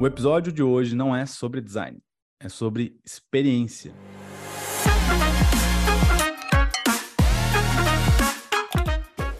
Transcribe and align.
O 0.00 0.06
episódio 0.06 0.50
de 0.50 0.62
hoje 0.62 0.96
não 0.96 1.14
é 1.14 1.26
sobre 1.26 1.60
design, 1.60 2.02
é 2.40 2.48
sobre 2.48 2.98
experiência. 3.04 3.92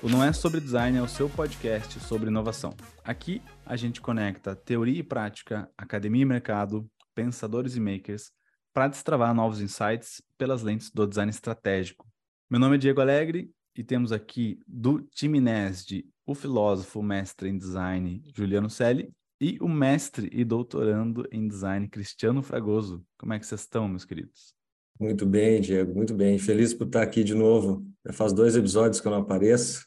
O 0.02 0.08
Não 0.10 0.22
é 0.22 0.34
sobre 0.34 0.60
design 0.60 0.98
é 0.98 1.02
o 1.02 1.08
seu 1.08 1.30
podcast 1.30 1.98
sobre 2.00 2.28
inovação. 2.28 2.76
Aqui 3.02 3.40
a 3.64 3.74
gente 3.74 4.02
conecta 4.02 4.54
teoria 4.54 5.00
e 5.00 5.02
prática, 5.02 5.66
academia 5.78 6.20
e 6.20 6.26
mercado, 6.26 6.86
pensadores 7.14 7.74
e 7.76 7.80
makers 7.80 8.30
para 8.74 8.88
destravar 8.88 9.32
novos 9.34 9.62
insights 9.62 10.20
pelas 10.36 10.62
lentes 10.62 10.90
do 10.90 11.06
design 11.06 11.30
estratégico. 11.30 12.06
Meu 12.50 12.60
nome 12.60 12.74
é 12.74 12.78
Diego 12.78 13.00
Alegre 13.00 13.50
e 13.74 13.82
temos 13.82 14.12
aqui 14.12 14.60
do 14.68 15.00
time 15.14 15.40
NESD 15.40 16.04
o 16.26 16.34
filósofo, 16.34 17.02
mestre 17.02 17.48
em 17.48 17.56
design 17.56 18.22
Juliano 18.36 18.68
Selli 18.68 19.10
e 19.40 19.56
o 19.60 19.68
mestre 19.68 20.28
e 20.32 20.44
doutorando 20.44 21.26
em 21.32 21.48
design 21.48 21.88
Cristiano 21.88 22.42
Fragoso. 22.42 23.02
Como 23.16 23.32
é 23.32 23.38
que 23.38 23.46
vocês 23.46 23.62
estão, 23.62 23.88
meus 23.88 24.04
queridos? 24.04 24.54
Muito 25.00 25.24
bem, 25.24 25.62
Diego, 25.62 25.94
muito 25.94 26.14
bem. 26.14 26.38
Feliz 26.38 26.74
por 26.74 26.86
estar 26.86 27.02
aqui 27.02 27.24
de 27.24 27.34
novo. 27.34 27.82
Já 28.04 28.12
faz 28.12 28.34
dois 28.34 28.54
episódios 28.54 29.00
que 29.00 29.08
eu 29.08 29.12
não 29.12 29.20
apareço. 29.20 29.86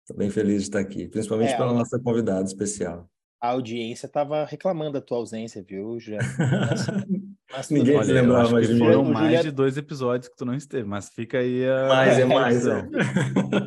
Estou 0.00 0.16
bem 0.16 0.30
feliz 0.30 0.62
de 0.62 0.68
estar 0.68 0.78
aqui, 0.78 1.08
principalmente 1.08 1.52
é, 1.52 1.56
pela 1.56 1.74
nossa 1.74 2.00
convidada 2.00 2.44
especial. 2.44 3.10
A 3.38 3.48
audiência 3.48 4.06
estava 4.06 4.46
reclamando 4.46 4.92
da 4.92 5.00
tua 5.00 5.18
ausência, 5.18 5.62
viu, 5.62 6.00
Juliano? 6.00 6.26
Mas, 7.56 7.70
Ninguém 7.70 8.02
se 8.02 8.12
lembrava 8.12 8.50
mais 8.50 8.68
de 8.68 8.74
mim. 8.74 8.80
Foram 8.80 9.04
mais 9.04 9.24
Juliano... 9.24 9.44
de 9.44 9.50
dois 9.50 9.76
episódios 9.78 10.28
que 10.28 10.36
tu 10.36 10.44
não 10.44 10.54
esteve, 10.54 10.86
mas 10.86 11.08
fica 11.08 11.38
aí 11.38 11.66
a... 11.66 11.88
Mais 11.88 12.18
é 12.18 12.24
mais, 12.24 12.66
é. 12.66 12.88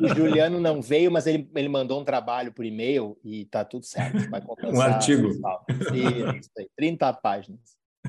O 0.03 0.15
Juliano 0.15 0.59
não 0.59 0.81
veio, 0.81 1.11
mas 1.11 1.25
ele, 1.25 1.49
ele 1.55 1.67
mandou 1.67 1.99
um 1.99 2.03
trabalho 2.03 2.53
por 2.53 2.63
e-mail 2.63 3.17
e 3.23 3.45
tá 3.45 3.65
tudo 3.65 3.85
certo. 3.85 4.29
Vai 4.29 4.41
um 4.63 4.81
artigo. 4.81 5.29
Isso 5.29 6.51
aí, 6.57 6.69
30 6.75 7.13
páginas. 7.13 7.59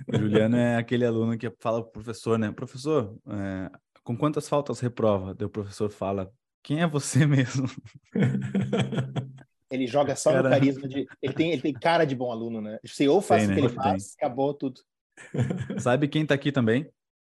O 0.06 0.18
Juliano 0.18 0.56
é 0.56 0.76
aquele 0.76 1.06
aluno 1.06 1.36
que 1.38 1.50
fala 1.58 1.82
pro 1.82 1.92
professor, 1.92 2.38
né? 2.38 2.52
Professor, 2.52 3.16
é, 3.28 3.70
com 4.04 4.16
quantas 4.16 4.48
faltas 4.48 4.80
reprova? 4.80 5.34
Daí 5.34 5.46
o 5.46 5.50
professor 5.50 5.90
fala, 5.90 6.30
quem 6.62 6.82
é 6.82 6.86
você 6.86 7.24
mesmo? 7.26 7.68
Ele 9.70 9.86
joga 9.86 10.16
só 10.16 10.32
cara... 10.32 10.42
no 10.42 10.50
carisma 10.50 10.88
de. 10.88 11.06
Ele 11.22 11.32
tem, 11.32 11.52
ele 11.52 11.62
tem 11.62 11.72
cara 11.72 12.04
de 12.04 12.14
bom 12.14 12.30
aluno, 12.32 12.60
né? 12.60 12.78
Se 12.84 13.08
ou 13.08 13.20
faz 13.20 13.48
o 13.48 13.52
que 13.52 13.58
ele 13.58 13.68
faz, 13.68 14.14
tem. 14.14 14.26
acabou 14.26 14.52
tudo. 14.52 14.80
Sabe 15.78 16.08
quem 16.08 16.22
está 16.22 16.34
aqui 16.34 16.52
também? 16.52 16.90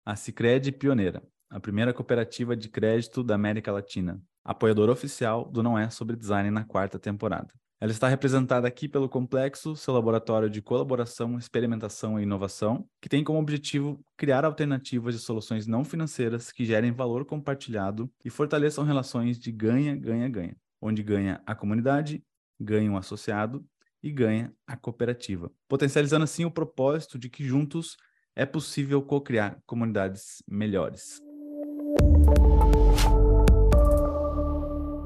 A 0.06 0.16
Cicred 0.16 0.72
Pioneira, 0.74 1.24
a 1.50 1.60
primeira 1.60 1.94
cooperativa 1.94 2.56
de 2.56 2.70
crédito 2.70 3.24
da 3.24 3.36
América 3.36 3.72
Latina, 3.72 4.22
apoiadora 4.44 4.92
oficial 4.92 5.46
do 5.46 5.64
Não 5.64 5.78
É 5.78 5.90
Sobre 5.90 6.16
Design 6.16 6.52
na 6.52 6.64
quarta 6.64 7.00
temporada. 7.00 7.54
Ela 7.80 7.92
está 7.92 8.08
representada 8.08 8.68
aqui 8.68 8.88
pelo 8.88 9.10
Complexo, 9.10 9.76
seu 9.76 9.94
laboratório 9.94 10.50
de 10.50 10.62
colaboração, 10.62 11.38
experimentação 11.38 12.20
e 12.20 12.24
inovação, 12.24 12.88
que 13.02 13.10
tem 13.10 13.24
como 13.24 13.38
objetivo 13.38 14.00
criar 14.18 14.46
alternativas 14.46 15.14
de 15.14 15.20
soluções 15.20 15.68
não 15.68 15.84
financeiras 15.84 16.52
que 16.52 16.64
gerem 16.64 16.92
valor 16.92 17.26
compartilhado 17.26 18.10
e 18.24 18.30
fortaleçam 18.30 18.86
relações 18.86 19.38
de 19.38 19.52
ganha-ganha-ganha, 19.52 20.56
onde 20.82 21.04
ganha 21.04 21.42
a 21.46 21.54
comunidade, 21.54 22.24
ganha 22.60 22.92
o 22.92 22.98
associado 22.98 23.66
e 24.06 24.12
ganha 24.12 24.54
a 24.68 24.78
cooperativa, 24.78 25.52
potencializando 25.68 26.24
assim 26.24 26.46
o 26.46 26.52
propósito 26.52 27.18
de 27.18 27.28
que 27.28 27.44
juntos 27.44 27.98
é 28.36 28.46
possível 28.46 29.02
co-criar 29.02 29.60
comunidades 29.66 30.44
melhores. 30.48 31.20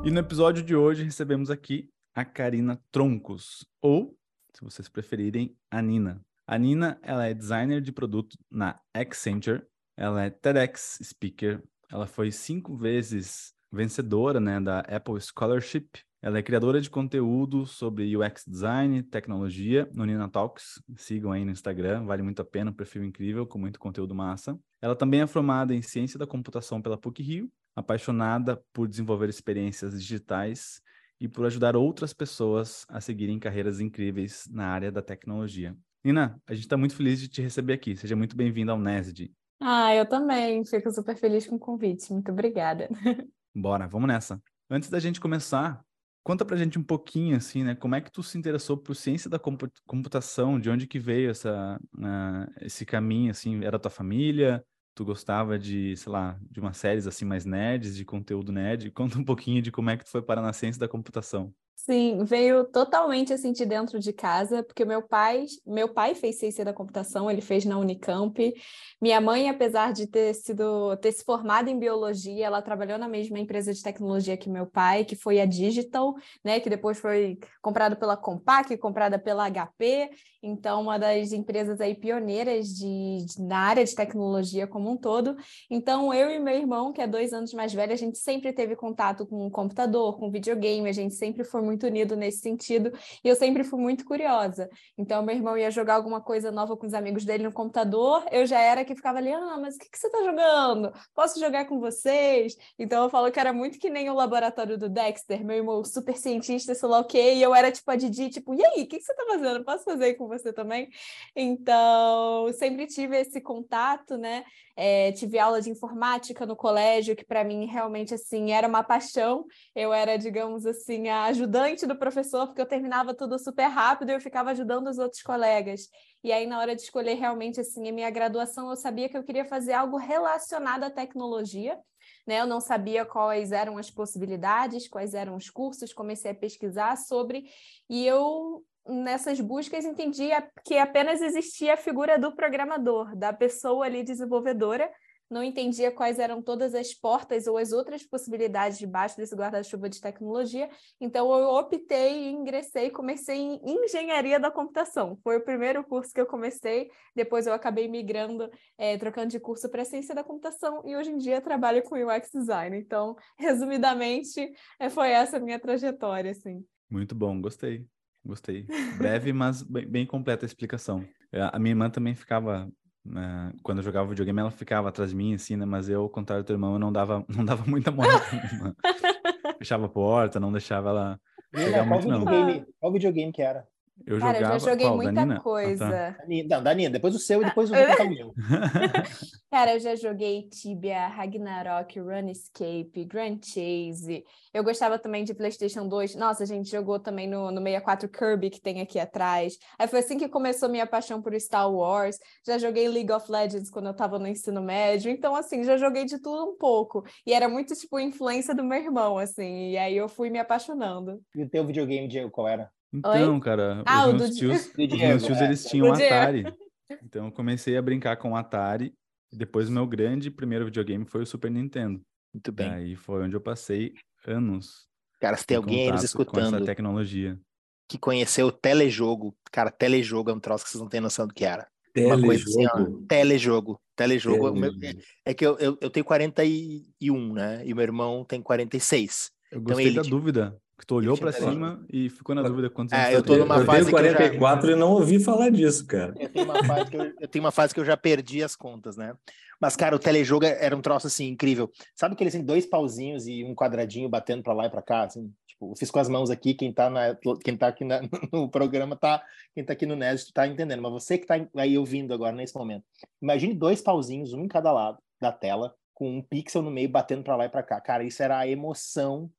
E 0.03 0.11
no 0.11 0.19
episódio 0.19 0.61
de 0.61 0.75
hoje 0.75 1.03
recebemos 1.03 1.50
aqui 1.50 1.89
a 2.14 2.25
Karina 2.25 2.78
Troncos, 2.91 3.66
ou, 3.81 4.17
se 4.53 4.61
vocês 4.61 4.89
preferirem, 4.89 5.56
a 5.72 5.81
Nina. 5.81 6.19
A 6.45 6.58
Nina, 6.58 7.00
ela 7.02 7.25
é 7.25 7.34
designer 7.34 7.80
de 7.80 7.94
produto 7.94 8.38
na 8.52 8.81
Accenture, 8.94 9.63
ela 9.96 10.25
é 10.25 10.29
TEDx 10.29 11.00
speaker, 11.02 11.63
ela 11.90 12.06
foi 12.06 12.34
cinco 12.34 12.75
vezes 12.75 13.53
vencedora 13.72 14.41
né, 14.41 14.59
da 14.59 14.79
Apple 14.81 15.22
Scholarship 15.22 15.88
ela 16.22 16.38
é 16.38 16.44
criadora 16.44 16.81
de 16.81 16.90
conteúdo 16.90 17.66
sobre 17.66 18.16
UX 18.16 18.44
design, 18.46 19.02
tecnologia 19.03 19.90
no 19.94 20.06
Nina 20.06 20.28
Talks. 20.28 20.81
Sigam 20.97 21.31
aí 21.31 21.46
no 21.46 21.52
Instagram, 21.52 22.03
vale 22.03 22.22
muito 22.22 22.41
a 22.41 22.46
pena, 22.46 22.72
um 22.72 22.74
perfil 22.74 23.06
incrível 23.06 23.47
com 23.47 23.57
muito 23.57 23.80
conteúdo 23.80 24.13
massa. 24.13 24.59
Ela 24.81 24.97
também 24.97 25.22
é 25.22 25.28
formada 25.28 25.74
em 25.74 25.81
ciência 25.81 26.19
da 26.19 26.28
computação 26.28 26.81
pela 26.81 26.97
PUC 26.97 27.24
Rio, 27.24 27.50
apaixonada 27.74 28.62
por 28.74 28.85
desenvolver 28.85 29.29
experiências 29.29 29.97
digitais 29.97 30.81
e 31.22 31.28
por 31.29 31.46
ajudar 31.46 31.78
outras 31.78 32.13
pessoas 32.13 32.85
a 32.90 33.00
seguirem 33.00 33.40
carreiras 33.40 33.79
incríveis 33.79 34.46
na 34.52 34.68
área 34.68 34.91
da 34.91 35.02
tecnologia. 35.02 35.74
Nina, 36.03 36.38
a 36.46 36.53
gente 36.53 36.63
está 36.63 36.75
muito 36.75 36.96
feliz 36.96 37.22
de 37.22 37.29
te 37.29 37.41
receber 37.41 37.74
aqui. 37.74 37.96
Seja 37.96 38.16
muito 38.18 38.35
bem-vinda 38.35 38.74
ao 38.74 38.79
NESD. 38.79 39.31
Ah, 39.62 39.96
eu 39.96 40.06
também. 40.06 40.66
Fico 40.66 40.91
super 40.91 41.16
feliz 41.16 41.47
com 41.47 41.56
o 41.56 41.59
convite. 41.59 42.12
Muito 42.12 42.31
obrigada. 42.31 42.90
Bora, 43.56 43.88
vamos 43.88 44.08
nessa. 44.08 44.41
Antes 44.69 44.90
da 44.90 45.00
gente 45.00 45.19
começar, 45.19 45.84
Conta 46.24 46.46
pra 46.46 46.57
gente 46.57 46.78
um 46.78 46.84
pouquinho, 46.84 47.35
assim, 47.38 47.63
né? 47.63 47.75
Como 47.75 47.96
é 47.96 48.02
que 48.02 48.12
tu 48.12 48.22
se 48.22 48.38
interessou 48.38 48.78
por 48.78 48.96
ciência 48.96 49.30
da 49.30 49.40
computação? 49.88 50.59
De 50.59 50.69
onde 50.69 50.85
que 50.85 51.00
veio 51.00 51.31
essa, 51.31 51.80
uh, 51.97 52.52
esse 52.62 52.85
caminho, 52.85 53.31
assim? 53.31 53.63
Era 53.63 53.80
tua 53.80 53.90
família? 53.90 54.63
Tu 54.94 55.03
gostava 55.06 55.58
de, 55.58 55.96
sei 55.97 56.12
lá, 56.12 56.38
de 56.41 56.59
umas 56.59 56.78
séries, 56.78 57.08
assim, 57.08 57.25
mais 57.25 57.46
nerds, 57.46 57.96
de 57.96 58.06
conteúdo 58.06 58.52
nerd? 58.52 58.91
Conta 58.91 59.18
um 59.18 59.24
pouquinho 59.24 59.62
de 59.62 59.72
como 59.72 59.90
é 59.90 59.97
que 59.97 60.03
tu 60.03 60.12
foi 60.12 60.22
parar 60.22 60.41
na 60.41 60.53
ciência 60.53 60.79
da 60.79 60.88
computação. 60.88 61.53
Sim, 61.85 62.23
veio 62.25 62.66
totalmente 62.66 63.34
assim 63.34 63.51
de 63.51 63.66
dentro 63.66 64.00
de 64.00 64.13
casa, 64.13 64.62
porque 64.62 64.85
meu 64.85 65.01
pai, 65.01 65.45
meu 65.66 65.88
pai 65.88 66.13
fez 66.13 66.38
ciência 66.38 66.63
da 66.63 66.73
computação, 66.73 67.31
ele 67.31 67.41
fez 67.41 67.66
na 67.66 67.79
Unicamp. 67.79 68.53
Minha 69.01 69.19
mãe, 69.22 69.50
apesar 69.50 69.91
de 69.94 70.06
ter 70.06 70.35
sido 70.35 70.95
ter 70.97 71.12
se 71.13 71.23
formado 71.23 71.67
em 71.69 71.79
biologia, 71.79 72.45
ela 72.45 72.62
trabalhou 72.62 73.00
na 73.00 73.07
mesma 73.07 73.40
empresa 73.40 73.73
de 73.73 73.81
tecnologia 73.81 74.38
que 74.38 74.50
meu 74.50 74.67
pai, 74.67 75.03
que 75.06 75.16
foi 75.16 75.40
a 75.40 75.45
Digital, 75.45 76.16
né, 76.44 76.59
que 76.59 76.69
depois 76.69 77.00
foi 77.00 77.40
comprada 77.62 77.96
pela 77.96 78.17
Compaq, 78.17 78.78
comprada 78.78 79.17
pela 79.17 79.50
HP, 79.50 80.11
então 80.44 80.81
uma 80.81 80.97
das 81.00 81.31
empresas 81.31 81.79
aí 81.81 81.96
pioneiras 81.96 82.67
de, 82.67 83.25
de, 83.25 83.41
na 83.41 83.59
área 83.59 83.84
de 83.85 83.96
tecnologia 83.96 84.67
como 84.67 84.91
um 84.91 84.97
todo. 84.97 85.35
Então 85.69 86.13
eu 86.13 86.29
e 86.29 86.40
meu 86.40 86.56
irmão, 86.56 86.91
que 86.91 87.01
é 87.01 87.07
dois 87.07 87.34
anos 87.34 87.53
mais 87.53 87.73
velho, 87.73 87.94
a 87.94 87.96
gente 87.96 88.17
sempre 88.17 88.53
teve 88.53 88.75
contato 88.75 89.25
com 89.25 89.50
computador, 89.50 90.17
com 90.19 90.29
videogame, 90.29 90.88
a 90.88 90.94
gente 90.94 91.16
sempre 91.16 91.44
foi 91.44 91.61
muito 91.69 91.85
unido 91.85 92.16
nesse 92.16 92.40
sentido, 92.40 92.91
e 93.24 93.28
eu 93.30 93.35
sempre 93.35 93.63
fui 93.63 93.80
muito 93.80 94.03
curiosa. 94.03 94.69
Então, 94.97 95.24
meu 95.24 95.35
irmão 95.35 95.57
ia 95.57 95.69
jogar 95.69 95.96
alguma 95.96 96.19
coisa 96.22 96.52
nova 96.52 96.75
com 96.75 96.88
os 96.88 96.94
amigos 96.94 97.24
dele 97.24 97.44
no 97.44 97.52
computador, 97.52 98.25
eu 98.31 98.46
já 98.46 98.59
era 98.59 98.84
que 98.84 98.96
ficava 98.96 99.19
ali, 99.19 99.31
ah, 99.31 99.57
mas 99.62 99.75
o 99.75 99.79
que, 99.79 99.90
que 99.90 99.97
você 99.97 100.08
está 100.08 100.24
jogando? 100.24 100.91
Posso 101.13 101.40
jogar 101.40 101.66
com 101.66 101.79
vocês? 101.79 102.56
Então, 102.78 103.03
eu 103.03 103.09
falo 103.09 103.31
que 103.31 103.40
era 103.40 103.53
muito 103.53 103.79
que 103.79 103.90
nem 103.90 104.09
o 104.09 104.16
laboratório 104.16 104.78
do 104.78 104.90
Dexter, 104.90 105.46
meu 105.46 105.58
irmão 105.58 105.84
super 105.84 106.18
cientista, 106.18 106.74
sei 106.74 106.90
lá 106.90 107.00
o 107.00 107.06
quê, 107.06 107.34
e 107.35 107.41
eu 107.41 107.53
era 107.53 107.72
tipo 107.72 107.90
a 107.91 107.96
Didi, 107.96 108.29
tipo, 108.29 108.53
e 108.56 108.66
aí, 108.66 108.84
o 108.84 108.88
que, 108.88 108.97
que 108.97 109.03
você 109.03 109.12
está 109.12 109.25
fazendo? 109.25 109.63
Posso 109.63 109.84
fazer 109.84 110.16
com 110.16 110.28
você 110.28 110.52
também? 110.52 110.90
Então, 111.35 112.52
sempre 112.53 112.88
tive 112.88 113.18
esse 113.18 113.40
contato, 113.41 114.18
né? 114.18 114.44
É, 114.81 115.12
tive 115.12 115.38
aula 115.38 115.62
de 115.62 115.69
informática 115.69 116.46
no 116.46 116.56
colégio, 116.56 117.13
que 117.13 117.25
para 117.25 117.44
mim 117.44 117.66
realmente 117.66 118.13
assim 118.13 118.52
era 118.52 118.66
uma 118.66 118.81
paixão. 118.81 119.46
Eu 119.75 119.91
era, 119.91 120.18
digamos 120.18 120.66
assim, 120.66 121.09
a 121.09 121.25
ajudante 121.25 121.59
do 121.88 121.96
professor, 121.96 122.47
porque 122.47 122.62
eu 122.62 122.66
terminava 122.66 123.14
tudo 123.14 123.38
super 123.38 123.68
rápido 123.68 124.09
e 124.09 124.14
eu 124.14 124.22
ficava 124.22 124.52
ajudando 124.52 124.88
os 124.88 124.97
outros 124.97 125.22
colegas. 125.22 125.90
E 126.24 126.31
aí, 126.31 126.47
na 126.47 126.59
hora 126.59 126.75
de 126.75 126.81
escolher 126.81 127.16
realmente 127.16 127.59
assim 127.59 127.88
a 127.88 127.92
minha 127.92 128.09
graduação, 128.09 128.70
eu 128.70 128.75
sabia 128.75 129.09
que 129.09 129.18
eu 129.18 129.24
queria 129.24 129.46
fazer 129.46 129.74
algo 129.74 129.97
relacionado 129.97 130.84
à 130.84 130.90
tecnologia. 130.90 131.78
Né? 132.25 132.40
Eu 132.40 132.47
não 132.47 132.59
sabia 132.59 133.06
quais 133.06 133.52
eram 133.52 133.78
as 133.78 133.92
possibilidades, 133.92 134.88
quais 134.88 135.14
eram 135.14 135.36
os 135.36 135.50
cursos, 135.50 135.94
comecei 135.94 136.31
a 136.31 136.36
pesquisar 136.36 136.96
sobre, 136.97 137.46
e 137.90 138.05
eu 138.05 138.64
nessas 138.88 139.40
buscas 139.40 139.85
entendi 139.85 140.29
que 140.66 140.78
apenas 140.78 141.22
existia 141.22 141.76
a 141.76 141.78
figura 141.78 142.17
do 142.17 142.35
programador, 142.35 143.16
da 143.16 143.32
pessoa 143.32 143.85
ali 143.85 144.03
desenvolvedora, 144.03 144.90
não 145.29 145.43
entendia 145.43 145.91
quais 145.91 146.20
eram 146.20 146.41
todas 146.41 146.73
as 146.73 146.93
portas 146.93 147.47
ou 147.47 147.58
as 147.58 147.72
outras 147.72 148.03
possibilidades 148.03 148.78
debaixo 148.78 149.17
desse 149.17 149.35
guarda-chuva 149.35 149.90
de 149.90 150.02
tecnologia. 150.02 150.70
Então 150.99 151.31
eu 151.37 151.49
optei 151.49 152.29
ingressei 152.29 152.90
comecei 152.90 153.37
em 153.37 153.59
engenharia 153.64 154.40
da 154.40 154.52
computação. 154.52 155.17
Foi 155.23 155.37
o 155.37 155.43
primeiro 155.43 155.84
curso 155.84 156.14
que 156.14 156.22
eu 156.22 156.26
comecei. 156.26 156.90
Depois 157.16 157.47
eu 157.47 157.53
acabei 157.53 157.87
migrando, 157.87 158.49
é, 158.78 158.97
trocando 158.97 159.28
de 159.28 159.40
curso 159.40 159.70
para 159.70 159.85
ciência 159.85 160.16
da 160.16 160.23
computação 160.23 160.81
e 160.85 160.96
hoje 160.96 161.11
em 161.11 161.17
dia 161.17 161.41
trabalho 161.41 161.84
com 161.84 161.96
UX 161.96 162.29
design. 162.34 162.78
Então, 162.78 163.16
resumidamente, 163.37 164.52
é, 164.79 164.90
foi 164.90 165.09
essa 165.09 165.37
a 165.37 165.40
minha 165.40 165.59
trajetória, 165.59 166.31
assim. 166.31 166.66
Muito 166.90 167.14
bom, 167.14 167.40
gostei. 167.40 167.85
Gostei. 168.23 168.67
Breve, 168.97 169.31
mas 169.31 169.64
bem, 169.64 169.87
bem, 169.87 170.05
completa 170.05 170.46
a 170.46 170.47
explicação. 170.47 171.08
A 171.52 171.59
minha 171.59 171.72
irmã 171.72 171.90
também 171.90 172.16
ficava, 172.16 172.70
né, 173.05 173.51
quando 173.63 173.79
eu 173.79 173.84
jogava 173.84 174.09
videogame, 174.09 174.40
ela 174.40 174.51
ficava 174.51 174.90
atrás 174.90 175.11
de 175.11 175.16
mim, 175.16 175.34
assim, 175.34 175.55
né? 175.55 175.66
Mas 175.66 175.90
eu, 175.90 176.01
ao 176.01 176.09
contrário 176.09 176.43
do 176.43 176.47
teu 176.47 176.55
irmão, 176.55 176.73
eu 176.73 176.79
não 176.79 176.91
dava, 176.91 177.25
não 177.29 177.46
dava 177.46 177.63
muita 177.66 177.91
moral 177.91 178.19
pra 178.19 178.31
minha 178.31 178.46
irmã. 178.46 178.75
Fechava 179.57 179.85
a 179.85 179.90
porta, 179.90 180.40
não 180.40 180.51
deixava 180.51 180.90
ela 180.90 181.22
pegar 181.51 181.85
muito, 181.85 182.03
videogame, 182.03 182.59
não. 182.59 182.67
Qual 182.79 182.93
videogame 182.93 183.31
que 183.31 183.41
era? 183.41 183.67
Eu 184.05 184.19
Cara, 184.19 184.35
jogava... 184.35 184.55
eu 184.55 184.59
já 184.59 184.69
joguei 184.72 184.85
Qual? 184.85 184.96
muita 184.96 185.11
da 185.11 185.22
Nina? 185.22 185.34
Ah, 185.34 185.37
tá. 185.37 185.43
coisa. 185.43 186.17
Não, 186.47 186.63
da 186.63 186.73
Nina, 186.73 186.90
depois 186.90 187.16
o 187.16 187.19
seu 187.19 187.41
e 187.41 187.46
depois 187.46 187.69
eu 187.69 187.78
vou 187.78 187.87
contar 187.87 188.03
o 188.03 188.09
meu. 188.09 188.34
Cara, 189.51 189.73
eu 189.73 189.79
já 189.79 189.96
joguei 189.96 190.43
Tibia, 190.43 191.07
Ragnarok, 191.07 191.99
Runescape, 191.99 193.05
Grand 193.05 193.40
Chase. 193.43 194.23
Eu 194.53 194.63
gostava 194.63 194.99
também 194.99 195.23
de 195.23 195.34
PlayStation 195.34 195.87
2. 195.87 196.16
Nossa, 196.16 196.43
a 196.43 196.46
gente 196.46 196.69
jogou 196.69 196.99
também 196.99 197.28
no, 197.28 197.51
no 197.51 197.61
64 197.61 198.09
Kirby 198.09 198.49
que 198.49 198.61
tem 198.61 198.79
aqui 198.81 198.99
atrás. 198.99 199.57
Aí 199.78 199.87
foi 199.87 199.99
assim 199.99 200.17
que 200.17 200.29
começou 200.29 200.69
minha 200.69 200.85
paixão 200.85 201.22
por 201.22 201.34
Star 201.40 201.72
Wars. 201.72 202.19
Já 202.45 202.57
joguei 202.57 202.87
League 202.87 203.11
of 203.11 203.31
Legends 203.31 203.72
quando 203.72 203.87
eu 203.87 203.95
tava 203.95 204.19
no 204.19 204.28
ensino 204.28 204.61
médio. 204.61 205.11
Então, 205.11 205.35
assim, 205.35 205.63
já 205.63 205.78
joguei 205.78 206.05
de 206.05 206.19
tudo 206.19 206.52
um 206.52 206.57
pouco. 206.57 207.03
E 207.25 207.34
era 207.34 207.49
muito, 207.49 207.73
tipo, 207.73 207.99
influência 207.99 208.53
do 208.53 208.63
meu 208.63 208.78
irmão, 208.78 209.17
assim. 209.17 209.72
E 209.72 209.78
aí 209.78 209.97
eu 209.97 210.07
fui 210.07 210.29
me 210.29 210.40
apaixonando. 210.40 211.19
E 211.35 211.43
o 211.43 211.49
teu 211.49 211.66
videogame, 211.66 212.07
Diego, 212.07 212.29
qual 212.29 212.47
era? 212.47 212.72
Então, 212.94 213.40
cara, 213.40 213.84
Ah, 213.86 214.08
os 214.08 214.14
meus 214.22 214.36
tios, 214.36 214.66
os 214.68 215.00
meus 215.00 215.24
tios 215.24 215.41
eles 215.41 215.66
tinham. 215.66 215.94
Atari. 215.94 216.44
Então 217.03 217.26
eu 217.28 217.32
comecei 217.32 217.78
a 217.78 217.82
brincar 217.84 218.18
com 218.18 218.32
o 218.32 218.36
Atari. 218.36 218.94
E 219.32 219.38
depois 219.38 219.70
o 219.70 219.72
meu 219.72 219.86
grande 219.86 220.32
primeiro 220.32 220.66
videogame 220.66 221.06
foi 221.06 221.22
o 221.22 221.26
Super 221.26 221.52
Nintendo. 221.52 222.02
Muito 222.34 222.47
E 222.50 222.52
bem. 222.52 222.70
aí 222.72 222.96
foi 222.96 223.22
onde 223.24 223.36
eu 223.36 223.41
passei 223.41 223.94
anos 224.26 224.88
Cara, 225.20 225.38
se 225.38 225.46
tem 225.46 225.56
em 225.56 225.58
alguém 225.59 225.82
aí 225.86 225.91
nos 225.91 226.02
contato 226.02 226.14
com 226.16 226.40
essa 226.40 226.41
escutando 226.47 226.66
tecnologia. 226.66 227.40
que 227.88 227.97
conheceu 228.00 228.47
o 228.47 228.52
telejogo, 228.52 229.36
cara, 229.52 229.70
telejogo 229.70 230.32
é 230.32 230.34
um 230.34 230.40
troço 230.40 230.64
que 230.64 230.72
vocês 230.72 230.82
não 230.82 230.90
têm 230.90 231.00
noção 231.00 231.28
do 231.28 231.34
que 231.34 231.46
era. 231.46 231.68
Uma 231.96 232.20
coisa 232.20 232.44
assim, 232.44 232.66
ó, 232.66 232.70
Telejogo. 232.72 233.06
telejogo. 233.08 233.82
Telejogo, 233.96 234.47
é 234.47 234.52
meu- 234.59 234.80
Telejogo. 234.80 235.03
é 235.26 235.34
que 235.36 235.46
eu, 235.46 235.58
eu, 235.59 235.78
eu 235.82 235.90
tenho 235.91 236.06
41, 236.06 237.34
né? 237.34 237.62
E 237.68 237.74
meu 237.74 237.84
irmão 237.84 238.26
tem 238.26 238.41
46. 238.41 239.30
Eu 239.52 239.59
Então, 239.59 239.64
gostei 239.76 239.88
ele 239.88 239.96
da 239.96 240.02
dúvida. 240.02 240.58
Que 240.79 240.85
tu 240.85 240.96
olhou 240.96 241.17
pra 241.17 241.29
interessa. 241.29 241.52
cima 241.52 241.85
e 241.91 242.09
ficou 242.09 242.34
na 242.34 242.41
dúvida 242.41 242.70
quantos 242.70 242.93
É, 242.93 243.02
anos 243.02 243.14
eu 243.16 243.22
tu 243.22 243.26
tô 243.34 243.37
numa 243.37 243.58
eu 243.58 243.66
fase 243.66 243.90
que 243.90 243.93
eu 243.96 244.03
já- 244.03 244.14
44 244.16 244.72
e 244.72 244.76
não 244.76 244.91
ouvi 244.93 245.20
falar 245.20 245.49
disso, 245.49 245.85
cara. 245.85 246.14
Eu 246.17 246.29
tenho, 246.29 246.46
uma 246.46 246.64
fase 246.64 246.90
que 246.90 246.96
eu, 246.97 247.14
eu 247.20 247.28
tenho 247.28 247.43
uma 247.43 247.52
fase 247.52 247.73
que 247.73 247.79
eu 247.81 247.85
já 247.85 247.97
perdi 247.97 248.41
as 248.41 248.55
contas, 248.55 248.96
né? 248.96 249.14
Mas, 249.59 249.76
cara, 249.76 249.93
o 249.93 249.99
telejogo 249.99 250.46
era 250.46 250.73
um 250.76 250.81
troço 250.81 251.05
assim 251.08 251.28
incrível. 251.28 251.70
Sabe 251.93 252.14
aqueles 252.14 252.34
assim, 252.34 252.46
dois 252.46 252.66
pauzinhos 252.66 253.28
e 253.28 253.43
um 253.43 253.53
quadradinho 253.53 254.08
batendo 254.08 254.41
pra 254.41 254.53
lá 254.53 254.67
e 254.67 254.70
pra 254.70 254.81
cá? 254.81 255.03
Assim? 255.03 255.34
Tipo, 255.46 255.72
eu 255.72 255.76
fiz 255.76 255.91
com 255.91 255.99
as 255.99 256.08
mãos 256.08 256.29
aqui, 256.29 256.53
quem 256.53 256.72
tá, 256.72 256.89
na, 256.89 257.13
quem 257.43 257.58
tá 257.58 257.67
aqui 257.67 257.84
na- 257.84 258.00
no 258.31 258.50
programa 258.50 258.96
tá. 258.96 259.22
Quem 259.53 259.65
tá 259.65 259.74
aqui 259.74 259.86
no 259.86 259.98
NES 259.98 260.31
tá 260.31 260.48
entendendo. 260.48 260.81
Mas 260.81 260.93
você 260.93 261.17
que 261.17 261.25
tá 261.27 261.36
aí 261.58 261.77
ouvindo 261.77 262.13
agora 262.13 262.34
nesse 262.34 262.55
momento, 262.55 262.86
imagine 263.22 263.53
dois 263.53 263.81
pauzinhos, 263.81 264.31
um 264.31 264.46
em 264.46 264.48
cada 264.48 264.72
lado 264.72 264.98
da 265.20 265.34
tela, 265.34 265.75
com 265.93 266.10
um 266.20 266.22
pixel 266.22 266.62
no 266.62 266.72
meio 266.72 266.88
batendo 266.88 267.22
pra 267.24 267.36
lá 267.36 267.43
e 267.43 267.50
pra 267.50 267.62
cá. 267.62 267.81
Cara, 267.81 268.05
isso 268.05 268.24
era 268.24 268.38
a 268.39 268.48
emoção 268.48 269.29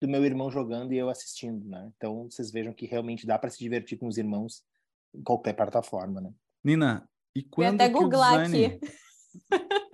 do 0.00 0.08
meu 0.08 0.24
irmão 0.24 0.50
jogando 0.50 0.92
e 0.92 0.98
eu 0.98 1.08
assistindo, 1.08 1.68
né? 1.68 1.90
Então 1.96 2.30
vocês 2.30 2.50
vejam 2.50 2.72
que 2.72 2.86
realmente 2.86 3.26
dá 3.26 3.38
para 3.38 3.50
se 3.50 3.58
divertir 3.58 3.98
com 3.98 4.06
os 4.06 4.18
irmãos 4.18 4.62
em 5.14 5.22
qualquer 5.22 5.54
plataforma, 5.54 6.20
né? 6.20 6.32
Nina, 6.62 7.08
e 7.34 7.42
quando 7.42 7.80
até 7.80 7.88
que 7.88 7.96
o 7.96 8.00
googlar 8.02 8.42
design... 8.44 8.66
aqui. 8.66 8.80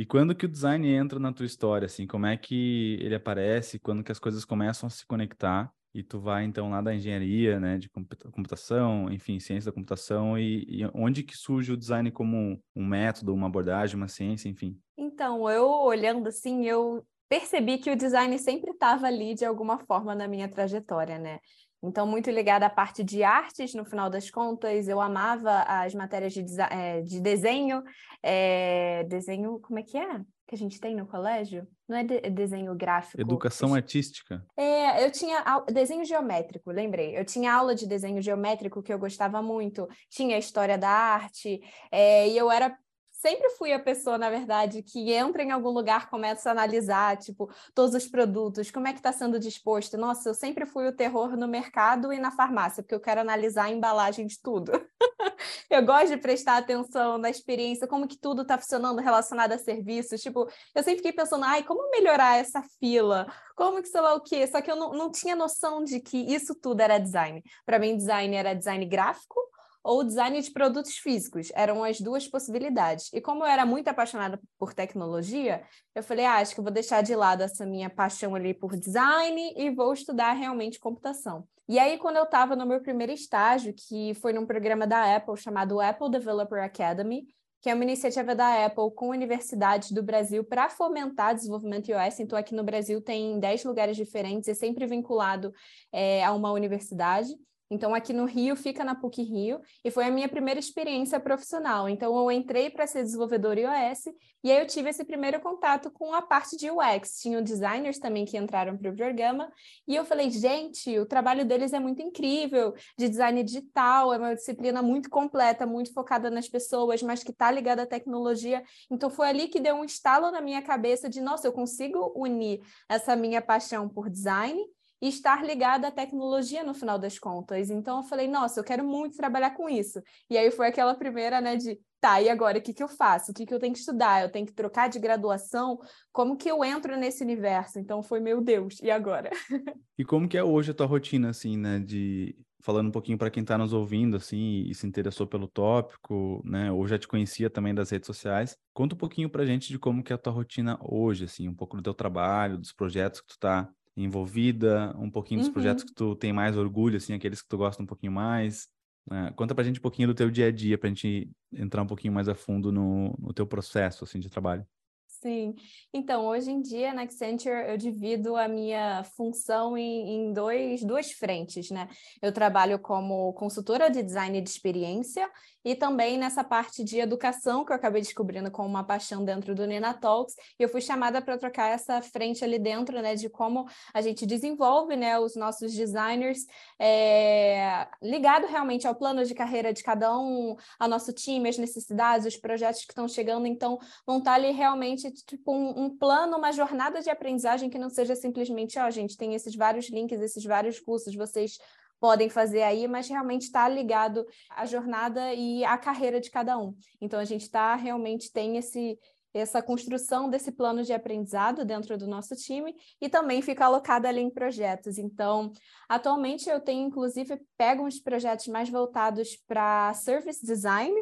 E 0.00 0.06
quando 0.06 0.34
que 0.34 0.46
o 0.46 0.48
design 0.48 0.88
entra 0.88 1.18
na 1.18 1.30
tua 1.30 1.44
história, 1.44 1.84
assim? 1.84 2.06
Como 2.06 2.24
é 2.24 2.34
que 2.34 2.96
ele 3.02 3.14
aparece? 3.14 3.78
Quando 3.78 4.02
que 4.02 4.10
as 4.10 4.18
coisas 4.18 4.46
começam 4.46 4.86
a 4.86 4.90
se 4.90 5.04
conectar? 5.04 5.70
E 5.92 6.02
tu 6.02 6.18
vai, 6.18 6.44
então, 6.44 6.70
lá 6.70 6.80
da 6.80 6.94
engenharia, 6.94 7.60
né? 7.60 7.76
De 7.76 7.90
computa- 7.90 8.30
computação, 8.30 9.12
enfim, 9.12 9.38
ciência 9.38 9.70
da 9.70 9.74
computação. 9.74 10.38
E, 10.38 10.64
e 10.68 10.90
onde 10.94 11.22
que 11.22 11.36
surge 11.36 11.72
o 11.72 11.76
design 11.76 12.10
como 12.10 12.62
um 12.74 12.86
método, 12.86 13.34
uma 13.34 13.48
abordagem, 13.48 13.94
uma 13.94 14.08
ciência, 14.08 14.48
enfim? 14.48 14.80
Então, 14.96 15.50
eu 15.50 15.68
olhando 15.68 16.28
assim, 16.28 16.64
eu 16.64 17.04
percebi 17.30 17.78
que 17.78 17.90
o 17.92 17.96
design 17.96 18.36
sempre 18.40 18.72
estava 18.72 19.06
ali 19.06 19.34
de 19.34 19.44
alguma 19.44 19.78
forma 19.78 20.16
na 20.16 20.26
minha 20.26 20.48
trajetória, 20.48 21.16
né? 21.16 21.38
Então, 21.82 22.06
muito 22.06 22.28
ligada 22.28 22.66
à 22.66 22.70
parte 22.70 23.02
de 23.02 23.22
artes, 23.22 23.72
no 23.72 23.86
final 23.86 24.10
das 24.10 24.28
contas, 24.30 24.86
eu 24.86 25.00
amava 25.00 25.62
as 25.62 25.94
matérias 25.94 26.34
de, 26.34 26.44
eh, 26.60 27.00
de 27.02 27.20
desenho, 27.20 27.82
eh, 28.22 29.04
desenho, 29.08 29.58
como 29.60 29.78
é 29.78 29.82
que 29.82 29.96
é? 29.96 30.20
Que 30.46 30.56
a 30.56 30.58
gente 30.58 30.78
tem 30.80 30.94
no 30.94 31.06
colégio? 31.06 31.66
Não 31.88 31.96
é 31.96 32.04
de- 32.04 32.20
desenho 32.30 32.74
gráfico. 32.74 33.18
Educação 33.20 33.74
artística. 33.74 34.44
É, 34.56 35.02
eu 35.06 35.10
tinha 35.10 35.42
desenho 35.72 36.04
geométrico, 36.04 36.70
lembrei. 36.70 37.16
Eu 37.16 37.24
tinha 37.24 37.54
aula 37.54 37.74
de 37.74 37.86
desenho 37.86 38.20
geométrico 38.20 38.82
que 38.82 38.92
eu 38.92 38.98
gostava 38.98 39.40
muito. 39.40 39.88
Tinha 40.10 40.36
história 40.36 40.76
da 40.76 40.90
arte, 40.90 41.60
é, 41.90 42.28
e 42.28 42.36
eu 42.36 42.50
era 42.50 42.76
sempre 43.20 43.50
fui 43.50 43.72
a 43.72 43.78
pessoa, 43.78 44.16
na 44.16 44.30
verdade, 44.30 44.82
que 44.82 45.12
entra 45.12 45.42
em 45.42 45.50
algum 45.50 45.68
lugar, 45.68 46.08
começa 46.08 46.48
a 46.48 46.52
analisar, 46.52 47.18
tipo, 47.18 47.50
todos 47.74 47.94
os 47.94 48.08
produtos, 48.08 48.70
como 48.70 48.88
é 48.88 48.92
que 48.92 48.98
está 48.98 49.12
sendo 49.12 49.38
disposto. 49.38 49.98
Nossa, 49.98 50.30
eu 50.30 50.34
sempre 50.34 50.64
fui 50.64 50.86
o 50.88 50.96
terror 50.96 51.36
no 51.36 51.46
mercado 51.46 52.12
e 52.12 52.18
na 52.18 52.30
farmácia, 52.30 52.82
porque 52.82 52.94
eu 52.94 53.00
quero 53.00 53.20
analisar 53.20 53.64
a 53.64 53.70
embalagem 53.70 54.26
de 54.26 54.40
tudo. 54.40 54.72
eu 55.68 55.84
gosto 55.84 56.08
de 56.08 56.16
prestar 56.16 56.56
atenção 56.56 57.18
na 57.18 57.28
experiência, 57.28 57.86
como 57.86 58.08
que 58.08 58.16
tudo 58.16 58.42
está 58.42 58.56
funcionando 58.56 59.00
relacionado 59.00 59.52
a 59.52 59.58
serviços. 59.58 60.22
Tipo, 60.22 60.48
eu 60.74 60.82
sempre 60.82 60.96
fiquei 60.96 61.12
pensando, 61.12 61.44
ai, 61.44 61.62
como 61.62 61.90
melhorar 61.90 62.38
essa 62.38 62.62
fila? 62.78 63.26
Como 63.54 63.82
que 63.82 63.88
sei 63.88 64.00
lá 64.00 64.14
o 64.14 64.20
quê? 64.22 64.46
Só 64.46 64.62
que 64.62 64.70
eu 64.70 64.76
não, 64.76 64.92
não 64.94 65.10
tinha 65.10 65.36
noção 65.36 65.84
de 65.84 66.00
que 66.00 66.16
isso 66.16 66.54
tudo 66.54 66.80
era 66.80 66.98
design. 66.98 67.42
Para 67.66 67.78
mim, 67.78 67.96
design 67.96 68.34
era 68.34 68.54
design 68.54 68.86
gráfico 68.86 69.38
ou 69.82 70.04
design 70.04 70.40
de 70.40 70.50
produtos 70.50 70.96
físicos. 70.96 71.50
Eram 71.54 71.82
as 71.82 72.00
duas 72.00 72.26
possibilidades. 72.28 73.10
E 73.12 73.20
como 73.20 73.42
eu 73.42 73.46
era 73.46 73.64
muito 73.64 73.88
apaixonada 73.88 74.40
por 74.58 74.74
tecnologia, 74.74 75.62
eu 75.94 76.02
falei, 76.02 76.24
ah, 76.24 76.36
acho 76.36 76.54
que 76.54 76.60
vou 76.60 76.70
deixar 76.70 77.02
de 77.02 77.14
lado 77.14 77.42
essa 77.42 77.64
minha 77.66 77.90
paixão 77.90 78.34
ali 78.34 78.52
por 78.54 78.76
design 78.76 79.54
e 79.56 79.70
vou 79.70 79.92
estudar 79.92 80.32
realmente 80.32 80.78
computação. 80.78 81.46
E 81.68 81.78
aí, 81.78 81.98
quando 81.98 82.16
eu 82.16 82.24
estava 82.24 82.56
no 82.56 82.66
meu 82.66 82.80
primeiro 82.80 83.12
estágio, 83.12 83.72
que 83.72 84.12
foi 84.14 84.32
num 84.32 84.44
programa 84.44 84.86
da 84.86 85.16
Apple 85.16 85.36
chamado 85.36 85.80
Apple 85.80 86.10
Developer 86.10 86.62
Academy, 86.62 87.28
que 87.60 87.68
é 87.68 87.74
uma 87.74 87.84
iniciativa 87.84 88.34
da 88.34 88.64
Apple 88.64 88.90
com 88.94 89.10
universidades 89.10 89.92
do 89.92 90.02
Brasil 90.02 90.42
para 90.42 90.68
fomentar 90.68 91.34
desenvolvimento 91.34 91.88
iOS. 91.88 92.20
Então, 92.20 92.38
aqui 92.38 92.54
no 92.54 92.64
Brasil 92.64 93.00
tem 93.00 93.38
10 93.38 93.64
lugares 93.64 93.96
diferentes 93.96 94.48
e 94.48 94.54
sempre 94.54 94.86
vinculado 94.86 95.52
é, 95.92 96.24
a 96.24 96.32
uma 96.32 96.50
universidade. 96.52 97.28
Então, 97.70 97.94
aqui 97.94 98.12
no 98.12 98.24
Rio, 98.24 98.56
fica 98.56 98.82
na 98.82 98.96
PUC 98.96 99.22
Rio, 99.22 99.60
e 99.84 99.92
foi 99.92 100.04
a 100.04 100.10
minha 100.10 100.28
primeira 100.28 100.58
experiência 100.58 101.20
profissional. 101.20 101.88
Então, 101.88 102.16
eu 102.18 102.30
entrei 102.32 102.68
para 102.68 102.84
ser 102.84 103.04
desenvolvedora 103.04 103.60
iOS, 103.60 104.06
e 104.42 104.50
aí 104.50 104.58
eu 104.58 104.66
tive 104.66 104.90
esse 104.90 105.04
primeiro 105.04 105.38
contato 105.38 105.88
com 105.88 106.12
a 106.12 106.20
parte 106.20 106.56
de 106.56 106.68
UX. 106.68 107.20
Tinham 107.20 107.40
designers 107.40 108.00
também 108.00 108.24
que 108.24 108.36
entraram 108.36 108.76
para 108.76 108.90
o 108.90 108.96
programa, 108.96 109.52
e 109.86 109.94
eu 109.94 110.04
falei, 110.04 110.30
gente, 110.30 110.98
o 110.98 111.06
trabalho 111.06 111.44
deles 111.44 111.72
é 111.72 111.78
muito 111.78 112.02
incrível, 112.02 112.74
de 112.98 113.08
design 113.08 113.40
digital, 113.44 114.12
é 114.12 114.18
uma 114.18 114.34
disciplina 114.34 114.82
muito 114.82 115.08
completa, 115.08 115.64
muito 115.64 115.92
focada 115.92 116.28
nas 116.28 116.48
pessoas, 116.48 117.02
mas 117.04 117.22
que 117.22 117.30
está 117.30 117.52
ligada 117.52 117.82
à 117.82 117.86
tecnologia. 117.86 118.64
Então, 118.90 119.08
foi 119.08 119.28
ali 119.28 119.46
que 119.46 119.60
deu 119.60 119.76
um 119.76 119.84
estalo 119.84 120.32
na 120.32 120.40
minha 120.40 120.60
cabeça 120.60 121.08
de, 121.08 121.20
nossa, 121.20 121.46
eu 121.46 121.52
consigo 121.52 122.12
unir 122.16 122.60
essa 122.88 123.14
minha 123.14 123.40
paixão 123.40 123.88
por 123.88 124.10
design 124.10 124.60
e 125.00 125.08
estar 125.08 125.44
ligada 125.44 125.88
à 125.88 125.90
tecnologia 125.90 126.62
no 126.62 126.74
final 126.74 126.98
das 126.98 127.18
contas. 127.18 127.70
Então 127.70 127.98
eu 127.98 128.02
falei, 128.02 128.28
nossa, 128.28 128.60
eu 128.60 128.64
quero 128.64 128.84
muito 128.84 129.16
trabalhar 129.16 129.50
com 129.50 129.68
isso. 129.68 130.02
E 130.28 130.36
aí 130.36 130.50
foi 130.50 130.68
aquela 130.68 130.94
primeira, 130.94 131.40
né, 131.40 131.56
de 131.56 131.80
tá, 132.00 132.20
e 132.20 132.28
agora 132.28 132.58
o 132.58 132.62
que, 132.62 132.72
que 132.72 132.82
eu 132.82 132.88
faço? 132.88 133.30
O 133.30 133.34
que, 133.34 133.44
que 133.44 133.52
eu 133.52 133.58
tenho 133.58 133.72
que 133.72 133.78
estudar? 133.78 134.22
Eu 134.22 134.30
tenho 134.30 134.46
que 134.46 134.54
trocar 134.54 134.88
de 134.88 134.98
graduação? 134.98 135.78
Como 136.12 136.36
que 136.36 136.50
eu 136.50 136.64
entro 136.64 136.96
nesse 136.96 137.22
universo? 137.22 137.78
Então 137.78 138.02
foi, 138.02 138.20
meu 138.20 138.40
Deus, 138.40 138.80
e 138.82 138.90
agora? 138.90 139.30
E 139.98 140.04
como 140.04 140.26
que 140.26 140.38
é 140.38 140.42
hoje 140.42 140.70
a 140.70 140.74
tua 140.74 140.86
rotina, 140.86 141.28
assim, 141.28 141.58
né? 141.58 141.78
De 141.78 142.34
falando 142.62 142.88
um 142.88 142.90
pouquinho 142.90 143.18
para 143.18 143.30
quem 143.30 143.42
está 143.42 143.58
nos 143.58 143.74
ouvindo, 143.74 144.16
assim, 144.16 144.64
e 144.66 144.74
se 144.74 144.86
interessou 144.86 145.26
pelo 145.26 145.46
tópico, 145.46 146.42
né? 146.42 146.72
Ou 146.72 146.86
já 146.86 146.98
te 146.98 147.06
conhecia 147.06 147.50
também 147.50 147.74
das 147.74 147.90
redes 147.90 148.06
sociais. 148.06 148.56
Conta 148.72 148.94
um 148.94 148.98
pouquinho 148.98 149.28
pra 149.28 149.44
gente 149.44 149.68
de 149.68 149.78
como 149.78 150.02
que 150.02 150.10
é 150.10 150.16
a 150.16 150.18
tua 150.18 150.32
rotina 150.32 150.78
hoje, 150.80 151.24
assim, 151.24 151.48
um 151.48 151.54
pouco 151.54 151.76
do 151.76 151.82
teu 151.82 151.92
trabalho, 151.92 152.56
dos 152.56 152.72
projetos 152.72 153.20
que 153.20 153.28
tu 153.28 153.38
tá 153.38 153.68
envolvida, 153.96 154.94
um 154.98 155.10
pouquinho 155.10 155.40
dos 155.40 155.48
Uhum. 155.48 155.52
projetos 155.52 155.84
que 155.84 155.94
tu 155.94 156.14
tem 156.16 156.32
mais 156.32 156.56
orgulho, 156.56 156.96
assim, 156.96 157.14
aqueles 157.14 157.42
que 157.42 157.48
tu 157.48 157.56
gosta 157.58 157.82
um 157.82 157.86
pouquinho 157.86 158.12
mais. 158.12 158.68
né? 159.10 159.32
Conta 159.36 159.54
pra 159.54 159.64
gente 159.64 159.78
um 159.78 159.82
pouquinho 159.82 160.08
do 160.08 160.14
teu 160.14 160.30
dia 160.30 160.46
a 160.48 160.52
dia, 160.52 160.78
pra 160.78 160.88
gente 160.88 161.30
entrar 161.52 161.82
um 161.82 161.86
pouquinho 161.86 162.12
mais 162.12 162.28
a 162.28 162.34
fundo 162.34 162.70
no, 162.72 163.14
no 163.18 163.32
teu 163.34 163.46
processo, 163.46 164.04
assim, 164.04 164.20
de 164.20 164.28
trabalho. 164.30 164.66
Sim. 165.06 165.54
Então, 165.92 166.24
hoje 166.24 166.50
em 166.50 166.62
dia, 166.62 166.94
na 166.94 167.02
Accenture, 167.02 167.68
eu 167.68 167.76
divido 167.76 168.36
a 168.36 168.48
minha 168.48 169.04
função 169.04 169.76
em, 169.76 170.28
em 170.28 170.32
dois, 170.32 170.82
duas 170.82 171.12
frentes, 171.12 171.70
né? 171.70 171.88
Eu 172.22 172.32
trabalho 172.32 172.78
como 172.78 173.30
consultora 173.34 173.90
de 173.90 174.02
design 174.02 174.40
de 174.40 174.48
experiência 174.48 175.28
e 175.64 175.74
também 175.74 176.18
nessa 176.18 176.42
parte 176.42 176.82
de 176.82 176.98
educação 176.98 177.64
que 177.64 177.72
eu 177.72 177.76
acabei 177.76 178.00
descobrindo 178.00 178.50
como 178.50 178.68
uma 178.68 178.84
paixão 178.84 179.24
dentro 179.24 179.54
do 179.54 179.66
Nina 179.66 179.94
Talks. 179.94 180.34
E 180.58 180.62
eu 180.62 180.68
fui 180.68 180.80
chamada 180.80 181.20
para 181.20 181.36
trocar 181.36 181.68
essa 181.68 182.00
frente 182.00 182.44
ali 182.44 182.58
dentro, 182.58 183.00
né? 183.00 183.14
De 183.14 183.28
como 183.28 183.66
a 183.92 184.00
gente 184.00 184.24
desenvolve, 184.26 184.96
né? 184.96 185.18
Os 185.18 185.36
nossos 185.36 185.72
designers 185.72 186.46
é, 186.78 187.86
ligado 188.02 188.46
realmente 188.46 188.86
ao 188.86 188.94
plano 188.94 189.24
de 189.24 189.34
carreira 189.34 189.72
de 189.72 189.82
cada 189.82 190.16
um, 190.18 190.56
ao 190.78 190.88
nosso 190.88 191.12
time, 191.12 191.48
as 191.48 191.58
necessidades, 191.58 192.26
os 192.26 192.36
projetos 192.36 192.84
que 192.84 192.92
estão 192.92 193.06
chegando. 193.06 193.46
Então, 193.46 193.78
montar 194.06 194.34
ali 194.34 194.52
realmente 194.52 195.10
tipo 195.12 195.52
um, 195.52 195.84
um, 195.84 195.96
plano, 195.96 196.36
uma 196.36 196.52
jornada 196.52 197.00
de 197.00 197.10
aprendizagem 197.10 197.68
que 197.68 197.78
não 197.78 197.90
seja 197.90 198.14
simplesmente, 198.16 198.78
ó, 198.78 198.86
oh, 198.86 198.90
gente, 198.90 199.16
tem 199.16 199.34
esses 199.34 199.54
vários 199.54 199.90
links, 199.90 200.20
esses 200.20 200.44
vários 200.44 200.80
cursos, 200.80 201.14
vocês 201.14 201.58
podem 202.00 202.28
fazer 202.30 202.62
aí, 202.62 202.88
mas 202.88 203.08
realmente 203.08 203.42
está 203.42 203.68
ligado 203.68 204.26
à 204.48 204.64
jornada 204.64 205.32
e 205.34 205.64
à 205.64 205.76
carreira 205.76 206.20
de 206.20 206.30
cada 206.30 206.58
um. 206.58 206.74
Então 207.00 207.20
a 207.20 207.24
gente 207.24 207.42
está 207.42 207.76
realmente 207.76 208.32
tem 208.32 208.56
esse 208.56 208.98
essa 209.32 209.62
construção 209.62 210.28
desse 210.28 210.50
plano 210.52 210.82
de 210.82 210.92
aprendizado 210.92 211.64
dentro 211.64 211.96
do 211.96 212.06
nosso 212.06 212.34
time 212.34 212.74
e 213.00 213.08
também 213.08 213.40
fica 213.40 213.64
alocada 213.64 214.08
ali 214.08 214.20
em 214.20 214.30
projetos. 214.30 214.98
Então, 214.98 215.52
atualmente 215.88 216.48
eu 216.48 216.60
tenho 216.60 216.88
inclusive 216.88 217.40
pego 217.56 217.84
uns 217.84 218.00
projetos 218.00 218.48
mais 218.48 218.68
voltados 218.68 219.36
para 219.46 219.94
service 219.94 220.44
design, 220.44 220.94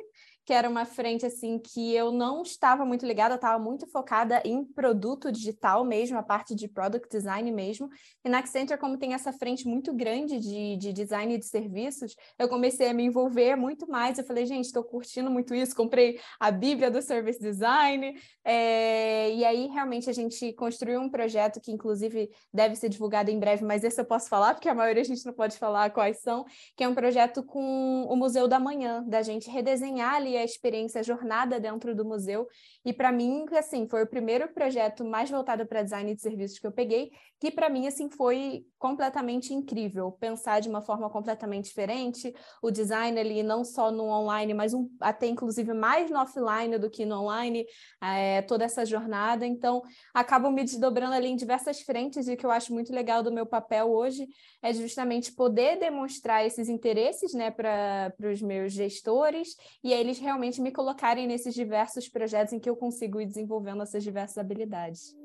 que 0.49 0.55
era 0.55 0.67
uma 0.67 0.87
frente 0.87 1.27
assim 1.27 1.59
que 1.59 1.95
eu 1.95 2.11
não 2.11 2.41
estava 2.41 2.83
muito 2.83 3.05
ligada, 3.05 3.35
estava 3.35 3.63
muito 3.63 3.87
focada 3.87 4.41
em 4.47 4.65
produto 4.65 5.31
digital 5.31 5.85
mesmo, 5.85 6.17
a 6.17 6.23
parte 6.23 6.55
de 6.55 6.67
product 6.67 7.07
design 7.15 7.53
mesmo. 7.53 7.91
E 8.25 8.31
na 8.31 8.39
Accenture, 8.39 8.81
como 8.81 8.97
tem 8.97 9.13
essa 9.13 9.31
frente 9.31 9.69
muito 9.69 9.93
grande 9.93 10.41
de, 10.41 10.79
de 10.79 10.91
design 10.91 11.37
de 11.37 11.45
serviços, 11.45 12.17
eu 12.39 12.49
comecei 12.49 12.89
a 12.89 12.95
me 12.95 13.05
envolver 13.05 13.57
muito 13.57 13.87
mais. 13.87 14.17
Eu 14.17 14.25
falei, 14.25 14.47
gente, 14.47 14.65
estou 14.65 14.83
curtindo 14.83 15.31
muito 15.31 15.55
isso. 15.55 15.77
Comprei 15.77 16.19
a 16.41 16.51
Bíblia 16.51 16.91
do 16.91 17.03
Service 17.03 17.39
Design. 17.39 18.19
É... 18.43 19.31
E 19.35 19.45
aí, 19.45 19.67
realmente, 19.67 20.09
a 20.09 20.15
gente 20.15 20.55
construiu 20.55 20.99
um 20.99 21.11
projeto 21.11 21.61
que, 21.61 21.71
inclusive, 21.71 22.31
deve 22.51 22.75
ser 22.75 22.89
divulgado 22.89 23.31
em 23.31 23.39
breve, 23.39 23.67
mas 23.67 23.85
esse 23.85 24.01
eu 24.01 24.05
posso 24.07 24.31
falar, 24.31 24.55
porque 24.55 24.71
a 24.71 24.75
maioria 24.75 25.03
a 25.03 25.05
gente 25.05 25.27
não 25.27 25.35
pode 25.35 25.59
falar 25.59 25.91
quais 25.91 26.23
são, 26.23 26.47
que 26.75 26.83
é 26.83 26.89
um 26.89 26.95
projeto 26.95 27.43
com 27.43 28.07
o 28.09 28.17
Museu 28.17 28.49
da 28.49 28.59
Manhã, 28.59 29.05
da 29.07 29.21
gente 29.21 29.51
redesenhar 29.51 30.15
ali 30.15 30.38
a 30.39 30.45
experiência, 30.45 31.01
a 31.01 31.05
jornada 31.05 31.61
dentro 31.61 31.95
do 31.95 32.05
museu. 32.05 32.47
E 32.85 32.93
para 32.93 33.13
mim, 33.13 33.45
assim, 33.53 33.89
foi 33.89 34.03
o 34.03 34.07
primeiro 34.07 34.49
projeto 34.49 35.05
mais 35.05 35.31
voltado 35.31 35.67
para 35.67 35.83
design 35.83 36.15
de 36.15 36.21
serviços 36.21 36.59
que 36.59 36.67
eu 36.67 36.73
peguei, 36.73 37.11
que 37.41 37.51
para 37.51 37.69
mim, 37.69 37.87
assim, 37.87 38.11
foi 38.11 38.65
completamente 38.79 39.55
incrível. 39.55 40.13
Pensar 40.13 40.61
de 40.61 40.69
uma 40.69 40.81
forma 40.81 41.09
completamente 41.09 41.67
diferente, 41.67 42.35
o 42.63 42.71
design 42.71 43.19
ali 43.19 43.43
não 43.43 43.65
só 43.65 43.91
no 43.91 44.05
online, 44.05 44.55
mas 44.55 44.75
um, 44.75 44.89
até 45.01 45.27
inclusive 45.27 45.73
mais 45.73 46.11
no 46.11 46.19
offline 46.19 46.79
do 46.79 46.91
que 46.91 47.05
no 47.05 47.23
online, 47.23 47.65
é, 48.03 48.43
toda 48.43 48.65
essa 48.65 48.85
jornada. 48.85 49.47
Então, 49.47 49.83
acabo 50.15 50.51
me 50.51 50.65
desdobrando 50.65 51.15
ali 51.15 51.29
em 51.29 51.37
diversas 51.37 51.81
frentes 51.81 52.29
e 52.29 52.35
o 52.35 52.37
que 52.37 52.47
eu 52.47 52.51
acho 52.51 52.73
muito 52.73 52.93
legal 52.93 53.23
do 53.23 53.33
meu 53.33 53.47
papel 53.47 53.91
hoje 53.91 54.27
é 54.63 54.73
justamente 54.73 55.33
poder 55.33 55.79
demonstrar 55.79 56.45
esses 56.45 56.69
interesses, 56.69 57.33
né, 57.33 57.51
para 57.51 58.13
os 58.31 58.43
meus 58.43 58.73
gestores 58.73 59.57
e 59.83 59.93
eles 59.93 60.19
realmente 60.29 60.61
me 60.61 60.71
colocarem 60.71 61.27
nesses 61.27 61.55
diversos 61.55 62.07
projetos 62.07 62.53
em 62.53 62.61
que 62.61 62.69
eu 62.69 62.77
consigo 62.77 63.19
ir 63.19 63.27
desenvolvendo 63.27 63.83
essas 63.83 64.05
diversas 64.05 64.37
habilidades. 64.37 65.17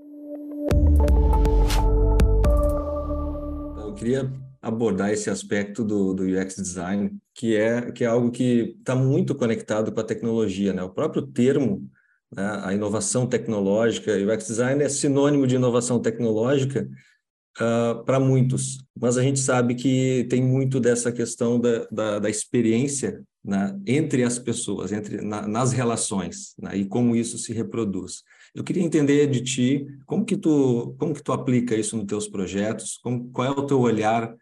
Eu 3.78 3.94
queria 3.94 4.32
abordar 4.62 5.12
esse 5.12 5.30
aspecto 5.30 5.84
do, 5.84 6.14
do 6.14 6.24
UX 6.24 6.56
design, 6.56 7.20
que 7.34 7.58
é, 7.58 7.92
que 7.92 8.06
é 8.06 8.08
algo 8.08 8.32
que 8.32 8.78
está 8.80 8.96
muito 8.96 9.36
conectado 9.36 9.92
com 9.92 10.00
a 10.00 10.06
tecnologia. 10.06 10.72
Né? 10.72 10.82
O 10.82 10.90
próprio 10.90 11.28
termo, 11.28 11.86
né, 12.34 12.62
a 12.64 12.74
inovação 12.74 13.28
tecnológica, 13.28 14.14
UX 14.14 14.48
design 14.48 14.82
é 14.82 14.88
sinônimo 14.88 15.46
de 15.46 15.56
inovação 15.56 16.02
tecnológica 16.02 16.88
uh, 17.60 18.04
para 18.04 18.20
muitos, 18.20 18.84
mas 19.00 19.18
a 19.18 19.24
gente 19.24 19.40
sabe 19.40 19.76
que 19.76 20.26
tem 20.30 20.42
muito 20.42 20.80
dessa 20.80 21.12
questão 21.12 21.60
da, 21.60 21.86
da, 21.92 22.20
da 22.20 22.30
experiência 22.30 23.24
né, 23.44 23.78
entre 23.86 24.24
as 24.24 24.40
pessoas, 24.40 24.92
entre 24.92 25.22
na, 25.22 25.48
nas 25.48 25.72
relações, 25.74 26.54
né, 26.58 26.78
e 26.78 26.86
como 26.86 27.16
isso 27.16 27.38
se 27.38 27.52
reproduz. 27.54 28.24
Eu 28.56 28.64
queria 28.64 28.84
entender 28.84 29.28
de 29.28 29.42
ti 29.42 29.88
como 30.06 30.24
que 30.24 30.38
tu 30.38 30.96
como 30.98 31.14
que 31.14 31.24
tu 31.24 31.34
aplica 31.34 31.76
isso 31.76 31.98
nos 31.98 32.06
teus 32.06 32.28
projetos, 32.28 33.00
como, 33.04 33.30
qual 33.32 33.48
é 33.48 33.52
o 33.52 33.66
teu 33.66 33.80
olhar 33.80 34.34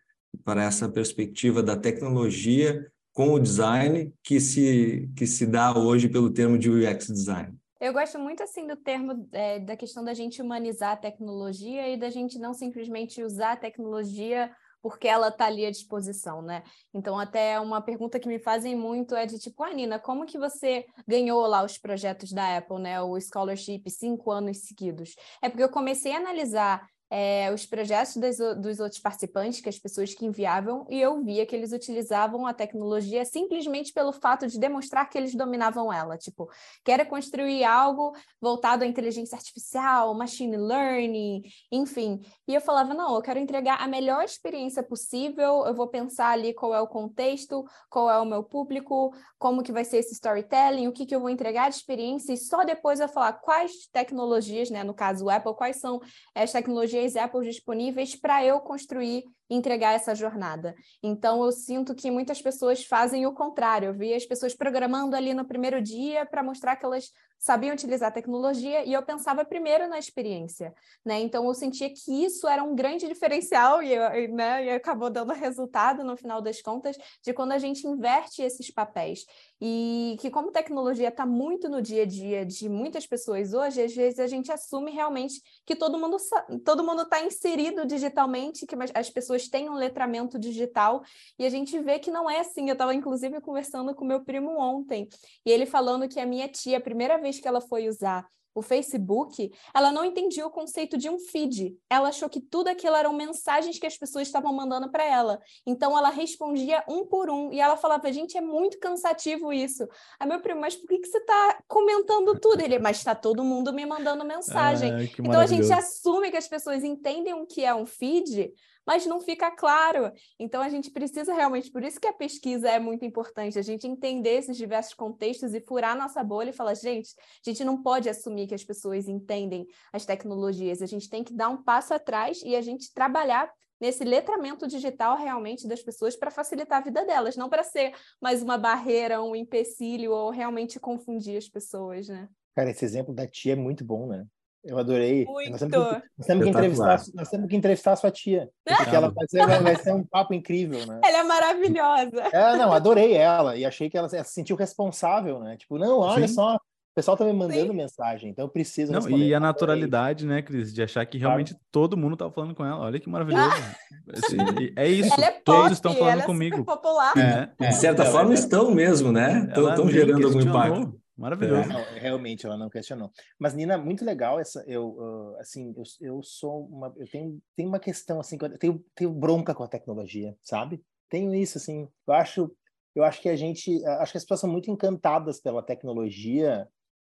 para 0.43 0.63
essa 0.63 0.87
perspectiva 0.87 1.63
da 1.63 1.75
tecnologia 1.75 2.85
com 3.13 3.33
o 3.33 3.39
design 3.39 4.13
que 4.23 4.39
se 4.39 5.09
que 5.15 5.25
se 5.25 5.45
dá 5.45 5.77
hoje 5.77 6.07
pelo 6.07 6.29
termo 6.29 6.57
de 6.57 6.69
UX 6.69 7.07
design. 7.07 7.53
Eu 7.81 7.91
gosto 7.93 8.19
muito 8.19 8.43
assim 8.43 8.67
do 8.67 8.75
termo 8.75 9.27
é, 9.31 9.57
da 9.59 9.75
questão 9.75 10.03
da 10.03 10.13
gente 10.13 10.39
humanizar 10.39 10.91
a 10.91 10.97
tecnologia 10.97 11.89
e 11.89 11.97
da 11.97 12.11
gente 12.11 12.37
não 12.37 12.53
simplesmente 12.53 13.23
usar 13.23 13.53
a 13.53 13.57
tecnologia 13.57 14.55
porque 14.83 15.07
ela 15.07 15.29
está 15.29 15.47
ali 15.47 15.65
à 15.65 15.71
disposição, 15.71 16.43
né? 16.43 16.63
Então, 16.93 17.19
até 17.19 17.59
uma 17.59 17.81
pergunta 17.81 18.19
que 18.19 18.27
me 18.27 18.37
fazem 18.37 18.75
muito 18.75 19.15
é 19.15 19.25
de 19.25 19.39
tipo, 19.39 19.63
ah, 19.63 19.73
Nina, 19.73 19.99
como 19.99 20.27
que 20.27 20.37
você 20.37 20.85
ganhou 21.07 21.45
lá 21.47 21.63
os 21.63 21.79
projetos 21.79 22.31
da 22.31 22.57
Apple, 22.57 22.79
né? 22.79 23.01
O 23.01 23.19
scholarship 23.19 23.89
cinco 23.89 24.29
anos 24.31 24.59
seguidos? 24.59 25.15
É 25.41 25.49
porque 25.49 25.63
eu 25.63 25.69
comecei 25.69 26.13
a 26.13 26.17
analisar 26.17 26.87
é, 27.13 27.51
os 27.53 27.65
projetos 27.65 28.15
das, 28.15 28.37
dos 28.37 28.79
outros 28.79 29.01
participantes, 29.01 29.59
que 29.59 29.67
as 29.67 29.77
pessoas 29.77 30.13
que 30.13 30.25
enviavam, 30.25 30.87
e 30.89 31.01
eu 31.01 31.21
via 31.21 31.45
que 31.45 31.53
eles 31.53 31.73
utilizavam 31.73 32.47
a 32.47 32.53
tecnologia 32.53 33.25
simplesmente 33.25 33.91
pelo 33.91 34.13
fato 34.13 34.47
de 34.47 34.57
demonstrar 34.57 35.09
que 35.09 35.17
eles 35.17 35.35
dominavam 35.35 35.91
ela. 35.91 36.17
Tipo, 36.17 36.49
quero 36.85 37.05
construir 37.05 37.65
algo 37.65 38.13
voltado 38.39 38.85
à 38.85 38.87
inteligência 38.87 39.35
artificial, 39.35 40.13
machine 40.13 40.55
learning, 40.55 41.41
enfim. 41.69 42.21
E 42.47 42.55
eu 42.55 42.61
falava, 42.61 42.93
não, 42.93 43.13
eu 43.15 43.21
quero 43.21 43.39
entregar 43.39 43.81
a 43.81 43.89
melhor 43.89 44.23
experiência 44.23 44.81
possível, 44.81 45.65
eu 45.65 45.73
vou 45.73 45.89
pensar 45.89 46.29
ali 46.29 46.53
qual 46.53 46.73
é 46.73 46.79
o 46.79 46.87
contexto, 46.87 47.65
qual 47.89 48.09
é 48.09 48.17
o 48.21 48.25
meu 48.25 48.41
público, 48.41 49.13
como 49.37 49.63
que 49.63 49.73
vai 49.73 49.83
ser 49.83 49.97
esse 49.97 50.13
storytelling, 50.13 50.87
o 50.87 50.93
que, 50.93 51.05
que 51.05 51.13
eu 51.13 51.19
vou 51.19 51.29
entregar 51.29 51.69
de 51.69 51.75
experiência, 51.75 52.31
e 52.31 52.37
só 52.37 52.63
depois 52.63 53.01
eu 53.01 53.09
falar 53.09 53.33
quais 53.33 53.87
tecnologias, 53.91 54.69
né, 54.69 54.81
no 54.81 54.93
caso 54.93 55.25
o 55.25 55.29
Apple, 55.29 55.53
quais 55.55 55.75
são 55.75 55.99
as 56.33 56.53
tecnologias 56.53 57.00
três 57.01 57.15
Apples 57.15 57.47
disponíveis 57.47 58.15
para 58.15 58.45
eu 58.45 58.59
construir 58.59 59.23
e 59.49 59.55
entregar 59.55 59.93
essa 59.93 60.13
jornada. 60.13 60.75
Então, 61.01 61.43
eu 61.43 61.51
sinto 61.51 61.95
que 61.95 62.11
muitas 62.11 62.39
pessoas 62.39 62.85
fazem 62.85 63.25
o 63.25 63.33
contrário. 63.33 63.87
Eu 63.87 63.93
vi 63.93 64.13
as 64.13 64.23
pessoas 64.23 64.53
programando 64.53 65.15
ali 65.15 65.33
no 65.33 65.43
primeiro 65.43 65.81
dia 65.81 66.27
para 66.27 66.43
mostrar 66.43 66.75
que 66.75 66.85
elas 66.85 67.11
sabiam 67.41 67.73
utilizar 67.73 68.09
a 68.09 68.11
tecnologia 68.11 68.85
e 68.85 68.93
eu 68.93 69.01
pensava 69.01 69.43
primeiro 69.43 69.87
na 69.89 69.97
experiência, 69.97 70.75
né? 71.03 71.19
Então 71.19 71.43
eu 71.47 71.53
sentia 71.55 71.89
que 71.89 72.23
isso 72.23 72.47
era 72.47 72.63
um 72.63 72.75
grande 72.75 73.07
diferencial 73.07 73.81
e, 73.81 74.27
né, 74.27 74.65
e 74.65 74.69
acabou 74.69 75.09
dando 75.09 75.33
resultado 75.33 76.03
no 76.03 76.15
final 76.15 76.39
das 76.39 76.61
contas 76.61 76.95
de 77.23 77.33
quando 77.33 77.53
a 77.53 77.57
gente 77.57 77.87
inverte 77.87 78.43
esses 78.43 78.69
papéis 78.71 79.25
e 79.59 80.17
que 80.19 80.29
como 80.29 80.51
tecnologia 80.51 81.07
está 81.07 81.25
muito 81.25 81.67
no 81.67 81.81
dia 81.81 82.03
a 82.03 82.05
dia 82.05 82.45
de 82.45 82.69
muitas 82.69 83.07
pessoas 83.07 83.53
hoje, 83.53 83.81
às 83.81 83.95
vezes 83.95 84.19
a 84.19 84.27
gente 84.27 84.51
assume 84.51 84.91
realmente 84.91 85.41
que 85.65 85.75
todo 85.75 85.97
mundo 85.97 86.17
todo 86.63 86.83
mundo 86.83 87.01
está 87.01 87.23
inserido 87.23 87.87
digitalmente, 87.87 88.67
que 88.67 88.75
as 88.93 89.09
pessoas 89.09 89.47
têm 89.47 89.67
um 89.67 89.73
letramento 89.73 90.37
digital 90.37 91.01
e 91.39 91.45
a 91.45 91.49
gente 91.49 91.79
vê 91.79 91.97
que 91.97 92.11
não 92.11 92.29
é 92.29 92.41
assim. 92.41 92.67
Eu 92.69 92.73
estava 92.73 92.93
inclusive 92.93 93.41
conversando 93.41 93.95
com 93.95 94.05
meu 94.05 94.23
primo 94.23 94.59
ontem 94.59 95.09
e 95.43 95.51
ele 95.51 95.65
falando 95.65 96.07
que 96.07 96.19
a 96.19 96.25
minha 96.25 96.47
tia, 96.47 96.77
a 96.77 96.81
primeira 96.81 97.17
vez 97.17 97.30
vez 97.31 97.39
que 97.39 97.47
ela 97.47 97.61
foi 97.61 97.87
usar 97.87 98.27
o 98.53 98.61
Facebook, 98.61 99.49
ela 99.73 99.93
não 99.93 100.03
entendia 100.03 100.45
o 100.45 100.51
conceito 100.51 100.97
de 100.97 101.09
um 101.09 101.17
feed. 101.17 101.73
Ela 101.89 102.09
achou 102.09 102.27
que 102.27 102.41
tudo 102.41 102.67
aquilo 102.67 102.97
eram 102.97 103.13
mensagens 103.13 103.79
que 103.79 103.87
as 103.87 103.97
pessoas 103.97 104.27
estavam 104.27 104.53
mandando 104.53 104.91
para 104.91 105.05
ela. 105.05 105.39
Então 105.65 105.97
ela 105.97 106.09
respondia 106.09 106.83
um 106.85 107.05
por 107.05 107.29
um 107.29 107.53
e 107.53 107.61
ela 107.61 107.77
falava: 107.77 108.11
"Gente, 108.11 108.37
é 108.37 108.41
muito 108.41 108.77
cansativo 108.77 109.53
isso". 109.53 109.87
Aí 110.19 110.27
meu 110.27 110.41
primo, 110.41 110.59
mas 110.59 110.75
por 110.75 110.85
que 110.85 110.99
que 110.99 111.07
você 111.07 111.19
está 111.19 111.63
comentando 111.65 112.37
tudo? 112.37 112.61
Ele: 112.61 112.77
"Mas 112.77 112.97
está 112.97 113.15
todo 113.15 113.41
mundo 113.41 113.71
me 113.71 113.85
mandando 113.85 114.25
mensagem". 114.25 114.91
Ah, 114.91 115.03
então 115.03 115.39
a 115.39 115.45
gente 115.45 115.71
assume 115.71 116.29
que 116.29 116.37
as 116.37 116.47
pessoas 116.47 116.83
entendem 116.83 117.33
o 117.33 117.45
que 117.45 117.63
é 117.63 117.73
um 117.73 117.85
feed, 117.85 118.51
mas 118.85 119.05
não 119.05 119.21
fica 119.21 119.51
claro. 119.51 120.11
Então 120.39 120.61
a 120.61 120.69
gente 120.69 120.91
precisa 120.91 121.33
realmente, 121.33 121.71
por 121.71 121.83
isso 121.83 121.99
que 121.99 122.07
a 122.07 122.13
pesquisa 122.13 122.69
é 122.69 122.79
muito 122.79 123.05
importante, 123.05 123.57
a 123.57 123.61
gente 123.61 123.87
entender 123.87 124.37
esses 124.37 124.57
diversos 124.57 124.93
contextos 124.93 125.53
e 125.53 125.61
furar 125.61 125.97
nossa 125.97 126.23
bolha 126.23 126.49
e 126.49 126.53
falar, 126.53 126.73
gente, 126.73 127.13
a 127.45 127.49
gente 127.49 127.63
não 127.63 127.81
pode 127.81 128.09
assumir 128.09 128.47
que 128.47 128.55
as 128.55 128.63
pessoas 128.63 129.07
entendem 129.07 129.67
as 129.91 130.05
tecnologias, 130.05 130.81
a 130.81 130.85
gente 130.85 131.09
tem 131.09 131.23
que 131.23 131.33
dar 131.33 131.49
um 131.49 131.61
passo 131.61 131.93
atrás 131.93 132.41
e 132.43 132.55
a 132.55 132.61
gente 132.61 132.93
trabalhar 132.93 133.51
nesse 133.79 134.03
letramento 134.03 134.67
digital 134.67 135.17
realmente 135.17 135.67
das 135.67 135.81
pessoas 135.81 136.15
para 136.15 136.29
facilitar 136.29 136.79
a 136.79 136.83
vida 136.83 137.03
delas, 137.03 137.35
não 137.35 137.49
para 137.49 137.63
ser 137.63 137.93
mais 138.21 138.43
uma 138.43 138.55
barreira, 138.55 139.23
um 139.23 139.35
empecilho 139.35 140.11
ou 140.11 140.29
realmente 140.29 140.79
confundir 140.79 141.35
as 141.35 141.49
pessoas, 141.49 142.07
né? 142.07 142.29
Cara, 142.55 142.69
esse 142.69 142.85
exemplo 142.85 143.13
da 143.13 143.27
tia 143.27 143.53
é 143.53 143.55
muito 143.55 143.83
bom, 143.83 144.05
né? 144.05 144.25
Eu 144.63 144.77
adorei. 144.77 145.25
Muito. 145.25 145.51
Nós 145.51 145.59
temos, 145.59 145.87
que, 145.87 146.03
nós 146.17 146.27
temos 146.27 146.43
que 146.43 146.49
entrevistar, 146.49 147.01
nós 147.15 147.29
temos 147.29 147.49
que 147.49 147.55
entrevistar 147.55 147.91
a 147.93 147.95
sua 147.95 148.11
tia. 148.11 148.49
Porque 148.63 148.95
ela 148.95 149.09
vai 149.09 149.25
ser, 149.27 149.45
vai 149.45 149.75
ser, 149.75 149.93
um 149.93 150.03
papo 150.03 150.33
incrível, 150.33 150.85
né? 150.85 150.99
Ela 151.03 151.17
é 151.17 151.23
maravilhosa. 151.23 152.21
É, 152.31 152.55
não, 152.57 152.71
adorei 152.71 153.13
ela. 153.13 153.55
E 153.55 153.65
achei 153.65 153.89
que 153.89 153.97
ela 153.97 154.07
se 154.07 154.23
sentiu 154.25 154.55
responsável, 154.55 155.39
né? 155.39 155.57
Tipo, 155.57 155.79
não, 155.79 155.99
olha 155.99 156.27
Sim. 156.27 156.35
só, 156.35 156.55
o 156.55 156.93
pessoal 156.93 157.15
tá 157.15 157.23
me 157.23 157.31
mandando 157.31 157.71
Sim. 157.71 157.77
mensagem, 157.77 158.29
então 158.29 158.43
eu 158.43 158.49
preciso 158.49 158.91
não, 158.91 159.09
E 159.09 159.33
a 159.33 159.39
naturalidade, 159.39 160.25
né, 160.25 160.41
Cris, 160.41 160.73
de 160.73 160.83
achar 160.83 161.05
que 161.05 161.17
realmente 161.17 161.53
claro. 161.53 161.65
todo 161.71 161.95
mundo 161.95 162.17
tá 162.17 162.29
falando 162.29 162.53
com 162.53 162.65
ela. 162.65 162.81
Olha 162.81 162.99
que 162.99 163.09
maravilhoso. 163.09 163.49
Assim, 164.13 164.37
é 164.75 164.89
isso. 164.89 165.13
Ela 165.13 165.25
é 165.25 165.31
pop, 165.31 165.43
todos 165.45 165.71
estão 165.71 165.93
falando 165.93 166.11
ela 166.11 166.23
é 166.23 166.25
comigo. 166.25 166.65
popular. 166.65 167.13
É, 167.17 167.49
é. 167.65 167.69
De 167.69 167.75
certa 167.75 168.03
ela 168.03 168.11
forma, 168.11 168.31
é. 168.31 168.33
estão 168.33 168.71
mesmo, 168.71 169.11
né? 169.11 169.47
Estão 169.55 169.89
gerando 169.89 170.27
algum 170.27 170.41
impacto. 170.41 171.00
Maravilhoso. 171.21 171.69
Não, 171.69 171.83
realmente, 171.93 172.45
ela 172.45 172.57
não 172.57 172.69
questionou. 172.69 173.11
Mas, 173.39 173.53
Nina, 173.53 173.77
muito 173.77 174.03
legal 174.03 174.39
essa. 174.39 174.63
Eu, 174.67 174.89
uh, 174.89 175.35
assim, 175.39 175.73
eu, 175.77 175.83
eu 176.01 176.23
sou 176.23 176.65
uma. 176.65 176.93
Eu 176.97 177.07
tenho, 177.07 177.41
tenho 177.55 177.69
uma 177.69 177.79
questão, 177.79 178.19
assim, 178.19 178.37
eu 178.41 178.57
tenho, 178.57 178.85
tenho 178.95 179.11
bronca 179.13 179.53
com 179.53 179.63
a 179.63 179.67
tecnologia, 179.67 180.35
sabe? 180.41 180.83
tenho 181.11 181.35
isso, 181.35 181.57
assim. 181.59 181.87
Eu 182.07 182.13
acho, 182.13 182.51
eu 182.95 183.03
acho 183.03 183.21
que 183.21 183.29
a 183.29 183.35
gente, 183.35 183.85
acho 183.85 184.13
que 184.13 184.17
as 184.17 184.23
pessoas 184.23 184.39
são 184.39 184.49
muito 184.49 184.71
encantadas 184.71 185.39
pela 185.39 185.61
tecnologia, 185.61 186.67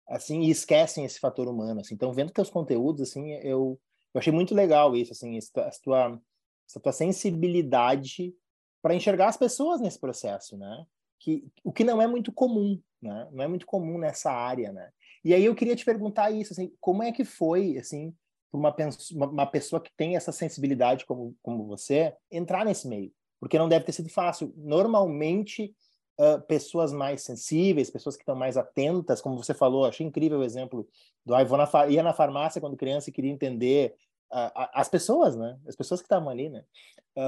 assim, 0.10 0.42
e 0.42 0.50
esquecem 0.50 1.06
esse 1.06 1.20
fator 1.20 1.48
humano, 1.48 1.80
assim. 1.80 1.94
Então, 1.94 2.12
vendo 2.12 2.34
teus 2.34 2.50
conteúdos, 2.50 3.02
assim, 3.10 3.32
eu, 3.36 3.80
eu 4.14 4.20
achei 4.20 4.34
muito 4.34 4.56
legal 4.56 4.96
isso, 4.96 5.14
assim, 5.14 5.38
essa 5.38 5.80
tua, 5.82 6.20
essa 6.68 6.80
tua 6.80 6.92
sensibilidade 6.92 8.34
para 8.82 8.96
enxergar 8.96 9.30
as 9.30 9.38
pessoas 9.38 9.80
nesse 9.80 10.00
processo, 10.00 10.58
né? 10.58 10.86
Que, 11.20 11.48
o 11.64 11.72
que 11.72 11.84
não 11.84 12.02
é 12.02 12.08
muito 12.08 12.34
comum, 12.34 12.82
né? 13.02 13.28
Não 13.32 13.44
é 13.44 13.48
muito 13.48 13.66
comum 13.66 13.98
nessa 13.98 14.32
área, 14.32 14.72
né? 14.72 14.90
E 15.24 15.34
aí 15.34 15.46
eu 15.46 15.56
queria 15.56 15.76
te 15.76 15.86
perguntar 15.86 16.32
isso, 16.32 16.54
assim, 16.54 16.74
como 16.80 17.04
é 17.04 17.12
que 17.12 17.24
foi, 17.24 17.78
assim, 17.78 18.14
uma, 18.52 18.76
uma 19.12 19.46
pessoa 19.46 19.82
que 19.82 19.92
tem 19.96 20.16
essa 20.16 20.32
sensibilidade 20.32 21.06
como, 21.06 21.36
como 21.42 21.66
você 21.66 22.14
entrar 22.32 22.66
nesse 22.66 22.88
meio? 22.88 23.12
Porque 23.40 23.58
não 23.58 23.70
deve 23.70 23.86
ter 23.86 23.92
sido 23.92 24.10
fácil. 24.10 24.54
Normalmente, 24.58 25.74
uh, 26.20 26.42
pessoas 26.48 26.92
mais 26.92 27.24
sensíveis, 27.24 27.90
pessoas 27.90 28.16
que 28.16 28.24
estão 28.24 28.36
mais 28.36 28.58
atentas, 28.58 29.22
como 29.22 29.38
você 29.38 29.54
falou, 29.54 29.86
achei 29.86 30.06
incrível 30.06 30.40
o 30.40 30.44
exemplo 30.44 30.88
do 31.26 31.34
ah, 31.34 31.44
na, 31.44 31.88
ia 31.88 32.04
na 32.04 32.14
farmácia 32.14 32.62
quando 32.62 32.78
criança 32.78 33.10
e 33.10 33.14
queria 33.14 33.32
entender 33.32 33.96
uh, 34.32 34.52
as 34.74 34.90
pessoas, 34.90 35.36
né? 35.36 35.58
As 35.68 35.76
pessoas 35.76 36.02
que 36.02 36.06
estavam 36.06 36.30
ali, 36.30 36.50
né? 36.50 36.64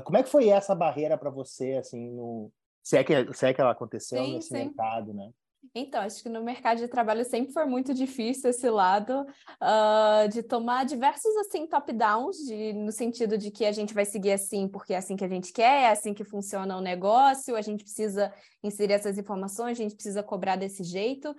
Como 0.06 0.18
é 0.18 0.24
que 0.24 0.30
foi 0.30 0.48
essa 0.48 0.74
barreira 0.74 1.18
para 1.18 1.30
você, 1.30 1.74
assim, 1.74 2.10
no... 2.12 2.50
Se 2.82 2.96
é, 2.98 3.04
que, 3.04 3.34
se 3.34 3.46
é 3.46 3.54
que 3.54 3.60
ela 3.60 3.72
aconteceu 3.72 4.24
sim, 4.24 4.36
nesse 4.36 4.48
sim. 4.48 4.54
mercado, 4.54 5.14
né? 5.14 5.30
Então, 5.76 6.02
acho 6.02 6.22
que 6.22 6.30
no 6.30 6.44
mercado 6.44 6.78
de 6.78 6.88
trabalho 6.88 7.26
sempre 7.26 7.52
foi 7.52 7.66
muito 7.66 7.96
difícil 7.96 8.52
esse 8.52 8.70
lado 8.70 9.26
uh, 9.60 10.30
de 10.30 10.44
tomar 10.44 10.86
diversos 10.86 11.36
assim 11.38 11.66
top-downs, 11.66 12.38
no 12.76 12.92
sentido 12.92 13.40
de 13.40 13.50
que 13.50 13.66
a 13.66 13.72
gente 13.72 13.92
vai 13.92 14.06
seguir 14.06 14.34
assim 14.34 14.68
porque 14.68 14.94
é 14.94 14.98
assim 14.98 15.16
que 15.16 15.26
a 15.26 15.28
gente 15.28 15.52
quer, 15.52 15.86
é 15.86 15.90
assim 15.90 16.14
que 16.14 16.24
funciona 16.24 16.78
o 16.78 16.82
negócio, 16.82 17.56
a 17.56 17.62
gente 17.62 17.84
precisa 17.84 18.32
inserir 18.62 18.94
essas 18.94 19.18
informações, 19.18 19.72
a 19.72 19.82
gente 19.82 19.96
precisa 19.96 20.22
cobrar 20.22 20.58
desse 20.58 20.84
jeito. 20.84 21.36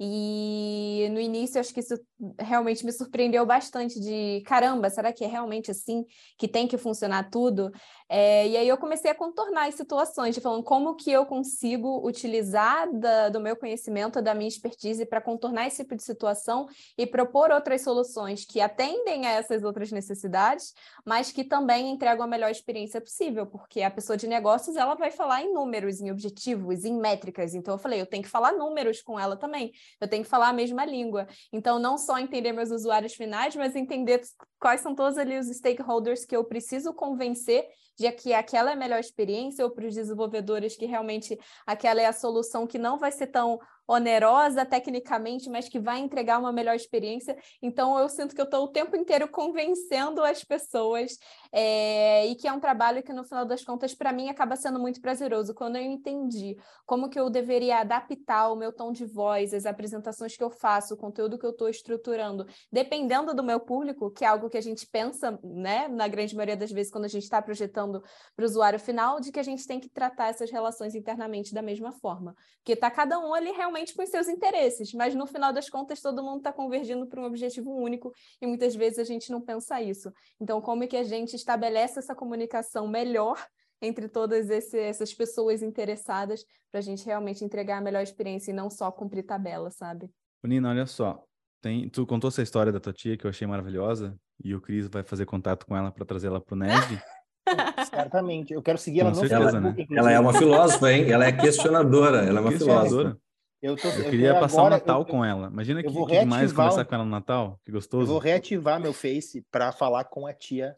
E 0.00 1.08
no 1.12 1.20
início, 1.20 1.60
acho 1.60 1.72
que 1.72 1.80
isso 1.80 1.94
realmente 2.38 2.84
me 2.84 2.92
surpreendeu 2.92 3.46
bastante 3.46 4.00
de 4.00 4.42
caramba, 4.44 4.90
será 4.90 5.12
que 5.12 5.24
é 5.24 5.26
realmente 5.26 5.70
assim 5.70 6.04
que 6.36 6.48
tem 6.48 6.66
que 6.66 6.76
funcionar 6.76 7.30
tudo? 7.30 7.70
É, 8.08 8.46
e 8.48 8.56
aí 8.56 8.68
eu 8.68 8.76
comecei 8.76 9.10
a 9.10 9.14
contornar 9.14 9.68
as 9.68 9.74
situações, 9.76 10.34
de 10.34 10.40
falando 10.40 10.64
como 10.64 10.96
que 10.96 11.10
eu 11.10 11.24
consigo 11.26 12.06
utilizar 12.06 12.92
da, 12.92 13.28
do 13.28 13.40
meu 13.40 13.56
conhecimento, 13.56 14.20
da 14.20 14.34
minha 14.34 14.48
expertise 14.48 15.06
para 15.06 15.20
contornar 15.20 15.66
esse 15.66 15.82
tipo 15.82 15.94
de 15.94 16.02
situação 16.02 16.66
e 16.98 17.06
propor 17.06 17.50
outras 17.50 17.82
soluções 17.82 18.44
que 18.44 18.60
atendem 18.60 19.26
a 19.26 19.30
essas 19.30 19.62
outras 19.62 19.90
necessidades, 19.92 20.74
mas 21.04 21.30
que 21.30 21.44
também 21.44 21.90
entregam 21.90 22.24
a 22.24 22.28
melhor 22.28 22.50
experiência 22.50 23.00
possível, 23.00 23.46
porque 23.46 23.82
a 23.82 23.90
pessoa 23.90 24.16
de 24.16 24.26
negócios 24.26 24.76
ela 24.76 24.94
vai 24.94 25.10
falar 25.10 25.42
em 25.42 25.52
números, 25.52 26.00
em 26.00 26.10
objetivos, 26.10 26.84
em 26.84 26.98
métricas. 26.98 27.54
Então 27.54 27.74
eu 27.74 27.78
falei, 27.78 28.00
eu 28.00 28.06
tenho 28.06 28.22
que 28.22 28.28
falar 28.28 28.52
números 28.52 29.00
com 29.02 29.18
ela 29.18 29.36
também, 29.36 29.72
eu 30.00 30.08
tenho 30.08 30.22
que 30.22 30.28
falar 30.28 30.48
a 30.48 30.52
mesma 30.52 30.84
língua. 30.84 31.26
Então 31.52 31.78
não 31.78 31.96
só 31.96 32.18
entender 32.18 32.52
meus 32.52 32.70
usuários 32.70 33.14
finais, 33.14 33.54
mas 33.56 33.74
entender 33.76 34.20
quais 34.64 34.80
são 34.80 34.94
todos 34.94 35.18
ali 35.18 35.38
os 35.38 35.46
stakeholders 35.48 36.24
que 36.24 36.34
eu 36.34 36.42
preciso 36.42 36.94
convencer 36.94 37.68
de 37.98 38.10
que 38.12 38.32
aquela 38.32 38.70
é 38.70 38.72
a 38.72 38.76
melhor 38.76 38.98
experiência 38.98 39.62
ou 39.62 39.70
para 39.70 39.86
os 39.86 39.94
desenvolvedores 39.94 40.74
que 40.74 40.86
realmente 40.86 41.38
aquela 41.66 42.00
é 42.00 42.06
a 42.06 42.14
solução 42.14 42.66
que 42.66 42.78
não 42.78 42.98
vai 42.98 43.12
ser 43.12 43.26
tão 43.26 43.60
onerosa 43.86 44.64
tecnicamente, 44.64 45.50
mas 45.50 45.68
que 45.68 45.78
vai 45.78 45.98
entregar 45.98 46.38
uma 46.38 46.52
melhor 46.52 46.74
experiência. 46.74 47.36
Então, 47.60 47.98
eu 47.98 48.08
sinto 48.08 48.34
que 48.34 48.40
eu 48.40 48.46
estou 48.46 48.64
o 48.64 48.68
tempo 48.68 48.96
inteiro 48.96 49.28
convencendo 49.28 50.24
as 50.24 50.42
pessoas 50.42 51.18
é, 51.52 52.26
e 52.26 52.34
que 52.34 52.48
é 52.48 52.52
um 52.52 52.60
trabalho 52.60 53.02
que, 53.02 53.12
no 53.12 53.24
final 53.24 53.44
das 53.44 53.62
contas, 53.62 53.94
para 53.94 54.12
mim, 54.12 54.28
acaba 54.28 54.56
sendo 54.56 54.78
muito 54.78 55.00
prazeroso. 55.00 55.54
Quando 55.54 55.76
eu 55.76 55.82
entendi 55.82 56.56
como 56.86 57.10
que 57.10 57.20
eu 57.20 57.28
deveria 57.28 57.78
adaptar 57.78 58.50
o 58.50 58.56
meu 58.56 58.72
tom 58.72 58.90
de 58.90 59.04
voz, 59.04 59.52
as 59.52 59.66
apresentações 59.66 60.36
que 60.36 60.42
eu 60.42 60.50
faço, 60.50 60.94
o 60.94 60.96
conteúdo 60.96 61.38
que 61.38 61.44
eu 61.44 61.50
estou 61.50 61.68
estruturando, 61.68 62.46
dependendo 62.72 63.34
do 63.34 63.42
meu 63.42 63.60
público, 63.60 64.10
que 64.10 64.24
é 64.24 64.28
algo 64.28 64.48
que 64.54 64.58
a 64.58 64.62
gente 64.62 64.86
pensa, 64.86 65.36
né, 65.42 65.88
na 65.88 66.06
grande 66.06 66.32
maioria 66.36 66.56
das 66.56 66.70
vezes, 66.70 66.92
quando 66.92 67.06
a 67.06 67.08
gente 67.08 67.24
está 67.24 67.42
projetando 67.42 68.00
para 68.36 68.44
o 68.44 68.46
usuário 68.46 68.78
final, 68.78 69.18
de 69.18 69.32
que 69.32 69.40
a 69.40 69.42
gente 69.42 69.66
tem 69.66 69.80
que 69.80 69.88
tratar 69.88 70.28
essas 70.28 70.48
relações 70.48 70.94
internamente 70.94 71.52
da 71.52 71.60
mesma 71.60 71.90
forma. 71.90 72.36
Porque 72.58 72.74
está 72.74 72.88
cada 72.88 73.18
um 73.18 73.34
ali 73.34 73.50
realmente 73.50 73.92
com 73.92 74.04
os 74.04 74.08
seus 74.08 74.28
interesses, 74.28 74.94
mas 74.94 75.12
no 75.12 75.26
final 75.26 75.52
das 75.52 75.68
contas 75.68 76.00
todo 76.00 76.22
mundo 76.22 76.36
está 76.36 76.52
convergindo 76.52 77.04
para 77.08 77.20
um 77.20 77.24
objetivo 77.24 77.74
único 77.74 78.12
e 78.40 78.46
muitas 78.46 78.76
vezes 78.76 79.00
a 79.00 79.04
gente 79.04 79.28
não 79.32 79.40
pensa 79.40 79.82
isso. 79.82 80.12
Então, 80.40 80.60
como 80.60 80.84
é 80.84 80.86
que 80.86 80.96
a 80.96 81.02
gente 81.02 81.34
estabelece 81.34 81.98
essa 81.98 82.14
comunicação 82.14 82.86
melhor 82.86 83.44
entre 83.82 84.08
todas 84.08 84.50
esse, 84.50 84.78
essas 84.78 85.12
pessoas 85.12 85.64
interessadas 85.64 86.44
para 86.70 86.78
a 86.78 86.82
gente 86.82 87.04
realmente 87.04 87.44
entregar 87.44 87.78
a 87.78 87.80
melhor 87.80 88.04
experiência 88.04 88.52
e 88.52 88.54
não 88.54 88.70
só 88.70 88.92
cumprir 88.92 89.24
tabela, 89.24 89.72
sabe? 89.72 90.08
Nina, 90.44 90.70
olha 90.70 90.86
só, 90.86 91.24
tem, 91.60 91.88
tu 91.88 92.06
contou 92.06 92.28
essa 92.28 92.40
história 92.40 92.70
da 92.70 92.78
tua 92.78 92.92
tia 92.92 93.16
que 93.16 93.26
eu 93.26 93.30
achei 93.30 93.48
maravilhosa 93.48 94.16
e 94.42 94.54
o 94.54 94.60
Cris 94.60 94.88
vai 94.88 95.02
fazer 95.02 95.26
contato 95.26 95.66
com 95.66 95.76
ela 95.76 95.90
para 95.90 96.04
trazer 96.04 96.28
ela 96.28 96.40
para 96.40 96.54
o 96.54 96.58
NED. 96.58 97.02
Certamente. 97.90 98.52
Eu 98.52 98.62
quero 98.62 98.78
seguir 98.78 99.00
ela 99.00 99.10
Com 99.10 99.16
no 99.16 99.28
certeza, 99.28 99.50
Facebook. 99.52 99.92
Né? 99.92 99.98
Ela 99.98 100.12
é 100.12 100.18
uma 100.18 100.32
filósofa, 100.32 100.92
hein? 100.92 101.10
Ela 101.10 101.26
é 101.26 101.32
questionadora. 101.32 102.24
Ela 102.24 102.38
é 102.38 102.42
uma 102.42 102.52
filósofa. 102.52 103.18
Eu, 103.62 103.76
tô, 103.76 103.88
eu 103.88 104.10
queria 104.10 104.38
passar 104.38 104.62
o 104.62 104.68
Natal 104.68 105.00
eu, 105.00 105.06
com 105.06 105.24
ela. 105.24 105.48
Imagina 105.48 105.82
que, 105.82 105.88
que 105.88 106.20
demais 106.20 106.52
conversar 106.52 106.84
com 106.84 106.94
ela 106.94 107.04
no 107.04 107.10
Natal. 107.10 107.58
Que 107.64 107.72
gostoso. 107.72 108.04
Eu 108.04 108.08
vou 108.08 108.18
reativar 108.18 108.78
meu 108.78 108.92
Face 108.92 109.42
para 109.50 109.72
falar 109.72 110.04
com 110.04 110.26
a 110.26 110.34
tia 110.34 110.76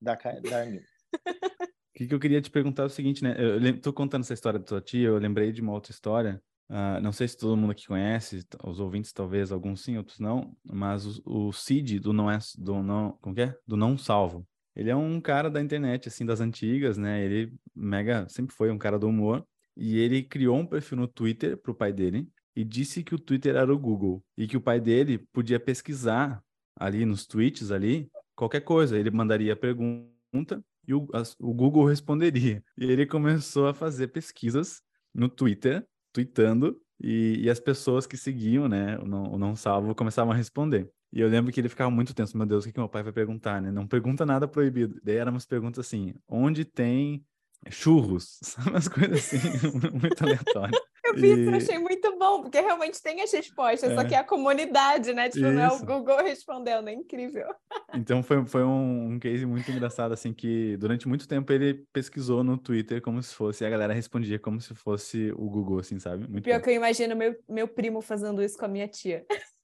da, 0.00 0.14
da 0.14 0.62
Anitta. 0.62 0.86
O 1.88 1.98
que, 1.98 2.06
que 2.06 2.14
eu 2.14 2.20
queria 2.20 2.40
te 2.40 2.48
perguntar 2.48 2.84
é 2.84 2.86
o 2.86 2.88
seguinte, 2.88 3.24
né? 3.24 3.34
Eu, 3.36 3.60
eu 3.60 3.80
tô 3.80 3.92
contando 3.92 4.22
essa 4.22 4.32
história 4.32 4.60
da 4.60 4.64
tua 4.64 4.80
tia, 4.80 5.08
eu 5.08 5.18
lembrei 5.18 5.50
de 5.50 5.60
uma 5.60 5.72
outra 5.72 5.90
história. 5.90 6.40
Uh, 6.70 7.00
não 7.02 7.12
sei 7.12 7.26
se 7.26 7.36
todo 7.36 7.56
mundo 7.56 7.70
aqui 7.70 7.86
conhece, 7.86 8.46
os 8.62 8.78
ouvintes 8.78 9.12
talvez, 9.12 9.50
alguns 9.50 9.82
sim, 9.82 9.96
outros 9.96 10.18
não, 10.18 10.54
mas 10.62 11.06
o, 11.06 11.48
o 11.48 11.52
Cid 11.52 11.98
do 11.98 12.12
não 12.12 12.30
é 12.30 12.38
do 12.58 12.82
não, 12.82 13.12
como 13.22 13.34
que 13.34 13.42
é? 13.42 13.58
Do 13.66 13.76
não 13.76 13.96
salvo. 13.96 14.46
Ele 14.76 14.90
é 14.90 14.96
um 14.96 15.20
cara 15.20 15.50
da 15.50 15.60
internet 15.60 16.08
assim 16.08 16.24
das 16.26 16.40
antigas, 16.40 16.98
né? 16.98 17.24
Ele 17.24 17.52
mega 17.74 18.28
sempre 18.28 18.54
foi 18.54 18.70
um 18.70 18.78
cara 18.78 18.98
do 18.98 19.08
humor 19.08 19.44
e 19.76 19.98
ele 19.98 20.22
criou 20.22 20.56
um 20.56 20.66
perfil 20.66 20.98
no 20.98 21.08
Twitter 21.08 21.56
para 21.56 21.72
o 21.72 21.74
pai 21.74 21.92
dele 21.92 22.28
e 22.54 22.64
disse 22.64 23.02
que 23.02 23.14
o 23.14 23.18
Twitter 23.18 23.56
era 23.56 23.72
o 23.72 23.78
Google 23.78 24.22
e 24.36 24.46
que 24.46 24.56
o 24.56 24.60
pai 24.60 24.80
dele 24.80 25.18
podia 25.32 25.58
pesquisar 25.58 26.42
ali 26.76 27.04
nos 27.04 27.26
tweets 27.26 27.70
ali 27.70 28.10
qualquer 28.36 28.60
coisa. 28.60 28.98
Ele 28.98 29.10
mandaria 29.10 29.52
a 29.52 29.56
pergunta 29.56 30.62
e 30.86 30.94
o, 30.94 31.08
a, 31.12 31.22
o 31.40 31.52
Google 31.52 31.84
responderia. 31.84 32.62
E 32.76 32.84
ele 32.84 33.06
começou 33.06 33.66
a 33.66 33.74
fazer 33.74 34.08
pesquisas 34.08 34.82
no 35.14 35.28
Twitter, 35.28 35.86
tweetando, 36.18 36.80
e, 37.00 37.44
e 37.44 37.50
as 37.50 37.60
pessoas 37.60 38.06
que 38.06 38.16
seguiam, 38.16 38.68
né, 38.68 38.98
o 38.98 39.06
não, 39.06 39.22
o 39.34 39.38
não 39.38 39.54
salvo, 39.54 39.94
começavam 39.94 40.32
a 40.32 40.36
responder. 40.36 40.90
E 41.12 41.20
eu 41.20 41.28
lembro 41.28 41.52
que 41.52 41.60
ele 41.60 41.68
ficava 41.68 41.90
muito 41.90 42.14
tenso, 42.14 42.36
meu 42.36 42.46
Deus, 42.46 42.64
o 42.64 42.66
que, 42.66 42.72
que 42.72 42.78
meu 42.78 42.88
pai 42.88 43.02
vai 43.02 43.12
perguntar, 43.12 43.62
né? 43.62 43.70
Não 43.70 43.86
pergunta 43.86 44.26
nada 44.26 44.46
proibido. 44.46 45.00
Daí 45.02 45.16
eram 45.16 45.32
umas 45.32 45.46
perguntas 45.46 45.86
assim, 45.86 46.12
onde 46.28 46.64
tem 46.64 47.24
churros, 47.70 48.38
sabe? 48.42 48.70
Umas 48.70 48.88
coisas 48.88 49.32
assim, 49.32 49.38
muito 49.98 50.22
aleatórias. 50.22 50.80
Eu 51.08 51.14
vi 51.14 51.28
e... 51.28 51.40
isso, 51.40 51.54
achei 51.54 51.78
muito 51.78 52.18
bom, 52.18 52.42
porque 52.42 52.60
realmente 52.60 53.02
tem 53.02 53.22
as 53.22 53.32
respostas, 53.32 53.90
é. 53.90 53.94
só 53.94 54.04
que 54.04 54.14
é 54.14 54.18
a 54.18 54.24
comunidade, 54.24 55.12
né? 55.14 55.28
Tipo, 55.28 55.46
isso. 55.46 55.54
não 55.54 55.62
é 55.62 55.68
o 55.68 55.78
Google 55.84 56.18
respondendo, 56.22 56.88
é 56.88 56.92
incrível. 56.92 57.46
Então 57.94 58.22
foi, 58.22 58.44
foi 58.46 58.64
um, 58.64 59.12
um 59.12 59.18
case 59.18 59.46
muito 59.46 59.70
engraçado, 59.70 60.12
assim, 60.12 60.32
que 60.32 60.76
durante 60.76 61.08
muito 61.08 61.26
tempo 61.26 61.52
ele 61.52 61.84
pesquisou 61.92 62.44
no 62.44 62.58
Twitter 62.58 63.00
como 63.00 63.22
se 63.22 63.34
fosse, 63.34 63.64
e 63.64 63.66
a 63.66 63.70
galera 63.70 63.92
respondia 63.92 64.38
como 64.38 64.60
se 64.60 64.74
fosse 64.74 65.32
o 65.32 65.48
Google, 65.48 65.78
assim, 65.78 65.98
sabe? 65.98 66.28
Muito 66.28 66.44
Pior 66.44 66.58
bom. 66.58 66.64
que 66.64 66.70
eu 66.70 66.74
imagino 66.74 67.16
meu, 67.16 67.34
meu 67.48 67.66
primo 67.66 68.00
fazendo 68.00 68.42
isso 68.42 68.58
com 68.58 68.64
a 68.64 68.68
minha 68.68 68.88
tia. 68.88 69.24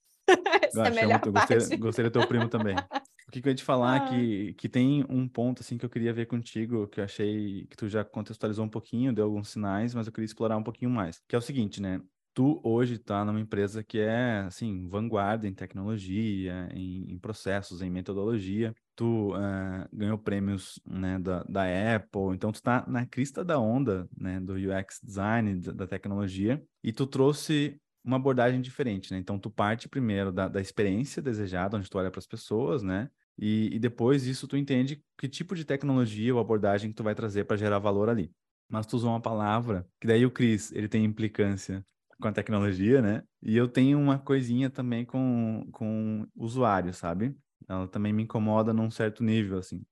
Essa 0.63 0.85
é 0.85 0.89
a 0.89 0.91
melhor 0.91 1.21
muito, 1.21 1.33
parte. 1.33 1.55
Gostei, 1.55 1.79
gostei 1.79 2.05
do 2.05 2.11
teu 2.11 2.27
primo 2.27 2.49
também. 2.49 2.77
O 3.35 3.37
que, 3.37 3.43
que 3.43 3.49
eu 3.49 3.51
ia 3.51 3.57
te 3.57 3.65
falar 3.65 3.97
ah. 3.97 4.09
que, 4.09 4.53
que 4.55 4.69
tem 4.69 5.05
um 5.09 5.27
ponto 5.27 5.61
assim 5.61 5.77
que 5.77 5.85
eu 5.85 5.91
queria 5.91 6.13
ver 6.13 6.27
contigo, 6.27 6.87
que 6.87 7.01
eu 7.01 7.05
achei 7.05 7.67
que 7.67 7.77
tu 7.77 7.89
já 7.89 8.05
contextualizou 8.05 8.65
um 8.65 8.69
pouquinho, 8.69 9.13
deu 9.13 9.25
alguns 9.25 9.49
sinais, 9.49 9.93
mas 9.93 10.07
eu 10.07 10.13
queria 10.13 10.27
explorar 10.27 10.57
um 10.57 10.63
pouquinho 10.63 10.89
mais. 10.89 11.21
Que 11.27 11.35
é 11.35 11.39
o 11.39 11.43
seguinte, 11.43 11.83
né? 11.83 12.01
Tu 12.33 12.61
hoje 12.63 12.95
está 12.95 13.25
numa 13.25 13.41
empresa 13.41 13.83
que 13.83 13.99
é, 13.99 14.45
assim, 14.47 14.87
vanguarda 14.89 15.49
em 15.49 15.53
tecnologia, 15.53 16.69
em, 16.73 17.13
em 17.13 17.19
processos, 17.19 17.83
em 17.83 17.91
metodologia. 17.91 18.73
Tu 18.95 19.35
uh, 19.35 19.89
ganhou 19.93 20.17
prêmios 20.17 20.81
né, 20.87 21.19
da, 21.19 21.43
da 21.43 21.65
Apple, 21.97 22.35
então 22.35 22.53
tu 22.53 22.57
está 22.57 22.85
na 22.87 23.05
crista 23.05 23.45
da 23.45 23.59
onda 23.59 24.09
né, 24.17 24.39
do 24.39 24.55
UX 24.55 25.01
design, 25.03 25.57
da, 25.57 25.73
da 25.73 25.87
tecnologia, 25.89 26.63
e 26.85 26.93
tu 26.93 27.05
trouxe 27.05 27.81
uma 28.05 28.17
abordagem 28.17 28.61
diferente, 28.61 29.13
né? 29.13 29.19
Então, 29.19 29.39
tu 29.39 29.51
parte 29.51 29.89
primeiro 29.89 30.31
da, 30.31 30.47
da 30.47 30.61
experiência 30.61 31.23
desejada, 31.23 31.79
onde 31.79 31.89
tu 31.89 31.97
olha 31.97 32.11
para 32.11 32.19
as 32.19 32.27
pessoas, 32.27 32.83
né? 32.83 33.11
E, 33.39 33.75
e, 33.75 33.79
depois 33.79 34.23
disso 34.25 34.47
tu 34.47 34.57
entende 34.57 35.03
que 35.19 35.29
tipo 35.29 35.55
de 35.55 35.65
tecnologia 35.65 36.33
ou 36.35 36.41
abordagem 36.41 36.91
que 36.91 36.97
tu 36.97 37.03
vai 37.03 37.15
trazer 37.15 37.45
para 37.45 37.57
gerar 37.57 37.79
valor 37.79 38.09
ali. 38.09 38.31
Mas 38.69 38.87
tu 38.87 38.97
usou 38.97 39.11
uma 39.11 39.21
palavra, 39.21 39.87
que 40.01 40.07
daí 40.07 40.25
o 40.25 40.31
Cris, 40.31 40.73
ele 40.73 40.89
tem 40.89 41.05
implicância 41.05 41.85
com 42.21 42.29
a 42.29 42.33
tecnologia, 42.33 43.03
né? 43.03 43.23
E 43.43 43.57
eu 43.57 43.69
tenho 43.69 43.99
uma 43.99 44.19
coisinha 44.19 44.71
também 44.71 45.05
com, 45.05 45.69
com 45.73 46.27
usuário, 46.37 46.95
sabe? 46.95 47.37
Ela 47.69 47.89
também 47.89 48.13
me 48.13 48.23
incomoda 48.23 48.73
num 48.73 48.91
certo 48.91 49.23
nível, 49.23 49.59
assim. 49.59 49.83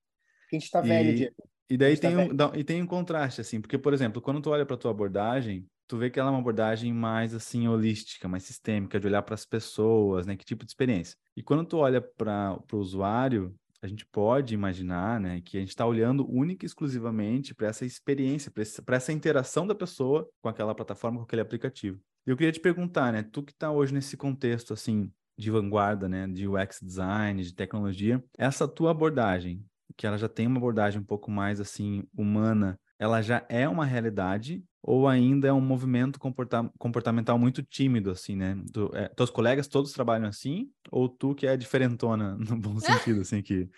A 0.52 0.57
gente 0.57 0.70
tá 0.70 0.85
e... 0.85 0.88
velho, 0.88 1.14
Diego. 1.14 1.35
E 1.70 1.76
daí 1.76 1.96
tem 1.96 2.14
um, 2.14 2.28
e 2.55 2.62
tem 2.62 2.83
um 2.83 2.87
contraste, 2.87 3.40
assim, 3.40 3.59
porque, 3.59 3.78
por 3.78 3.94
exemplo, 3.94 4.20
quando 4.20 4.42
tu 4.42 4.50
olha 4.50 4.66
para 4.66 4.76
tua 4.76 4.90
abordagem, 4.90 5.66
tu 5.92 5.98
vê 5.98 6.09
que 6.09 6.18
ela 6.18 6.31
é 6.31 6.33
uma 6.33 6.38
abordagem 6.38 6.90
mais, 6.90 7.35
assim, 7.35 7.68
holística, 7.68 8.26
mais 8.26 8.44
sistêmica, 8.44 8.98
de 8.98 9.07
olhar 9.07 9.20
para 9.20 9.35
as 9.35 9.44
pessoas, 9.44 10.24
né? 10.24 10.35
Que 10.38 10.42
tipo 10.42 10.64
de 10.64 10.70
experiência. 10.70 11.18
E 11.37 11.42
quando 11.42 11.66
tu 11.66 11.76
olha 11.76 12.00
para 12.00 12.59
o 12.72 12.76
usuário, 12.78 13.55
a 13.83 13.87
gente 13.87 14.07
pode 14.07 14.55
imaginar, 14.55 15.20
né, 15.20 15.42
que 15.42 15.59
a 15.59 15.61
gente 15.61 15.68
está 15.68 15.85
olhando 15.85 16.26
única 16.26 16.64
e 16.64 16.66
exclusivamente 16.66 17.55
para 17.55 17.66
essa 17.66 17.85
experiência, 17.85 18.50
para 18.83 18.96
essa 18.96 19.12
interação 19.12 19.66
da 19.66 19.74
pessoa 19.74 20.26
com 20.40 20.48
aquela 20.48 20.74
plataforma, 20.74 21.18
com 21.18 21.24
aquele 21.24 21.42
aplicativo. 21.42 22.00
Eu 22.24 22.38
queria 22.38 22.52
te 22.52 22.61
perguntar, 22.61 23.12
né, 23.12 23.22
tu 23.22 23.42
que 23.42 23.52
está 23.52 23.70
hoje 23.70 23.92
nesse 23.92 24.16
contexto, 24.16 24.72
assim, 24.72 25.12
de 25.37 25.50
vanguarda, 25.50 26.09
né, 26.09 26.26
de 26.26 26.48
UX 26.48 26.81
design, 26.81 27.42
de 27.42 27.55
tecnologia, 27.55 28.24
essa 28.38 28.66
tua 28.66 28.92
abordagem, 28.92 29.62
que 29.94 30.07
ela 30.07 30.16
já 30.16 30.28
tem 30.28 30.46
uma 30.46 30.57
abordagem 30.57 31.02
um 31.02 31.05
pouco 31.05 31.31
mais 31.31 31.61
assim 31.61 32.02
humana, 32.16 32.81
ela 32.98 33.20
já 33.20 33.44
é 33.50 33.68
uma 33.68 33.85
realidade 33.85 34.64
ou 34.83 35.07
ainda 35.07 35.49
é 35.49 35.53
um 35.53 35.61
movimento 35.61 36.18
comporta 36.18 36.71
comportamental 36.79 37.38
muito 37.38 37.62
tímido 37.62 38.11
assim, 38.11 38.35
né? 38.35 38.57
Tu, 38.73 38.90
é, 38.95 39.09
teus 39.09 39.31
colegas 39.31 39.68
todos 39.68 39.92
trabalham 39.92 40.27
assim 40.27 40.71
ou 40.90 41.09
tu 41.09 41.35
que 41.35 41.47
é 41.47 41.57
diferentona 41.57 42.37
no 42.40 42.57
bom 42.57 42.79
sentido 42.81 43.21
assim 43.21 43.40
que 43.40 43.68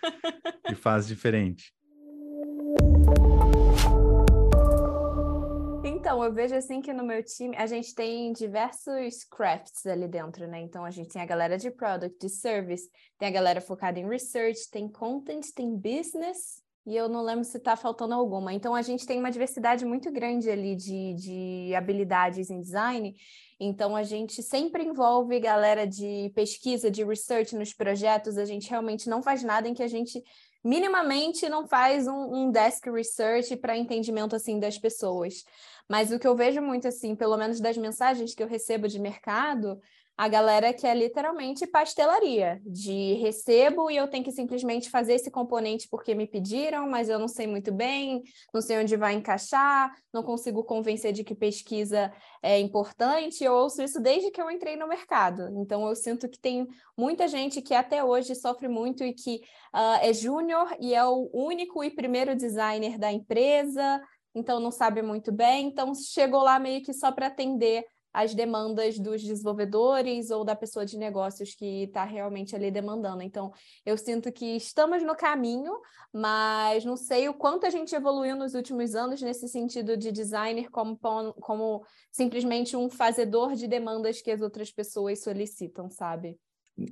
que 0.67 0.75
faz 0.75 1.07
diferente? 1.07 1.73
Então, 5.83 6.23
eu 6.23 6.31
vejo 6.31 6.55
assim 6.55 6.81
que 6.81 6.93
no 6.93 7.03
meu 7.03 7.23
time 7.23 7.55
a 7.57 7.65
gente 7.65 7.93
tem 7.95 8.31
diversos 8.31 9.23
crafts 9.23 9.85
ali 9.87 10.07
dentro, 10.07 10.47
né? 10.47 10.61
Então 10.61 10.85
a 10.85 10.91
gente 10.91 11.09
tem 11.09 11.21
a 11.21 11.25
galera 11.25 11.57
de 11.57 11.71
product, 11.71 12.19
de 12.19 12.29
service, 12.29 12.87
tem 13.17 13.27
a 13.27 13.31
galera 13.31 13.59
focada 13.59 13.99
em 13.99 14.07
research, 14.07 14.69
tem 14.71 14.87
content, 14.87 15.43
tem 15.55 15.75
business, 15.75 16.63
e 16.85 16.95
eu 16.95 17.09
não 17.09 17.23
lembro 17.23 17.43
se 17.43 17.57
está 17.57 17.75
faltando 17.75 18.13
alguma. 18.13 18.53
Então 18.53 18.75
a 18.75 18.81
gente 18.81 19.05
tem 19.05 19.19
uma 19.19 19.31
diversidade 19.31 19.83
muito 19.83 20.11
grande 20.11 20.49
ali 20.49 20.75
de, 20.75 21.13
de 21.15 21.75
habilidades 21.75 22.49
em 22.51 22.61
design. 22.61 23.15
Então 23.59 23.95
a 23.95 24.03
gente 24.03 24.43
sempre 24.43 24.83
envolve 24.83 25.39
galera 25.39 25.87
de 25.87 26.31
pesquisa, 26.35 26.91
de 26.91 27.03
research 27.03 27.55
nos 27.55 27.73
projetos. 27.73 28.37
A 28.37 28.45
gente 28.45 28.69
realmente 28.69 29.09
não 29.09 29.23
faz 29.23 29.41
nada 29.41 29.67
em 29.67 29.73
que 29.73 29.81
a 29.81 29.87
gente 29.87 30.23
minimamente 30.63 31.49
não 31.49 31.67
faz 31.67 32.07
um, 32.07 32.35
um 32.35 32.51
desk 32.51 32.87
research 32.89 33.55
para 33.55 33.77
entendimento 33.77 34.35
assim 34.35 34.59
das 34.59 34.77
pessoas. 34.77 35.43
Mas 35.89 36.11
o 36.11 36.19
que 36.19 36.27
eu 36.27 36.35
vejo 36.35 36.61
muito 36.61 36.87
assim, 36.87 37.15
pelo 37.15 37.37
menos 37.37 37.59
das 37.59 37.77
mensagens 37.77 38.35
que 38.35 38.43
eu 38.43 38.47
recebo 38.47 38.87
de 38.87 38.99
mercado, 38.99 39.79
a 40.17 40.29
galera 40.29 40.73
que 40.73 40.87
é 40.87 40.93
literalmente 40.93 41.67
pastelaria, 41.67 42.61
de 42.65 43.15
recebo 43.15 43.91
e 43.91 43.97
eu 43.97 44.07
tenho 44.07 44.23
que 44.23 44.31
simplesmente 44.31 44.89
fazer 44.89 45.13
esse 45.13 45.29
componente 45.29 45.89
porque 45.89 46.15
me 46.15 46.25
pediram, 46.25 46.87
mas 46.89 47.09
eu 47.09 47.19
não 47.19 47.27
sei 47.27 47.45
muito 47.47 47.73
bem, 47.73 48.23
não 48.53 48.61
sei 48.61 48.79
onde 48.79 48.95
vai 48.95 49.13
encaixar, 49.13 49.93
não 50.13 50.23
consigo 50.23 50.63
convencer 50.63 51.11
de 51.11 51.23
que 51.23 51.35
pesquisa 51.35 52.13
é 52.41 52.57
importante. 52.59 53.43
Eu 53.43 53.53
ouço 53.53 53.83
isso 53.83 53.99
desde 53.99 54.31
que 54.31 54.41
eu 54.41 54.49
entrei 54.49 54.77
no 54.77 54.87
mercado. 54.87 55.49
Então 55.57 55.85
eu 55.85 55.95
sinto 55.95 56.29
que 56.29 56.39
tem 56.39 56.65
muita 56.97 57.27
gente 57.27 57.61
que 57.61 57.73
até 57.73 58.01
hoje 58.01 58.35
sofre 58.35 58.69
muito 58.69 59.03
e 59.03 59.13
que 59.13 59.41
uh, 59.73 59.99
é 60.01 60.13
júnior 60.13 60.73
e 60.79 60.93
é 60.93 61.03
o 61.03 61.29
único 61.33 61.83
e 61.83 61.89
primeiro 61.89 62.35
designer 62.35 62.97
da 62.97 63.11
empresa, 63.11 64.01
então 64.33 64.59
não 64.59 64.71
sabe 64.71 65.01
muito 65.01 65.31
bem, 65.31 65.67
então 65.67 65.93
chegou 65.93 66.41
lá 66.41 66.59
meio 66.59 66.83
que 66.83 66.93
só 66.93 67.11
para 67.11 67.27
atender 67.27 67.85
as 68.15 68.33
demandas 68.33 68.97
dos 68.97 69.21
desenvolvedores 69.21 70.29
ou 70.31 70.45
da 70.45 70.55
pessoa 70.55 70.85
de 70.85 70.97
negócios 70.97 71.53
que 71.53 71.83
está 71.83 72.05
realmente 72.05 72.55
ali 72.55 72.71
demandando. 72.71 73.21
Então, 73.21 73.51
eu 73.85 73.97
sinto 73.97 74.31
que 74.31 74.55
estamos 74.55 75.03
no 75.03 75.13
caminho, 75.17 75.73
mas 76.13 76.85
não 76.85 76.95
sei 76.95 77.27
o 77.27 77.33
quanto 77.33 77.65
a 77.65 77.69
gente 77.69 77.93
evoluiu 77.93 78.37
nos 78.37 78.53
últimos 78.53 78.95
anos 78.95 79.21
nesse 79.21 79.49
sentido 79.49 79.97
de 79.97 80.13
designer 80.13 80.69
como, 80.71 80.97
como 81.41 81.85
simplesmente 82.09 82.77
um 82.77 82.89
fazedor 82.89 83.53
de 83.53 83.67
demandas 83.67 84.21
que 84.21 84.31
as 84.31 84.39
outras 84.39 84.71
pessoas 84.71 85.21
solicitam, 85.21 85.89
sabe? 85.89 86.39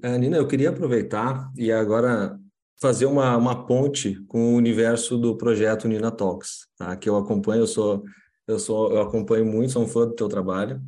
É, 0.02 0.18
Nina, 0.18 0.36
eu 0.36 0.48
queria 0.48 0.72
aproveitar 0.72 1.50
e 1.56 1.72
agora 1.72 2.38
fazer 2.82 3.06
uma, 3.06 3.38
uma 3.38 3.66
ponte 3.66 4.22
com 4.28 4.54
o 4.54 4.58
universo 4.58 5.18
do 5.18 5.38
projeto 5.38 5.88
Nina 5.88 6.12
Talks, 6.12 6.68
tá? 6.78 6.98
que 6.98 7.08
eu 7.08 7.16
acompanho, 7.16 7.62
eu 7.62 7.68
sou 7.68 8.04
eu 8.48 8.60
sou 8.60 8.92
eu 8.92 9.02
acompanho 9.02 9.46
muito, 9.46 9.72
sou 9.72 9.84
um 9.84 9.88
fã 9.88 10.08
do 10.08 10.14
teu 10.14 10.28
trabalho. 10.28 10.82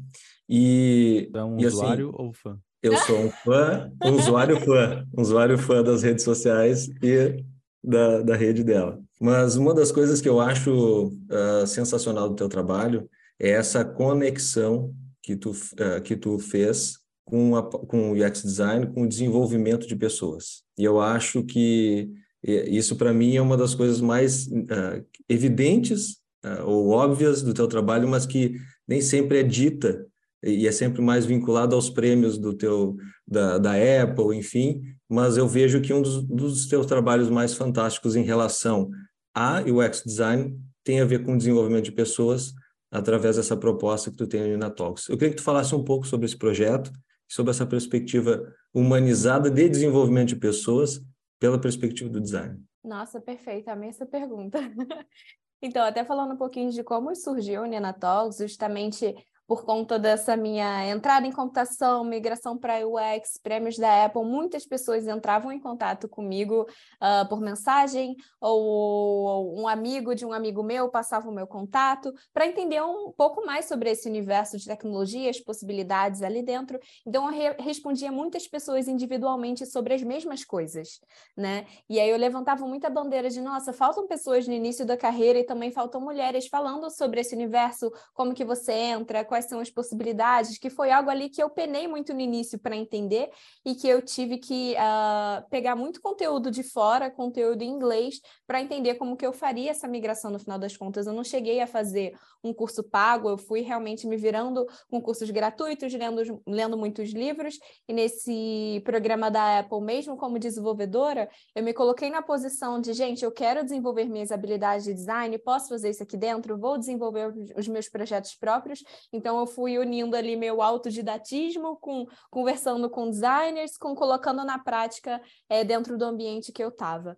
E, 0.48 1.30
é 1.34 1.44
um 1.44 1.60
e, 1.60 1.66
assim, 1.66 1.78
usuário 1.78 2.12
ou 2.14 2.34
fã? 2.34 2.60
Eu 2.82 2.96
sou 2.98 3.18
um 3.18 3.32
fã, 3.32 3.92
um 4.04 4.12
usuário 4.12 4.60
fã, 4.62 5.04
um 5.18 5.22
usuário 5.22 5.58
fã 5.58 5.82
das 5.82 6.04
redes 6.04 6.24
sociais 6.24 6.88
e 7.02 7.44
da, 7.84 8.22
da 8.22 8.36
rede 8.36 8.64
dela. 8.64 9.02
Mas 9.20 9.56
uma 9.56 9.74
das 9.74 9.92
coisas 9.92 10.22
que 10.22 10.30
eu 10.30 10.40
acho 10.40 11.08
uh, 11.08 11.66
sensacional 11.66 12.30
do 12.30 12.36
teu 12.36 12.48
trabalho 12.48 13.10
é 13.40 13.50
essa 13.50 13.84
conexão 13.84 14.94
que 15.24 15.36
tu, 15.36 15.52
uh, 15.52 16.02
que 16.04 16.16
tu 16.16 16.38
fez 16.38 17.00
com, 17.24 17.56
a, 17.56 17.64
com 17.64 18.12
o 18.12 18.14
UX 18.14 18.44
Design, 18.44 18.88
com 18.88 19.04
o 19.04 19.10
desenvolvimento 19.10 19.88
de 19.88 19.96
pessoas. 19.96 20.64
E 20.78 20.84
eu 20.84 21.02
acho 21.02 21.44
que 21.44 22.12
isso, 22.44 22.96
para 22.96 23.12
mim, 23.12 23.36
é 23.36 23.42
uma 23.42 23.58
das 23.58 23.74
coisas 23.74 24.00
mais 24.00 24.46
uh, 24.46 25.04
evidentes 25.28 26.20
ou 26.66 26.90
óbvias 26.90 27.42
do 27.42 27.54
teu 27.54 27.68
trabalho, 27.68 28.08
mas 28.08 28.26
que 28.26 28.56
nem 28.88 29.02
sempre 29.02 29.40
é 29.40 29.44
dita 29.44 30.06
e 30.44 30.68
é 30.68 30.72
sempre 30.72 31.02
mais 31.02 31.26
vinculado 31.26 31.76
aos 31.76 31.90
prêmios 31.90 32.38
do 32.38 32.54
teu 32.54 32.96
da, 33.28 33.58
da 33.58 33.72
Apple, 33.74 34.38
enfim, 34.38 34.82
mas 35.10 35.38
eu 35.38 35.48
vejo 35.48 35.82
que 35.82 35.92
um 35.94 36.02
dos, 36.02 36.24
dos 36.24 36.68
teus 36.68 36.86
trabalhos 36.86 37.30
mais 37.30 37.54
fantásticos 37.54 38.16
em 38.16 38.24
relação 38.24 38.90
a 39.34 39.62
UX 39.62 40.04
design 40.06 40.58
tem 40.84 41.02
a 41.02 41.06
ver 41.06 41.24
com 41.24 41.34
o 41.34 41.38
desenvolvimento 41.38 41.86
de 41.86 41.92
pessoas 41.92 42.54
através 42.92 43.36
dessa 43.36 43.58
proposta 43.58 44.12
que 44.12 44.18
tu 44.18 44.28
tem 44.28 44.56
na 44.56 44.70
Talks. 44.70 45.10
Eu 45.10 45.18
queria 45.18 45.32
que 45.32 45.38
tu 45.38 45.44
falasse 45.44 45.74
um 45.76 45.84
pouco 45.84 46.08
sobre 46.08 46.26
esse 46.28 46.38
projeto, 46.38 46.92
sobre 47.28 47.52
essa 47.52 47.66
perspectiva 47.66 48.54
humanizada 48.74 49.50
de 49.50 49.68
desenvolvimento 49.68 50.30
de 50.30 50.36
pessoas 50.36 51.02
pela 51.40 51.60
perspectiva 51.60 52.10
do 52.10 52.22
design. 52.22 52.62
Nossa, 52.84 53.20
perfeito, 53.20 53.68
amei 53.70 53.90
essa 53.90 54.06
pergunta. 54.06 54.60
então, 55.62 55.84
até 55.84 56.04
falando 56.04 56.34
um 56.34 56.38
pouquinho 56.38 56.72
de 56.72 56.84
como 56.84 57.16
surgiu 57.16 57.64
o 57.64 57.66
Nina 57.66 57.94
Talks, 57.94 58.38
justamente 58.38 59.16
por 59.48 59.64
conta 59.64 60.00
dessa 60.00 60.36
minha 60.36 60.88
entrada 60.88 61.28
em 61.28 61.32
computação, 61.32 62.04
migração 62.04 62.58
para 62.58 62.86
UX, 62.88 63.40
prêmios 63.42 63.78
da 63.78 64.06
Apple, 64.06 64.24
muitas 64.24 64.66
pessoas 64.66 65.08
entravam 65.08 65.52
em 65.52 65.60
contato 65.60 66.10
comigo 66.10 66.64
uh, 66.64 67.28
por 67.30 67.40
mensagem, 67.40 68.16
ou 68.42 69.60
um 69.60 69.68
amigo 69.68 70.16
de 70.16 70.26
um 70.26 70.34
amigo 70.34 70.64
meu 70.64 70.90
passava 70.90 71.30
o 71.30 71.34
meu 71.34 71.46
contato, 71.46 72.14
para 72.34 72.48
entender 72.48 72.82
um 72.82 73.12
pouco 73.12 73.46
mais 73.46 73.66
sobre 73.66 73.90
esse 73.92 74.10
universo 74.10 74.58
de 74.58 74.66
tecnologia, 74.66 75.30
as 75.30 75.40
possibilidades 75.40 76.22
ali 76.22 76.42
dentro. 76.42 76.80
Então, 77.06 77.26
eu 77.26 77.32
re 77.32 77.56
respondia 77.60 78.12
muitas 78.12 78.48
pessoas 78.48 78.88
individualmente 78.88 79.66
sobre 79.66 79.94
as 79.94 80.02
mesmas 80.02 80.44
coisas, 80.44 81.00
né? 81.36 81.66
E 81.90 82.00
aí 82.00 82.10
eu 82.10 82.18
levantava 82.18 82.66
muita 82.66 82.90
bandeira 82.90 83.30
de, 83.30 83.42
nossa, 83.42 83.74
faltam 83.74 84.08
pessoas 84.08 84.48
no 84.48 84.54
início 84.54 84.86
da 84.86 84.98
carreira 84.98 85.40
e 85.40 85.44
também 85.44 85.72
faltam 85.72 86.02
mulheres 86.02 86.48
falando 86.48 86.90
sobre 86.90 87.22
esse 87.22 87.36
universo, 87.36 87.92
como 88.14 88.34
que 88.34 88.44
você 88.44 88.74
entra, 88.74 89.24
quais 89.36 89.46
são 89.46 89.60
as 89.60 89.70
possibilidades, 89.70 90.58
que 90.58 90.70
foi 90.70 90.92
algo 90.92 91.10
ali 91.10 91.28
que 91.28 91.44
eu 91.44 91.50
penei 91.50 91.90
muito 91.90 92.14
no 92.14 92.22
início 92.22 92.58
para 92.58 92.74
entender 92.74 93.30
e 93.66 93.76
que 93.76 93.86
eu 93.86 94.02
tive 94.02 94.38
que 94.38 94.76
uh, 94.76 95.46
pegar 95.50 95.76
muito 95.76 96.02
conteúdo 96.02 96.50
de 96.50 96.64
fora, 96.64 97.12
conteúdo 97.12 97.62
em 97.62 97.70
inglês, 97.70 98.22
para 98.48 98.62
entender 98.62 98.96
como 98.96 99.18
que 99.18 99.26
eu 99.26 99.34
faria 99.34 99.72
essa 99.72 99.90
migração 99.90 100.32
no 100.32 100.40
final 100.40 100.58
das 100.58 100.78
contas. 100.78 101.06
Eu 101.06 101.12
não 101.12 101.24
cheguei 101.24 101.60
a 101.60 101.68
fazer 101.68 102.14
um 102.42 102.54
curso 102.54 102.84
pago, 102.84 103.28
eu 103.28 103.38
fui 103.38 103.62
realmente 103.62 104.08
me 104.08 104.16
virando 104.16 104.66
com 104.90 105.02
cursos 105.02 105.30
gratuitos, 105.32 105.94
lendo, 105.94 106.42
lendo 106.48 106.78
muitos 106.78 107.12
livros, 107.12 107.60
e 107.90 107.94
nesse 107.94 108.82
programa 108.86 109.30
da 109.30 109.60
Apple, 109.60 109.82
mesmo 109.82 110.16
como 110.16 110.40
desenvolvedora, 110.40 111.28
eu 111.56 111.64
me 111.64 111.74
coloquei 111.74 112.10
na 112.10 112.22
posição 112.22 112.80
de, 112.80 112.94
gente, 112.94 113.26
eu 113.26 113.32
quero 113.32 113.64
desenvolver 113.64 114.06
minhas 114.06 114.32
habilidades 114.32 114.86
de 114.86 114.94
design, 114.94 115.38
posso 115.40 115.70
fazer 115.70 115.90
isso 115.90 116.04
aqui 116.04 116.16
dentro, 116.16 116.58
vou 116.58 116.78
desenvolver 116.78 117.34
os 117.58 117.68
meus 117.68 117.90
projetos 117.90 118.36
próprios, 118.36 118.84
então 119.12 119.25
eu 119.28 119.48
fui 119.48 119.78
unindo 119.78 120.16
ali 120.16 120.36
meu 120.36 120.62
autodidatismo 120.62 121.78
com 121.78 122.06
conversando 122.30 122.90
com 122.90 123.10
designers, 123.10 123.78
com 123.78 123.96
colocando 123.96 124.44
na 124.44 124.60
prática 124.60 125.22
é, 125.50 125.64
dentro 125.64 125.98
do 125.98 126.06
ambiente 126.06 126.52
que 126.52 126.64
eu 126.64 126.70
estava. 126.70 127.18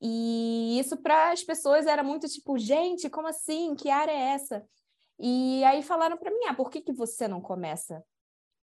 E 0.00 0.78
isso 0.80 0.96
para 0.96 1.30
as 1.30 1.44
pessoas 1.44 1.86
era 1.86 2.02
muito 2.02 2.26
tipo, 2.28 2.58
gente, 2.58 3.08
como 3.08 3.28
assim? 3.28 3.74
Que 3.74 3.88
área 3.88 4.12
é 4.12 4.34
essa? 4.34 4.64
E 5.18 5.62
aí 5.64 5.82
falaram 5.82 6.16
para 6.16 6.30
mim, 6.30 6.46
ah, 6.48 6.54
por 6.54 6.70
que, 6.70 6.80
que 6.80 6.92
você 6.92 7.28
não 7.28 7.40
começa? 7.40 8.02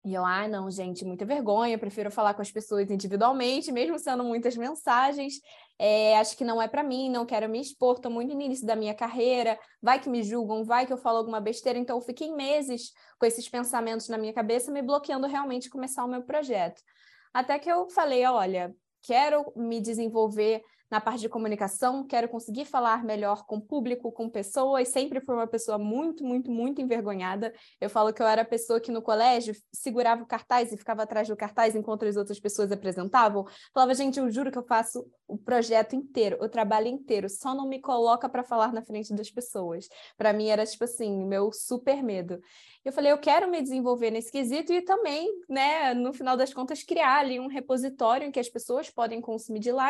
E 0.05 0.13
eu, 0.13 0.23
ah, 0.23 0.47
não, 0.47 0.69
gente, 0.69 1.03
muita 1.03 1.25
vergonha, 1.25 1.79
prefiro 1.79 2.11
falar 2.11 2.35
com 2.35 2.41
as 2.43 2.51
pessoas 2.51 2.91
individualmente, 2.91 3.71
mesmo 3.71 3.97
sendo 3.97 4.23
muitas 4.23 4.55
mensagens. 4.55 5.41
É, 5.79 6.15
acho 6.19 6.37
que 6.37 6.45
não 6.45 6.61
é 6.61 6.67
para 6.67 6.83
mim, 6.83 7.09
não 7.09 7.25
quero 7.25 7.49
me 7.49 7.59
expor, 7.59 7.95
estou 7.95 8.11
muito 8.11 8.35
no 8.35 8.39
início 8.39 8.67
da 8.67 8.75
minha 8.75 8.93
carreira, 8.93 9.59
vai 9.81 9.99
que 9.99 10.07
me 10.07 10.21
julgam, 10.21 10.63
vai 10.63 10.85
que 10.85 10.93
eu 10.93 10.97
falo 10.97 11.17
alguma 11.17 11.41
besteira. 11.41 11.79
Então, 11.79 11.97
eu 11.97 12.01
fiquei 12.01 12.31
meses 12.31 12.91
com 13.17 13.25
esses 13.25 13.49
pensamentos 13.49 14.07
na 14.07 14.15
minha 14.15 14.31
cabeça, 14.31 14.71
me 14.71 14.83
bloqueando 14.83 15.25
realmente 15.25 15.71
começar 15.71 16.05
o 16.05 16.07
meu 16.07 16.21
projeto. 16.21 16.83
Até 17.33 17.57
que 17.57 17.69
eu 17.69 17.89
falei, 17.89 18.23
olha, 18.27 18.75
quero 19.01 19.51
me 19.55 19.81
desenvolver 19.81 20.63
na 20.89 21.01
parte 21.01 21.21
de 21.21 21.29
comunicação, 21.29 22.05
quero 22.05 22.29
conseguir 22.29 22.65
falar 22.65 23.03
melhor 23.03 23.45
com 23.45 23.59
público, 23.59 24.11
com 24.11 24.29
pessoas. 24.29 24.89
Sempre 24.89 25.19
fui 25.19 25.33
uma 25.33 25.47
pessoa 25.47 25.77
muito, 25.77 26.23
muito, 26.23 26.51
muito 26.51 26.81
envergonhada. 26.81 27.53
Eu 27.81 27.89
falo 27.89 28.13
que 28.13 28.21
eu 28.21 28.27
era 28.27 28.43
a 28.43 28.45
pessoa 28.45 28.79
que 28.79 28.91
no 28.91 29.01
colégio 29.01 29.55
segurava 29.73 30.23
o 30.23 30.27
cartaz 30.27 30.71
e 30.71 30.77
ficava 30.77 31.03
atrás 31.03 31.27
do 31.27 31.35
cartaz 31.35 31.75
enquanto 31.75 32.05
as 32.05 32.15
outras 32.15 32.39
pessoas 32.39 32.71
apresentavam. 32.71 33.45
Falava, 33.73 33.93
gente, 33.93 34.19
eu 34.19 34.29
juro 34.29 34.51
que 34.51 34.57
eu 34.57 34.65
faço 34.65 35.05
o 35.27 35.37
projeto 35.37 35.95
inteiro, 35.95 36.37
o 36.39 36.47
trabalho 36.47 36.87
inteiro, 36.87 37.27
só 37.29 37.55
não 37.55 37.67
me 37.67 37.81
coloca 37.81 38.29
para 38.29 38.43
falar 38.43 38.71
na 38.71 38.83
frente 38.83 39.13
das 39.13 39.31
pessoas. 39.31 39.87
Para 40.17 40.33
mim 40.33 40.49
era 40.49 40.65
tipo 40.65 40.83
assim, 40.83 41.25
meu 41.25 41.51
super 41.51 42.03
medo. 42.03 42.39
Eu 42.83 42.93
falei, 42.93 43.11
eu 43.11 43.17
quero 43.17 43.49
me 43.49 43.59
desenvolver 43.59 44.11
nesse 44.11 44.31
quesito 44.31 44.71
e 44.71 44.83
também, 44.83 45.27
né, 45.49 45.95
no 45.95 46.13
final 46.13 46.37
das 46.37 46.53
contas, 46.53 46.83
criar 46.83 47.21
ali 47.21 47.39
um 47.39 47.47
repositório 47.47 48.27
em 48.27 48.31
que 48.31 48.39
as 48.39 48.49
pessoas 48.49 48.91
podem 48.91 49.19
consumir 49.19 49.59
de 49.59 49.71
lá. 49.71 49.85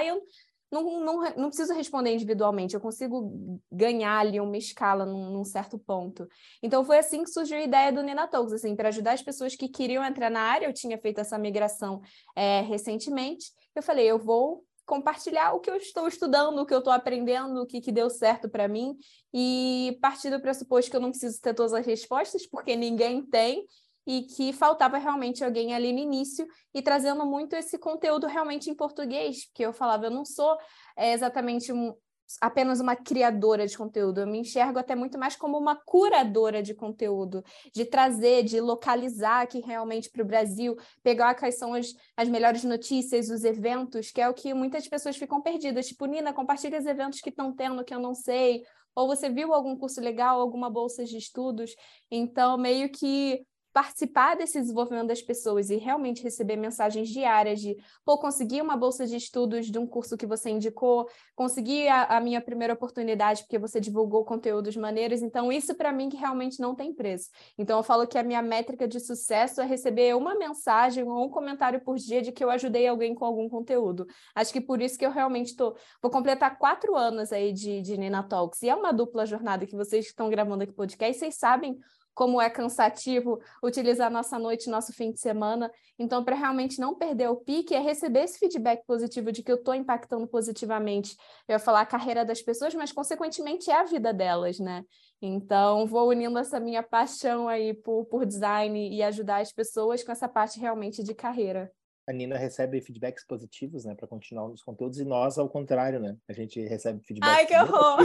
Não, 0.81 0.99
não, 0.99 1.35
não 1.35 1.47
preciso 1.47 1.73
responder 1.73 2.13
individualmente, 2.13 2.75
eu 2.75 2.81
consigo 2.81 3.59
ganhar 3.71 4.19
ali 4.19 4.39
uma 4.39 4.57
escala 4.57 5.05
num, 5.05 5.31
num 5.31 5.43
certo 5.43 5.79
ponto. 5.79 6.27
Então 6.61 6.83
foi 6.83 6.97
assim 6.97 7.23
que 7.23 7.29
surgiu 7.29 7.57
a 7.57 7.61
ideia 7.61 7.91
do 7.91 8.03
Nina 8.03 8.27
Talks, 8.27 8.53
assim, 8.53 8.75
para 8.75 8.89
ajudar 8.89 9.13
as 9.13 9.21
pessoas 9.21 9.55
que 9.55 9.69
queriam 9.69 10.03
entrar 10.03 10.29
na 10.29 10.41
área. 10.41 10.65
Eu 10.65 10.73
tinha 10.73 10.97
feito 10.97 11.19
essa 11.19 11.37
migração 11.37 12.01
é, 12.35 12.61
recentemente. 12.61 13.51
Eu 13.75 13.81
falei, 13.81 14.05
eu 14.05 14.19
vou 14.19 14.63
compartilhar 14.85 15.53
o 15.53 15.59
que 15.59 15.69
eu 15.69 15.75
estou 15.75 16.07
estudando, 16.07 16.59
o 16.59 16.65
que 16.65 16.73
eu 16.73 16.79
estou 16.79 16.93
aprendendo, 16.93 17.61
o 17.61 17.65
que, 17.65 17.81
que 17.81 17.91
deu 17.91 18.09
certo 18.09 18.47
para 18.47 18.67
mim, 18.67 18.95
e 19.33 19.97
partir 20.01 20.29
do 20.29 20.39
pressuposto 20.39 20.91
que 20.91 20.95
eu 20.95 21.01
não 21.01 21.09
preciso 21.09 21.41
ter 21.41 21.53
todas 21.53 21.73
as 21.73 21.85
respostas, 21.85 22.45
porque 22.45 22.75
ninguém 22.75 23.25
tem, 23.25 23.65
e 24.05 24.23
que 24.23 24.53
faltava 24.53 24.97
realmente 24.97 25.43
alguém 25.43 25.73
ali 25.73 25.91
no 25.91 25.99
início 25.99 26.47
e 26.73 26.81
trazendo 26.81 27.25
muito 27.25 27.55
esse 27.55 27.77
conteúdo 27.77 28.27
realmente 28.27 28.69
em 28.69 28.75
português, 28.75 29.45
porque 29.45 29.65
eu 29.65 29.73
falava, 29.73 30.05
eu 30.05 30.11
não 30.11 30.23
sou 30.23 30.57
é, 30.95 31.13
exatamente 31.13 31.73
um, 31.73 31.93
apenas 32.41 32.79
uma 32.79 32.95
criadora 32.95 33.67
de 33.67 33.77
conteúdo, 33.77 34.21
eu 34.21 34.27
me 34.27 34.39
enxergo 34.39 34.79
até 34.79 34.95
muito 34.95 35.17
mais 35.17 35.35
como 35.35 35.57
uma 35.57 35.75
curadora 35.75 36.61
de 36.61 36.73
conteúdo, 36.73 37.43
de 37.73 37.85
trazer, 37.85 38.43
de 38.43 38.59
localizar 38.59 39.41
aqui 39.41 39.59
realmente 39.59 40.09
para 40.09 40.23
o 40.23 40.25
Brasil, 40.25 40.75
pegar 41.03 41.35
quais 41.35 41.57
são 41.57 41.73
as, 41.73 41.93
as 42.17 42.27
melhores 42.27 42.63
notícias, 42.63 43.29
os 43.29 43.43
eventos, 43.43 44.11
que 44.11 44.21
é 44.21 44.29
o 44.29 44.33
que 44.33 44.53
muitas 44.53 44.87
pessoas 44.87 45.17
ficam 45.17 45.41
perdidas, 45.41 45.87
tipo, 45.87 46.05
Nina, 46.05 46.33
compartilha 46.33 46.79
os 46.79 46.85
eventos 46.85 47.21
que 47.21 47.29
estão 47.29 47.53
tendo 47.53 47.83
que 47.83 47.93
eu 47.93 47.99
não 47.99 48.13
sei, 48.13 48.63
ou 48.95 49.07
você 49.07 49.29
viu 49.29 49.53
algum 49.53 49.77
curso 49.77 49.99
legal, 49.99 50.39
alguma 50.39 50.69
bolsa 50.69 51.03
de 51.03 51.17
estudos, 51.17 51.75
então 52.09 52.57
meio 52.57 52.89
que 52.89 53.45
participar 53.75 54.37
desse 54.37 54.57
desenvolvimento 54.57 55.07
das 55.07 55.21
pessoas 55.21 55.69
e 55.69 55.75
realmente 55.75 56.23
receber 56.23 56.55
mensagens 56.55 57.09
diárias 57.09 57.59
de, 57.59 57.75
pô, 58.05 58.17
consegui 58.17 58.61
uma 58.61 58.77
bolsa 58.77 59.05
de 59.05 59.17
estudos 59.17 59.65
de 59.65 59.77
um 59.77 59.85
curso 59.85 60.15
que 60.15 60.25
você 60.25 60.49
indicou, 60.49 61.09
consegui 61.35 61.85
a, 61.89 62.05
a 62.05 62.21
minha 62.21 62.39
primeira 62.39 62.73
oportunidade 62.73 63.43
porque 63.43 63.59
você 63.59 63.81
divulgou 63.81 64.23
conteúdos 64.23 64.77
maneiros, 64.77 65.21
então 65.21 65.51
isso 65.51 65.75
para 65.75 65.91
mim 65.91 66.07
que 66.07 66.15
realmente 66.15 66.57
não 66.61 66.73
tem 66.73 66.93
preço. 66.93 67.29
Então 67.57 67.77
eu 67.77 67.83
falo 67.83 68.07
que 68.07 68.17
a 68.17 68.23
minha 68.23 68.41
métrica 68.41 68.87
de 68.87 68.97
sucesso 68.97 69.59
é 69.59 69.65
receber 69.65 70.15
uma 70.15 70.35
mensagem 70.35 71.03
ou 71.03 71.25
um 71.25 71.29
comentário 71.29 71.81
por 71.81 71.97
dia 71.97 72.21
de 72.21 72.31
que 72.31 72.45
eu 72.45 72.49
ajudei 72.49 72.87
alguém 72.87 73.13
com 73.13 73.25
algum 73.25 73.49
conteúdo. 73.49 74.07
Acho 74.33 74.53
que 74.53 74.61
por 74.61 74.81
isso 74.81 74.97
que 74.97 75.05
eu 75.05 75.11
realmente 75.11 75.53
tô, 75.53 75.75
vou 76.01 76.09
completar 76.09 76.57
quatro 76.57 76.95
anos 76.95 77.33
aí 77.33 77.51
de, 77.51 77.81
de 77.81 77.97
Nina 77.97 78.23
Talks, 78.23 78.61
e 78.61 78.69
é 78.69 78.75
uma 78.75 78.93
dupla 78.93 79.25
jornada 79.25 79.65
que 79.65 79.75
vocês 79.75 80.05
estão 80.05 80.29
gravando 80.29 80.63
aqui 80.63 80.71
podcast, 80.71 81.19
vocês 81.19 81.35
sabem 81.35 81.77
como 82.15 82.41
é 82.41 82.49
cansativo 82.49 83.39
utilizar 83.61 84.09
nossa 84.09 84.39
noite, 84.39 84.69
nosso 84.69 84.93
fim 84.93 85.11
de 85.11 85.19
semana. 85.19 85.69
Então, 85.99 86.23
para 86.23 86.35
realmente 86.35 86.79
não 86.79 86.95
perder 86.95 87.29
o 87.29 87.35
pique, 87.35 87.75
é 87.75 87.79
receber 87.79 88.21
esse 88.21 88.39
feedback 88.39 88.85
positivo 88.87 89.31
de 89.31 89.43
que 89.43 89.51
eu 89.51 89.57
estou 89.57 89.75
impactando 89.75 90.25
positivamente. 90.25 91.15
Eu 91.47 91.53
ia 91.53 91.59
falar 91.59 91.81
a 91.81 91.85
carreira 91.85 92.23
das 92.23 92.41
pessoas, 92.41 92.73
mas 92.73 92.91
consequentemente 92.91 93.69
é 93.69 93.75
a 93.75 93.83
vida 93.83 94.13
delas, 94.13 94.57
né? 94.57 94.83
Então, 95.21 95.85
vou 95.85 96.09
unindo 96.09 96.39
essa 96.39 96.59
minha 96.59 96.81
paixão 96.81 97.47
aí 97.47 97.73
por, 97.73 98.05
por 98.05 98.25
design 98.25 98.89
e 98.89 99.03
ajudar 99.03 99.41
as 99.41 99.51
pessoas 99.51 100.03
com 100.03 100.11
essa 100.11 100.27
parte 100.27 100.59
realmente 100.59 101.03
de 101.03 101.13
carreira. 101.13 101.69
A 102.07 102.13
Nina 102.13 102.37
recebe 102.37 102.79
feedbacks 102.81 103.25
positivos, 103.25 103.83
né, 103.83 103.95
para 103.95 104.07
continuar 104.07 104.47
nos 104.47 104.61
conteúdos, 104.61 104.99
e 104.99 105.03
nós, 105.03 105.39
ao 105.39 105.49
contrário, 105.49 105.99
né? 105.99 106.15
A 106.29 106.33
gente 106.33 106.61
recebe 106.61 107.03
feedbacks 107.03 107.35
Ai, 107.35 107.45
que 107.45 107.55
horror! 107.57 107.97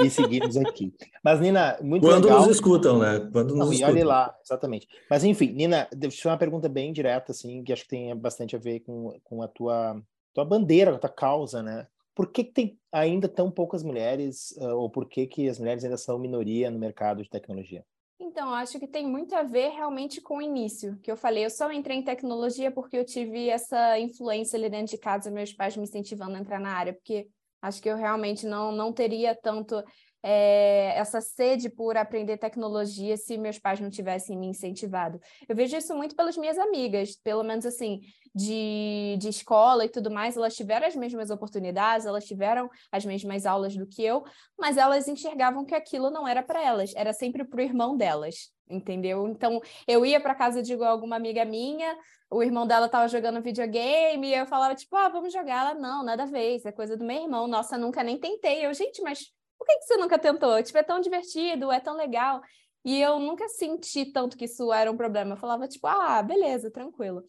E 0.00 0.10
seguimos 0.10 0.56
aqui. 0.56 0.92
Mas, 1.22 1.40
Nina, 1.40 1.78
muito 1.82 2.06
Quando 2.06 2.24
legal. 2.24 2.40
nos 2.40 2.48
escutam, 2.48 2.98
né? 2.98 3.28
Quando 3.32 3.50
nos 3.50 3.58
Não, 3.58 3.72
escutam. 3.72 3.88
E 3.88 3.92
olhe 3.92 4.04
lá, 4.04 4.34
exatamente. 4.44 4.88
Mas, 5.10 5.24
enfim, 5.24 5.52
Nina, 5.52 5.88
deixa 5.92 6.16
eu 6.16 6.22
fazer 6.22 6.32
uma 6.32 6.38
pergunta 6.38 6.68
bem 6.68 6.92
direta, 6.92 7.32
assim, 7.32 7.62
que 7.62 7.72
acho 7.72 7.82
que 7.82 7.90
tem 7.90 8.14
bastante 8.16 8.56
a 8.56 8.58
ver 8.58 8.80
com, 8.80 9.18
com 9.24 9.42
a 9.42 9.48
tua, 9.48 10.00
tua 10.34 10.44
bandeira, 10.44 10.94
a 10.94 10.98
tua 10.98 11.10
causa, 11.10 11.62
né? 11.62 11.86
Por 12.14 12.32
que, 12.32 12.44
que 12.44 12.52
tem 12.52 12.78
ainda 12.90 13.28
tão 13.28 13.50
poucas 13.50 13.82
mulheres, 13.82 14.50
uh, 14.58 14.74
ou 14.74 14.90
por 14.90 15.08
que, 15.08 15.26
que 15.26 15.48
as 15.48 15.58
mulheres 15.58 15.84
ainda 15.84 15.96
são 15.96 16.18
minoria 16.18 16.70
no 16.70 16.78
mercado 16.78 17.22
de 17.22 17.30
tecnologia? 17.30 17.84
Então, 18.20 18.52
acho 18.52 18.80
que 18.80 18.88
tem 18.88 19.06
muito 19.06 19.34
a 19.34 19.44
ver 19.44 19.68
realmente 19.68 20.20
com 20.20 20.38
o 20.38 20.42
início, 20.42 20.98
que 21.00 21.10
eu 21.10 21.16
falei, 21.16 21.44
eu 21.44 21.50
só 21.50 21.70
entrei 21.70 21.96
em 21.96 22.02
tecnologia 22.02 22.70
porque 22.70 22.96
eu 22.96 23.04
tive 23.04 23.48
essa 23.48 23.98
influência 24.00 24.58
ali 24.58 24.68
dentro 24.68 24.96
de 24.96 24.98
casa, 24.98 25.30
meus 25.30 25.52
pais 25.52 25.76
me 25.76 25.84
incentivando 25.84 26.34
a 26.34 26.40
entrar 26.40 26.58
na 26.58 26.72
área, 26.72 26.92
porque 26.92 27.28
acho 27.60 27.80
que 27.82 27.88
eu 27.88 27.96
realmente 27.96 28.46
não, 28.46 28.72
não 28.72 28.92
teria 28.92 29.34
tanto 29.34 29.82
é, 30.22 30.92
essa 30.96 31.20
sede 31.20 31.68
por 31.68 31.96
aprender 31.96 32.36
tecnologia 32.38 33.16
se 33.16 33.38
meus 33.38 33.58
pais 33.58 33.80
não 33.80 33.90
tivessem 33.90 34.36
me 34.36 34.46
incentivado. 34.46 35.20
Eu 35.48 35.54
vejo 35.54 35.76
isso 35.76 35.94
muito 35.94 36.16
pelas 36.16 36.36
minhas 36.36 36.58
amigas, 36.58 37.16
pelo 37.16 37.42
menos 37.42 37.64
assim, 37.64 38.00
de, 38.34 39.16
de 39.18 39.28
escola 39.28 39.84
e 39.84 39.88
tudo 39.88 40.10
mais, 40.10 40.36
elas 40.36 40.56
tiveram 40.56 40.86
as 40.86 40.94
mesmas 40.94 41.30
oportunidades, 41.30 42.06
elas 42.06 42.24
tiveram 42.24 42.68
as 42.92 43.04
mesmas 43.04 43.46
aulas 43.46 43.76
do 43.76 43.86
que 43.86 44.04
eu, 44.04 44.24
mas 44.58 44.76
elas 44.76 45.08
enxergavam 45.08 45.64
que 45.64 45.74
aquilo 45.74 46.10
não 46.10 46.26
era 46.26 46.42
para 46.42 46.62
elas, 46.62 46.92
era 46.94 47.12
sempre 47.12 47.44
para 47.44 47.58
o 47.58 47.62
irmão 47.62 47.96
delas, 47.96 48.52
entendeu? 48.68 49.26
Então, 49.28 49.60
eu 49.86 50.04
ia 50.04 50.20
para 50.20 50.34
casa 50.34 50.62
de 50.62 50.74
alguma 50.74 51.16
amiga 51.16 51.44
minha, 51.44 51.96
o 52.30 52.42
irmão 52.42 52.66
dela 52.66 52.86
estava 52.86 53.08
jogando 53.08 53.42
videogame, 53.42 54.28
e 54.28 54.34
eu 54.34 54.46
falava, 54.46 54.74
tipo, 54.74 54.94
ah, 54.96 55.08
vamos 55.08 55.32
jogar. 55.32 55.70
Ela, 55.70 55.74
não, 55.74 56.04
nada 56.04 56.24
a 56.24 56.26
ver, 56.26 56.56
isso 56.56 56.68
é 56.68 56.72
coisa 56.72 56.96
do 56.96 57.04
meu 57.04 57.22
irmão. 57.22 57.48
Nossa, 57.48 57.78
nunca 57.78 58.02
nem 58.02 58.18
tentei. 58.18 58.66
Eu, 58.66 58.74
gente, 58.74 59.00
mas 59.00 59.32
por 59.58 59.66
que, 59.66 59.78
que 59.78 59.84
você 59.84 59.96
nunca 59.96 60.18
tentou? 60.18 60.62
Tipo, 60.62 60.78
é 60.78 60.82
tão 60.82 61.00
divertido, 61.00 61.72
é 61.72 61.80
tão 61.80 61.96
legal. 61.96 62.40
E 62.84 63.00
eu 63.00 63.18
nunca 63.18 63.48
senti 63.48 64.06
tanto 64.06 64.36
que 64.36 64.44
isso 64.44 64.72
era 64.72 64.90
um 64.90 64.96
problema. 64.96 65.32
Eu 65.32 65.36
falava, 65.36 65.66
tipo, 65.68 65.86
ah, 65.86 66.22
beleza, 66.22 66.70
tranquilo. 66.70 67.24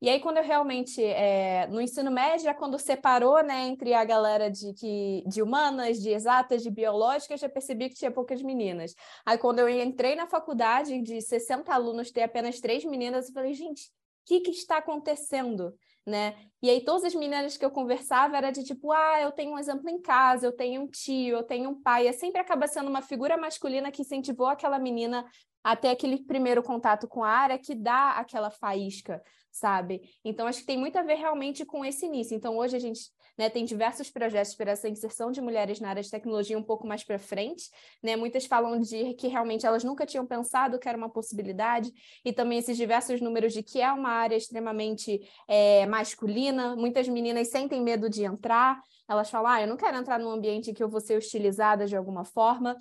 E 0.00 0.08
aí, 0.08 0.20
quando 0.20 0.38
eu 0.38 0.42
realmente, 0.42 1.02
é, 1.02 1.66
no 1.68 1.80
ensino 1.80 2.10
médio, 2.10 2.48
é 2.48 2.52
quando 2.52 2.78
separou, 2.78 3.42
né, 3.42 3.62
entre 3.68 3.94
a 3.94 4.04
galera 4.04 4.50
de, 4.50 4.74
que, 4.74 5.24
de 5.26 5.40
humanas, 5.40 5.98
de 5.98 6.10
exatas, 6.10 6.62
de 6.62 6.70
biológicas, 6.70 7.40
já 7.40 7.48
percebi 7.48 7.88
que 7.88 7.94
tinha 7.94 8.10
poucas 8.10 8.42
meninas. 8.42 8.94
Aí, 9.24 9.38
quando 9.38 9.60
eu 9.60 9.68
entrei 9.68 10.14
na 10.14 10.26
faculdade, 10.26 11.00
de 11.00 11.22
60 11.22 11.72
alunos, 11.72 12.10
ter 12.10 12.22
apenas 12.22 12.60
três 12.60 12.84
meninas, 12.84 13.28
eu 13.28 13.34
falei, 13.34 13.54
gente, 13.54 13.84
o 13.84 14.26
que, 14.26 14.40
que 14.40 14.50
está 14.50 14.78
acontecendo? 14.78 15.74
Né? 16.06 16.34
E 16.62 16.70
aí 16.70 16.84
todas 16.84 17.04
as 17.04 17.14
meninas 17.14 17.56
que 17.56 17.64
eu 17.64 17.70
conversava 17.70 18.36
era 18.36 18.50
de 18.50 18.64
tipo, 18.64 18.92
ah, 18.92 19.20
eu 19.20 19.32
tenho 19.32 19.52
um 19.52 19.58
exemplo 19.58 19.88
em 19.88 20.00
casa, 20.00 20.46
eu 20.46 20.52
tenho 20.52 20.82
um 20.82 20.88
tio, 20.88 21.36
eu 21.36 21.42
tenho 21.42 21.70
um 21.70 21.82
pai. 21.82 22.06
É 22.06 22.12
sempre 22.12 22.40
acaba 22.40 22.66
sendo 22.66 22.88
uma 22.88 23.02
figura 23.02 23.36
masculina 23.36 23.90
que 23.90 24.02
incentivou 24.02 24.46
aquela 24.46 24.78
menina 24.78 25.24
até 25.62 25.90
aquele 25.90 26.22
primeiro 26.22 26.62
contato 26.62 27.08
com 27.08 27.24
a 27.24 27.30
área 27.30 27.58
que 27.58 27.74
dá 27.74 28.12
aquela 28.12 28.50
faísca, 28.50 29.22
sabe? 29.50 30.02
Então 30.24 30.46
acho 30.46 30.60
que 30.60 30.66
tem 30.66 30.78
muito 30.78 30.98
a 30.98 31.02
ver 31.02 31.14
realmente 31.14 31.64
com 31.64 31.84
esse 31.84 32.06
início. 32.06 32.34
Então 32.34 32.56
hoje 32.56 32.76
a 32.76 32.80
gente 32.80 33.00
né, 33.36 33.50
tem 33.50 33.64
diversos 33.64 34.10
projetos 34.10 34.54
para 34.54 34.72
essa 34.72 34.88
inserção 34.88 35.30
de 35.30 35.40
mulheres 35.40 35.80
na 35.80 35.88
área 35.88 36.02
de 36.02 36.10
tecnologia 36.10 36.58
um 36.58 36.62
pouco 36.62 36.86
mais 36.86 37.02
para 37.02 37.18
frente, 37.18 37.70
né? 38.02 38.16
Muitas 38.16 38.46
falam 38.46 38.78
de 38.80 39.14
que 39.14 39.26
realmente 39.28 39.66
elas 39.66 39.82
nunca 39.82 40.06
tinham 40.06 40.26
pensado 40.26 40.78
que 40.78 40.88
era 40.88 40.96
uma 40.96 41.08
possibilidade, 41.08 41.92
e 42.24 42.32
também 42.32 42.58
esses 42.58 42.76
diversos 42.76 43.20
números 43.20 43.52
de 43.52 43.62
que 43.62 43.80
é 43.80 43.92
uma 43.92 44.10
área 44.10 44.36
extremamente 44.36 45.20
é, 45.48 45.86
masculina, 45.86 46.76
muitas 46.76 47.08
meninas 47.08 47.48
sentem 47.48 47.82
medo 47.82 48.08
de 48.08 48.24
entrar, 48.24 48.80
elas 49.08 49.28
falam, 49.30 49.50
ah, 49.50 49.60
eu 49.60 49.68
não 49.68 49.76
quero 49.76 49.96
entrar 49.96 50.18
num 50.18 50.30
ambiente 50.30 50.72
que 50.72 50.82
eu 50.82 50.88
vou 50.88 51.00
ser 51.00 51.16
hostilizada 51.16 51.86
de 51.86 51.96
alguma 51.96 52.24
forma, 52.24 52.76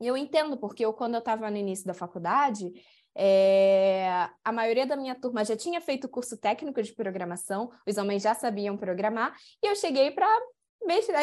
e 0.00 0.06
eu 0.06 0.16
entendo, 0.16 0.58
porque 0.58 0.84
eu, 0.84 0.92
quando 0.92 1.14
eu 1.14 1.20
estava 1.20 1.50
no 1.50 1.56
início 1.56 1.86
da 1.86 1.94
faculdade, 1.94 2.70
é, 3.18 4.28
a 4.44 4.52
maioria 4.52 4.86
da 4.86 4.94
minha 4.94 5.14
turma 5.14 5.42
já 5.42 5.56
tinha 5.56 5.80
feito 5.80 6.08
curso 6.08 6.36
técnico 6.36 6.82
de 6.82 6.92
programação, 6.92 7.70
os 7.86 7.96
homens 7.96 8.22
já 8.22 8.34
sabiam 8.34 8.76
programar, 8.76 9.34
e 9.62 9.66
eu 9.66 9.74
cheguei 9.74 10.10
para 10.10 10.28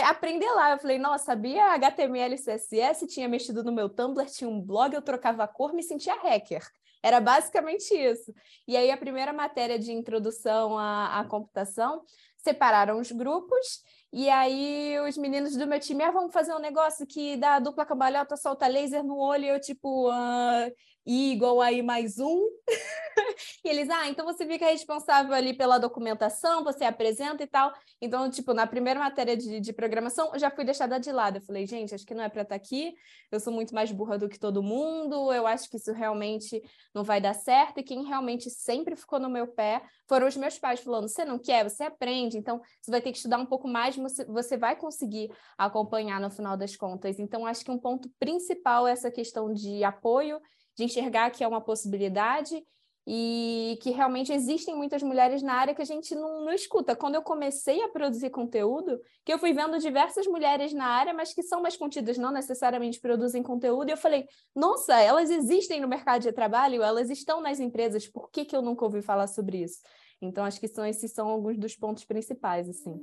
aprender 0.09 0.49
lá. 0.51 0.71
Eu 0.71 0.79
falei, 0.79 0.97
nossa, 0.97 1.25
sabia 1.25 1.73
HTML 1.73 2.35
CSS, 2.35 3.05
tinha 3.07 3.29
mexido 3.29 3.63
no 3.63 3.71
meu 3.71 3.87
Tumblr, 3.87 4.25
tinha 4.25 4.49
um 4.49 4.59
blog, 4.59 4.93
eu 4.93 5.01
trocava 5.03 5.43
a 5.43 5.47
cor, 5.47 5.71
me 5.71 5.83
sentia 5.83 6.15
hacker. 6.15 6.63
Era 7.03 7.19
basicamente 7.19 7.93
isso. 7.93 8.33
E 8.67 8.75
aí, 8.75 8.89
a 8.89 8.97
primeira 8.97 9.31
matéria 9.31 9.77
de 9.77 9.91
introdução 9.91 10.77
à, 10.77 11.19
à 11.19 11.25
computação 11.25 12.01
separaram 12.37 12.99
os 12.99 13.11
grupos, 13.11 13.83
e 14.11 14.29
aí 14.29 14.99
os 15.07 15.17
meninos 15.17 15.55
do 15.55 15.65
meu 15.65 15.79
time, 15.79 16.03
ah, 16.03 16.11
vamos 16.11 16.33
fazer 16.33 16.53
um 16.53 16.59
negócio 16.59 17.05
que 17.05 17.37
dá 17.37 17.57
dupla 17.59 17.85
cambalhota, 17.85 18.35
solta 18.37 18.67
laser 18.67 19.03
no 19.03 19.17
olho, 19.17 19.45
e 19.45 19.49
eu 19.49 19.59
tipo, 19.59 20.09
ah, 20.09 20.69
Igual 21.05 21.59
a 21.59 21.69
I 21.69 21.81
mais 21.81 22.17
um. 22.17 22.47
e 23.65 23.69
eles, 23.69 23.89
ah, 23.89 24.07
então 24.07 24.25
você 24.25 24.45
fica 24.47 24.65
responsável 24.65 25.33
ali 25.33 25.53
pela 25.53 25.77
documentação, 25.77 26.63
você 26.63 26.85
apresenta 26.85 27.43
e 27.43 27.47
tal. 27.47 27.73
Então, 28.01 28.29
tipo, 28.29 28.53
na 28.53 28.65
primeira 28.65 29.01
matéria 29.01 29.35
de, 29.35 29.59
de 29.59 29.73
programação, 29.73 30.31
eu 30.33 30.39
já 30.39 30.49
fui 30.49 30.63
deixada 30.63 30.97
de 30.97 31.11
lado. 31.11 31.37
Eu 31.37 31.41
falei, 31.41 31.67
gente, 31.67 31.93
acho 31.93 32.05
que 32.05 32.13
não 32.13 32.23
é 32.23 32.29
para 32.29 32.43
estar 32.43 32.55
tá 32.55 32.55
aqui, 32.55 32.93
eu 33.29 33.37
sou 33.37 33.51
muito 33.51 33.75
mais 33.75 33.91
burra 33.91 34.17
do 34.17 34.29
que 34.29 34.39
todo 34.39 34.63
mundo, 34.63 35.33
eu 35.33 35.45
acho 35.45 35.69
que 35.69 35.75
isso 35.75 35.91
realmente 35.91 36.61
não 36.95 37.03
vai 37.03 37.19
dar 37.19 37.33
certo. 37.33 37.79
E 37.79 37.83
quem 37.83 38.05
realmente 38.05 38.49
sempre 38.49 38.95
ficou 38.95 39.19
no 39.19 39.29
meu 39.29 39.47
pé 39.47 39.81
foram 40.07 40.25
os 40.25 40.37
meus 40.37 40.57
pais 40.57 40.79
falando: 40.79 41.09
você 41.09 41.25
não 41.25 41.37
quer, 41.37 41.69
você 41.69 41.83
aprende, 41.83 42.37
então 42.37 42.61
você 42.81 42.89
vai 42.89 43.01
ter 43.01 43.11
que 43.11 43.17
estudar 43.17 43.39
um 43.39 43.45
pouco 43.45 43.67
mais, 43.67 43.97
você 44.25 44.55
vai 44.55 44.77
conseguir 44.77 45.29
acompanhar 45.57 46.21
no 46.21 46.31
final 46.31 46.55
das 46.55 46.77
contas. 46.77 47.19
Então, 47.19 47.45
acho 47.45 47.65
que 47.65 47.71
um 47.71 47.77
ponto 47.77 48.09
principal 48.17 48.87
é 48.87 48.93
essa 48.93 49.11
questão 49.11 49.53
de 49.53 49.83
apoio, 49.83 50.39
de 50.75 50.83
enxergar 50.83 51.29
que 51.31 51.43
é 51.43 51.47
uma 51.47 51.61
possibilidade 51.61 52.63
e 53.05 53.77
que 53.81 53.91
realmente 53.91 54.31
existem 54.31 54.75
muitas 54.75 55.03
mulheres 55.03 55.43
na 55.43 55.53
área 55.53 55.75
que 55.75 55.81
a 55.81 55.85
gente 55.85 56.15
não, 56.15 56.45
não, 56.45 56.53
escuta. 56.53 56.95
Quando 56.95 57.15
eu 57.15 57.21
comecei 57.21 57.83
a 57.83 57.89
produzir 57.89 58.29
conteúdo, 58.29 58.97
que 59.25 59.33
eu 59.33 59.37
fui 59.37 59.51
vendo 59.51 59.77
diversas 59.77 60.25
mulheres 60.25 60.73
na 60.73 60.85
área, 60.85 61.13
mas 61.13 61.33
que 61.33 61.43
são 61.43 61.61
mais 61.61 61.75
contidas, 61.75 62.17
não 62.17 62.31
necessariamente 62.31 63.01
produzem 63.01 63.43
conteúdo, 63.43 63.89
e 63.89 63.91
eu 63.91 63.97
falei, 63.97 64.25
nossa, 64.55 64.97
elas 65.01 65.29
existem 65.29 65.81
no 65.81 65.87
mercado 65.87 66.21
de 66.21 66.31
trabalho, 66.31 66.81
elas 66.81 67.09
estão 67.09 67.41
nas 67.41 67.59
empresas, 67.59 68.07
por 68.07 68.31
que, 68.31 68.45
que 68.45 68.55
eu 68.55 68.61
nunca 68.61 68.85
ouvi 68.85 69.01
falar 69.01 69.27
sobre 69.27 69.61
isso? 69.63 69.81
Então, 70.21 70.45
acho 70.45 70.59
que 70.59 70.69
são, 70.69 70.85
esses 70.85 71.11
são 71.11 71.27
alguns 71.27 71.57
dos 71.57 71.75
pontos 71.75 72.05
principais, 72.05 72.69
assim. 72.69 72.97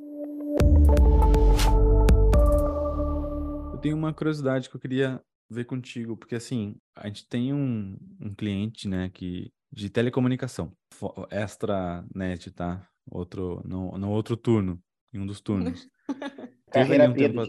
Eu 3.71 3.79
tenho 3.79 3.97
uma 3.97 4.15
curiosidade 4.15 4.71
que 4.71 4.77
eu 4.77 4.81
queria 4.81 5.23
ver 5.51 5.65
contigo, 5.65 6.17
porque 6.17 6.37
assim, 6.37 6.77
a 6.97 7.07
gente 7.09 7.27
tem 7.27 7.53
um, 7.53 7.97
um 8.21 8.35
cliente, 8.35 8.89
né, 8.89 9.11
que 9.13 9.53
de 9.73 9.89
telecomunicação. 9.89 10.73
Extra-net, 11.31 12.51
tá? 12.51 12.87
Outro, 13.11 13.63
no, 13.65 13.97
no 13.99 14.11
outro 14.11 14.37
turno, 14.37 14.81
em 15.13 15.19
um 15.19 15.27
dos 15.27 15.41
turnos. 15.41 15.89
Carreira 16.73 17.09
um 17.09 17.15
tempo... 17.15 17.41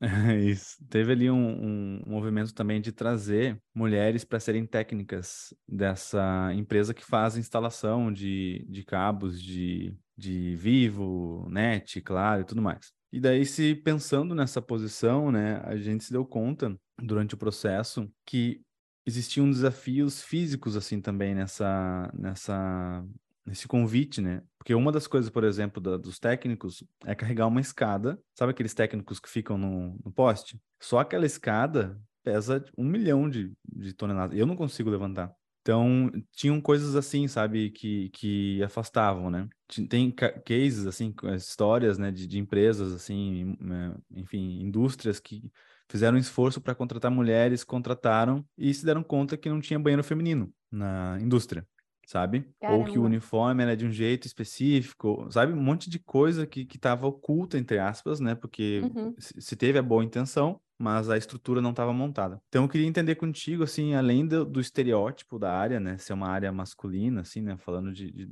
Isso. 0.44 0.76
Teve 0.88 1.12
ali 1.12 1.30
um, 1.30 1.36
um, 1.36 2.02
movimento 2.06 2.52
também 2.52 2.80
de 2.80 2.92
trazer 2.92 3.58
mulheres 3.74 4.24
para 4.24 4.40
serem 4.40 4.66
técnicas 4.66 5.54
dessa 5.66 6.52
empresa 6.54 6.92
que 6.92 7.04
faz 7.04 7.36
instalação 7.36 8.12
de, 8.12 8.66
de 8.68 8.84
cabos 8.84 9.40
de, 9.40 9.96
de 10.16 10.56
vivo, 10.56 11.48
net, 11.48 12.00
claro 12.02 12.42
e 12.42 12.44
tudo 12.44 12.60
mais. 12.60 12.92
E 13.12 13.20
daí, 13.20 13.46
se 13.46 13.76
pensando 13.76 14.34
nessa 14.34 14.60
posição, 14.60 15.30
né, 15.30 15.62
a 15.64 15.76
gente 15.76 16.04
se 16.04 16.12
deu 16.12 16.26
conta 16.26 16.76
durante 16.98 17.34
o 17.34 17.38
processo 17.38 18.10
que 18.24 18.60
existiam 19.06 19.50
desafios 19.50 20.22
físicos 20.22 20.76
assim 20.76 21.00
também 21.00 21.34
nessa 21.34 22.10
nessa 22.14 23.04
nesse 23.44 23.68
convite, 23.68 24.20
né? 24.20 24.42
Porque 24.58 24.74
uma 24.74 24.90
das 24.90 25.06
coisas, 25.06 25.30
por 25.30 25.44
exemplo, 25.44 25.80
da, 25.80 25.96
dos 25.96 26.18
técnicos 26.18 26.82
é 27.04 27.14
carregar 27.14 27.46
uma 27.46 27.60
escada. 27.60 28.18
Sabe 28.34 28.52
aqueles 28.52 28.72
técnicos 28.72 29.20
que 29.20 29.28
ficam 29.28 29.58
no, 29.58 29.98
no 30.02 30.10
poste? 30.10 30.58
Só 30.80 31.00
aquela 31.00 31.26
escada 31.26 32.00
pesa 32.22 32.64
um 32.76 32.84
milhão 32.84 33.28
de, 33.28 33.52
de 33.70 33.92
toneladas. 33.92 34.38
Eu 34.38 34.46
não 34.46 34.56
consigo 34.56 34.88
levantar. 34.88 35.30
Então, 35.60 36.10
tinham 36.32 36.60
coisas 36.60 36.94
assim, 36.94 37.26
sabe, 37.26 37.70
que, 37.70 38.10
que 38.10 38.62
afastavam, 38.62 39.30
né? 39.30 39.48
Tem 39.88 40.10
cases, 40.10 40.86
assim, 40.86 41.14
histórias, 41.34 41.96
né, 41.96 42.10
de, 42.10 42.26
de 42.26 42.38
empresas, 42.38 42.92
assim, 42.92 43.56
né, 43.58 43.94
enfim, 44.10 44.60
indústrias 44.60 45.18
que 45.18 45.50
fizeram 45.88 46.16
um 46.16 46.20
esforço 46.20 46.60
para 46.60 46.74
contratar 46.74 47.10
mulheres, 47.10 47.64
contrataram 47.64 48.44
e 48.56 48.72
se 48.72 48.84
deram 48.84 49.02
conta 49.02 49.36
que 49.36 49.48
não 49.48 49.60
tinha 49.60 49.78
banheiro 49.78 50.04
feminino 50.04 50.52
na 50.70 51.18
indústria, 51.20 51.66
sabe? 52.06 52.46
Caramba. 52.60 52.78
Ou 52.78 52.84
que 52.84 52.98
o 52.98 53.04
uniforme 53.04 53.62
era 53.62 53.76
de 53.76 53.86
um 53.86 53.92
jeito 53.92 54.26
específico, 54.26 55.26
sabe? 55.30 55.52
Um 55.52 55.62
monte 55.62 55.88
de 55.88 55.98
coisa 55.98 56.46
que 56.46 56.66
estava 56.72 57.06
oculta, 57.06 57.58
entre 57.58 57.78
aspas, 57.78 58.20
né? 58.20 58.34
Porque 58.34 58.82
uhum. 58.82 59.14
se 59.18 59.56
teve 59.56 59.78
a 59.78 59.82
boa 59.82 60.04
intenção, 60.04 60.60
mas 60.78 61.08
a 61.08 61.16
estrutura 61.16 61.60
não 61.60 61.70
estava 61.70 61.92
montada. 61.92 62.40
Então 62.48 62.64
eu 62.64 62.68
queria 62.68 62.86
entender 62.86 63.14
contigo, 63.14 63.62
assim, 63.62 63.94
além 63.94 64.26
do, 64.26 64.44
do, 64.44 64.60
estereótipo 64.60 65.38
da 65.38 65.52
área, 65.52 65.78
né, 65.78 65.96
ser 65.98 66.12
uma 66.12 66.28
área 66.28 66.50
masculina, 66.50 67.20
assim, 67.20 67.40
né, 67.40 67.56
falando 67.56 67.92
de, 67.92 68.10
de, 68.10 68.28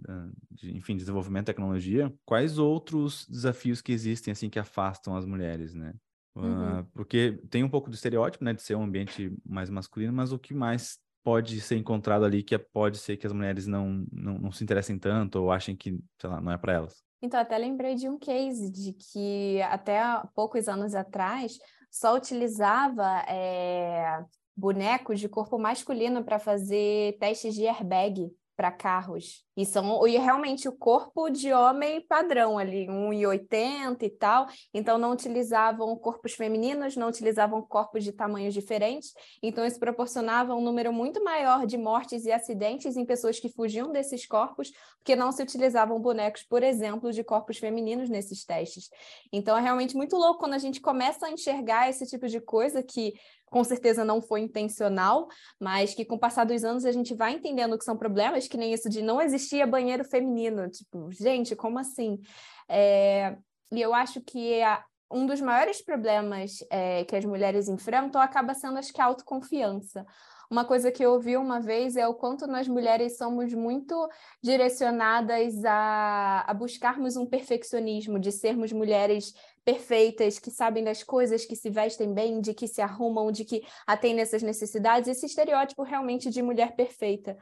de, 0.51 0.77
enfim, 0.77 0.97
desenvolvimento 0.97 1.45
de 1.45 1.53
tecnologia, 1.53 2.13
quais 2.25 2.59
outros 2.59 3.27
desafios 3.29 3.81
que 3.81 3.93
existem, 3.93 4.33
assim, 4.33 4.51
que 4.51 4.59
afastam 4.59 5.17
as 5.17 5.25
mulheres, 5.25 5.75
né? 5.75 5.95
Uhum. 6.35 6.81
Uh, 6.81 6.85
porque 6.95 7.39
tem 7.51 7.63
um 7.63 7.69
pouco 7.69 7.91
do 7.91 7.95
estereótipo, 7.95 8.45
né, 8.45 8.53
de 8.53 8.63
ser 8.63 8.75
um 8.75 8.85
ambiente 8.85 9.33
mais 9.45 9.69
masculino, 9.69 10.13
mas 10.13 10.33
o 10.33 10.39
que 10.39 10.55
mais 10.55 10.99
pode 11.23 11.61
ser 11.61 11.77
encontrado 11.77 12.25
ali 12.25 12.43
que 12.43 12.55
é, 12.55 12.59
pode 12.59 12.99
ser 12.99 13.17
que 13.17 13.27
as 13.27 13.33
mulheres 13.33 13.67
não, 13.67 14.05
não, 14.11 14.39
não 14.39 14.53
se 14.53 14.65
interessem 14.65 14.99
tanto 14.99 15.41
ou 15.41 15.53
achem 15.53 15.77
que, 15.77 15.99
sei 16.21 16.31
lá, 16.31 16.41
não 16.41 16.51
é 16.51 16.59
para 16.59 16.73
elas? 16.73 17.03
Então, 17.21 17.39
até 17.39 17.57
lembrei 17.57 17.95
de 17.95 18.09
um 18.09 18.19
case 18.19 18.71
de 18.71 18.93
que 18.93 19.63
até 19.63 20.01
poucos 20.35 20.69
anos 20.69 20.95
atrás 20.95 21.57
só 21.89 22.17
utilizava 22.17 23.21
é, 23.29 24.25
bonecos 24.57 25.21
de 25.21 25.29
corpo 25.29 25.59
masculino 25.59 26.25
para 26.25 26.41
fazer 26.41 27.17
testes 27.19 27.55
de 27.55 27.67
airbag 27.69 28.33
para 28.57 28.71
carros. 28.71 29.45
E 29.57 29.67
são 29.67 30.07
e 30.07 30.17
realmente 30.17 30.69
o 30.69 30.73
corpo 30.73 31.29
de 31.29 31.53
homem 31.53 32.01
padrão 32.07 32.59
ali, 32.59 32.87
1,80 32.87 34.03
e 34.03 34.11
tal. 34.11 34.47
Então 34.73 34.97
não 34.97 35.13
utilizavam 35.13 35.95
corpos 35.97 36.33
femininos, 36.33 36.97
não 36.97 37.09
utilizavam 37.09 37.61
corpos 37.63 38.05
de 38.05 38.13
tamanhos 38.13 38.55
diferentes. 38.55 39.13
Então 39.43 39.65
isso 39.65 39.79
proporcionava 39.79 40.55
um 40.55 40.61
número 40.63 40.93
muito 40.93 41.23
maior 41.23 41.67
de 41.67 41.77
mortes 41.77 42.25
e 42.25 42.33
acidentes 42.33 42.97
em 42.97 43.05
pessoas 43.05 43.39
que 43.39 43.49
fugiam 43.51 43.93
desses 43.93 44.27
corpos, 44.27 44.71
porque 44.99 45.17
não 45.17 45.33
se 45.33 45.43
utilizavam 45.43 46.01
bonecos, 46.01 46.43
por 46.43 46.63
exemplo, 46.63 47.13
de 47.13 47.23
corpos 47.23 47.59
femininos 47.59 48.09
nesses 48.09 48.45
testes. 48.45 48.89
Então 49.33 49.57
é 49.57 49.61
realmente 49.61 49.97
muito 49.97 50.17
louco 50.17 50.41
quando 50.41 50.55
a 50.55 50.59
gente 50.59 50.81
começa 50.81 51.27
a 51.27 51.31
enxergar 51.31 51.91
esse 51.91 52.07
tipo 52.07 52.27
de 52.27 52.41
coisa 52.41 52.83
que 52.83 53.13
com 53.53 53.63
certeza 53.63 54.03
não 54.03 54.23
foi 54.23 54.41
intencional, 54.41 55.29
mas 55.61 55.95
que 55.95 56.07
com 56.07 56.15
o 56.15 56.19
passar 56.19 56.45
dos 56.45 56.65
anos 56.65 56.87
a 56.87 56.91
gente 56.91 57.15
vai 57.15 57.35
entendendo 57.35 57.77
que 57.77 57.85
são 57.85 57.97
problemas, 57.97 58.49
que 58.49 58.57
nem 58.57 58.73
isso 58.73 58.89
de 58.89 59.03
não 59.03 59.21
existia 59.21 59.67
banheiro 59.67 60.03
feminino. 60.05 60.71
Tipo, 60.71 61.13
gente, 61.13 61.55
como 61.55 61.79
assim? 61.79 62.19
É... 62.67 63.37
E 63.71 63.81
eu 63.81 63.93
acho 63.95 64.23
que 64.23 64.63
a... 64.63 64.83
um 65.11 65.27
dos 65.27 65.41
maiores 65.41 65.83
problemas 65.85 66.65
é, 66.71 67.05
que 67.05 67.15
as 67.15 67.25
mulheres 67.27 67.69
enfrentam 67.69 68.23
acaba 68.23 68.55
sendo, 68.55 68.79
acho 68.79 68.93
que, 68.93 69.03
a 69.03 69.05
autoconfiança. 69.05 70.07
Uma 70.53 70.67
coisa 70.67 70.93
que 70.93 71.03
eu 71.03 71.13
ouvi 71.15 71.35
uma 71.35 71.63
vez 71.63 71.97
é 71.97 72.07
o 72.07 72.13
quanto 72.13 72.47
nós 72.47 72.69
mulheres 72.69 73.17
somos 73.17 73.55
muito 73.55 74.07
direcionadas 74.43 75.65
a, 75.65 76.45
a 76.47 76.53
buscarmos 76.53 77.17
um 77.17 77.25
perfeccionismo, 77.25 78.19
de 78.19 78.31
sermos 78.31 78.71
mulheres 78.71 79.33
perfeitas, 79.65 80.39
que 80.39 80.51
sabem 80.51 80.85
das 80.85 81.03
coisas, 81.03 81.47
que 81.47 81.57
se 81.57 81.71
vestem 81.71 82.13
bem, 82.13 82.39
de 82.39 82.53
que 82.53 82.69
se 82.69 82.83
arrumam, 82.83 83.33
de 83.33 83.47
que 83.47 83.63
atendem 83.87 84.21
essas 84.21 84.43
necessidades, 84.43 85.09
esse 85.09 85.25
estereótipo 85.25 85.85
realmente 85.85 86.29
de 86.29 86.43
mulher 86.43 86.77
perfeita. 86.77 87.35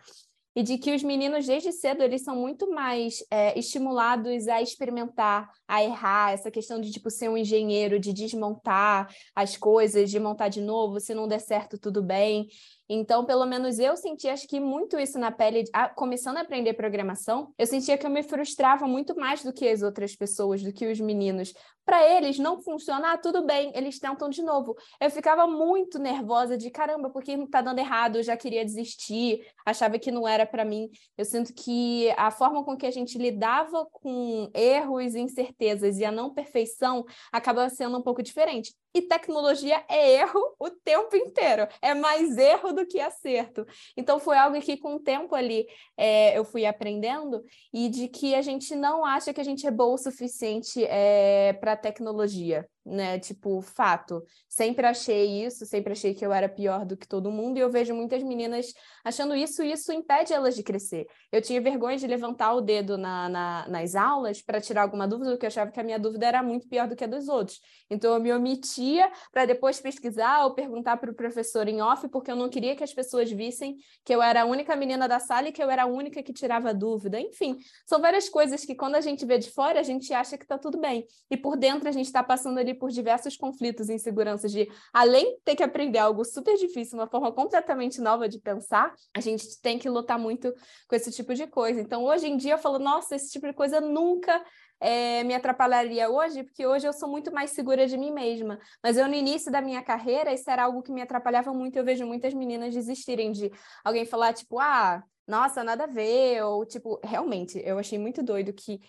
E 0.54 0.62
de 0.62 0.78
que 0.78 0.94
os 0.94 1.02
meninos 1.02 1.46
desde 1.46 1.72
cedo 1.72 2.04
eles 2.04 2.22
são 2.22 2.36
muito 2.36 2.70
mais 2.70 3.24
é, 3.30 3.58
estimulados 3.58 4.46
a 4.46 4.62
experimentar, 4.62 5.48
a 5.66 5.82
errar, 5.82 6.32
essa 6.32 6.50
questão 6.50 6.80
de 6.80 6.92
tipo 6.92 7.10
ser 7.10 7.28
um 7.28 7.36
engenheiro, 7.36 7.98
de 7.98 8.12
desmontar 8.12 9.12
as 9.34 9.56
coisas, 9.56 10.10
de 10.10 10.20
montar 10.20 10.48
de 10.48 10.60
novo, 10.60 11.00
se 11.00 11.12
não 11.12 11.26
der 11.26 11.40
certo 11.40 11.76
tudo 11.76 12.02
bem. 12.02 12.48
Então, 12.92 13.24
pelo 13.24 13.46
menos 13.46 13.78
eu 13.78 13.96
senti, 13.96 14.26
acho 14.26 14.48
que 14.48 14.58
muito 14.58 14.98
isso 14.98 15.16
na 15.16 15.30
pele, 15.30 15.62
a, 15.72 15.88
começando 15.88 16.38
a 16.38 16.40
aprender 16.40 16.74
programação, 16.74 17.54
eu 17.56 17.64
sentia 17.64 17.96
que 17.96 18.04
eu 18.04 18.10
me 18.10 18.20
frustrava 18.20 18.84
muito 18.88 19.14
mais 19.14 19.44
do 19.44 19.52
que 19.52 19.68
as 19.68 19.80
outras 19.80 20.16
pessoas, 20.16 20.60
do 20.60 20.72
que 20.72 20.90
os 20.90 20.98
meninos. 20.98 21.54
Para 21.84 22.04
eles 22.16 22.36
não 22.36 22.60
funcionar, 22.60 23.18
tudo 23.18 23.46
bem, 23.46 23.70
eles 23.76 24.00
tentam 24.00 24.28
de 24.28 24.42
novo. 24.42 24.76
Eu 25.00 25.08
ficava 25.08 25.46
muito 25.46 26.00
nervosa 26.00 26.58
de 26.58 26.68
caramba, 26.68 27.10
porque 27.10 27.36
não 27.36 27.46
tá 27.46 27.62
dando 27.62 27.78
errado, 27.78 28.16
eu 28.16 28.24
já 28.24 28.36
queria 28.36 28.64
desistir, 28.64 29.46
achava 29.64 29.96
que 29.96 30.10
não 30.10 30.26
era 30.26 30.44
para 30.44 30.64
mim. 30.64 30.90
Eu 31.16 31.24
sinto 31.24 31.54
que 31.54 32.10
a 32.16 32.32
forma 32.32 32.64
com 32.64 32.76
que 32.76 32.86
a 32.86 32.90
gente 32.90 33.16
lidava 33.16 33.86
com 33.86 34.50
erros, 34.52 35.14
incertezas 35.14 35.98
e 35.98 36.04
a 36.04 36.10
não 36.10 36.34
perfeição 36.34 37.04
acaba 37.30 37.68
sendo 37.68 37.98
um 37.98 38.02
pouco 38.02 38.20
diferente. 38.20 38.74
E 38.94 39.02
tecnologia 39.02 39.84
é 39.88 40.14
erro 40.14 40.40
o 40.58 40.70
tempo 40.70 41.14
inteiro. 41.16 41.68
É 41.80 41.94
mais 41.94 42.36
erro 42.36 42.72
do 42.72 42.86
que 42.86 43.00
acerto. 43.00 43.64
Então, 43.96 44.18
foi 44.18 44.36
algo 44.36 44.60
que, 44.60 44.76
com 44.76 44.96
o 44.96 45.00
tempo 45.00 45.34
ali, 45.34 45.66
é, 45.96 46.36
eu 46.36 46.44
fui 46.44 46.66
aprendendo 46.66 47.42
e 47.72 47.88
de 47.88 48.08
que 48.08 48.34
a 48.34 48.42
gente 48.42 48.74
não 48.74 49.04
acha 49.04 49.32
que 49.32 49.40
a 49.40 49.44
gente 49.44 49.66
é 49.66 49.70
boa 49.70 49.94
o 49.94 49.98
suficiente 49.98 50.84
é, 50.84 51.52
para 51.54 51.76
tecnologia. 51.76 52.68
Né? 52.84 53.18
Tipo, 53.18 53.60
fato. 53.60 54.22
Sempre 54.48 54.86
achei 54.86 55.44
isso, 55.44 55.66
sempre 55.66 55.92
achei 55.92 56.14
que 56.14 56.24
eu 56.24 56.32
era 56.32 56.48
pior 56.48 56.84
do 56.84 56.96
que 56.96 57.06
todo 57.06 57.30
mundo, 57.30 57.58
e 57.58 57.60
eu 57.60 57.70
vejo 57.70 57.94
muitas 57.94 58.22
meninas 58.22 58.72
achando 59.04 59.34
isso, 59.34 59.62
e 59.62 59.72
isso 59.72 59.92
impede 59.92 60.32
elas 60.32 60.54
de 60.54 60.62
crescer. 60.62 61.06
Eu 61.30 61.40
tinha 61.42 61.60
vergonha 61.60 61.96
de 61.96 62.06
levantar 62.06 62.52
o 62.54 62.60
dedo 62.60 62.96
na, 62.96 63.28
na 63.28 63.68
nas 63.68 63.94
aulas 63.94 64.42
para 64.42 64.60
tirar 64.60 64.82
alguma 64.82 65.06
dúvida, 65.06 65.30
porque 65.30 65.46
eu 65.46 65.48
achava 65.48 65.70
que 65.70 65.80
a 65.80 65.84
minha 65.84 65.98
dúvida 65.98 66.26
era 66.26 66.42
muito 66.42 66.68
pior 66.68 66.88
do 66.88 66.96
que 66.96 67.04
a 67.04 67.06
dos 67.06 67.28
outros. 67.28 67.60
Então, 67.90 68.14
eu 68.14 68.20
me 68.20 68.32
omitia 68.32 69.10
para 69.32 69.44
depois 69.44 69.80
pesquisar 69.80 70.44
ou 70.44 70.54
perguntar 70.54 70.96
para 70.96 71.10
o 71.10 71.14
professor 71.14 71.68
em 71.68 71.80
off, 71.80 72.08
porque 72.08 72.30
eu 72.30 72.36
não 72.36 72.48
queria 72.48 72.74
que 72.76 72.84
as 72.84 72.92
pessoas 72.92 73.30
vissem 73.30 73.76
que 74.04 74.14
eu 74.14 74.22
era 74.22 74.42
a 74.42 74.44
única 74.44 74.74
menina 74.76 75.06
da 75.08 75.18
sala 75.18 75.48
e 75.48 75.52
que 75.52 75.62
eu 75.62 75.70
era 75.70 75.82
a 75.82 75.86
única 75.86 76.22
que 76.22 76.32
tirava 76.32 76.72
dúvida. 76.74 77.20
Enfim, 77.20 77.58
são 77.86 78.00
várias 78.00 78.28
coisas 78.28 78.64
que 78.64 78.74
quando 78.74 78.94
a 78.94 79.00
gente 79.00 79.24
vê 79.24 79.38
de 79.38 79.50
fora, 79.50 79.80
a 79.80 79.82
gente 79.82 80.12
acha 80.12 80.36
que 80.36 80.44
está 80.44 80.58
tudo 80.58 80.78
bem. 80.78 81.06
E 81.30 81.36
por 81.36 81.56
dentro, 81.56 81.88
a 81.88 81.92
gente 81.92 82.06
está 82.06 82.22
passando 82.22 82.58
ali 82.58 82.69
por 82.74 82.90
diversos 82.90 83.36
conflitos 83.36 83.88
e 83.88 83.94
inseguranças 83.94 84.50
de, 84.50 84.70
além 84.92 85.36
de 85.36 85.40
ter 85.42 85.56
que 85.56 85.62
aprender 85.62 85.98
algo 85.98 86.24
super 86.24 86.56
difícil, 86.56 86.98
uma 86.98 87.06
forma 87.06 87.32
completamente 87.32 88.00
nova 88.00 88.28
de 88.28 88.38
pensar, 88.38 88.94
a 89.14 89.20
gente 89.20 89.60
tem 89.60 89.78
que 89.78 89.88
lutar 89.88 90.18
muito 90.18 90.52
com 90.88 90.94
esse 90.94 91.10
tipo 91.10 91.34
de 91.34 91.46
coisa. 91.46 91.80
Então, 91.80 92.04
hoje 92.04 92.26
em 92.26 92.36
dia, 92.36 92.54
eu 92.54 92.58
falo, 92.58 92.78
nossa, 92.78 93.16
esse 93.16 93.30
tipo 93.30 93.46
de 93.46 93.52
coisa 93.52 93.80
nunca 93.80 94.42
é, 94.80 95.22
me 95.24 95.34
atrapalharia 95.34 96.08
hoje, 96.08 96.42
porque 96.42 96.66
hoje 96.66 96.86
eu 96.86 96.92
sou 96.92 97.08
muito 97.08 97.32
mais 97.32 97.50
segura 97.50 97.86
de 97.86 97.98
mim 97.98 98.10
mesma. 98.10 98.58
Mas 98.82 98.96
eu, 98.96 99.06
no 99.06 99.14
início 99.14 99.52
da 99.52 99.60
minha 99.60 99.82
carreira, 99.82 100.32
isso 100.32 100.50
era 100.50 100.64
algo 100.64 100.82
que 100.82 100.90
me 100.90 101.02
atrapalhava 101.02 101.52
muito. 101.52 101.76
Eu 101.76 101.84
vejo 101.84 102.06
muitas 102.06 102.32
meninas 102.32 102.74
desistirem 102.74 103.30
de 103.30 103.52
alguém 103.84 104.06
falar, 104.06 104.32
tipo, 104.32 104.58
ah, 104.58 105.02
nossa, 105.26 105.62
nada 105.62 105.84
a 105.84 105.86
ver, 105.86 106.42
ou 106.44 106.64
tipo, 106.64 106.98
realmente, 107.04 107.60
eu 107.64 107.78
achei 107.78 107.98
muito 107.98 108.22
doido 108.22 108.52
que 108.52 108.80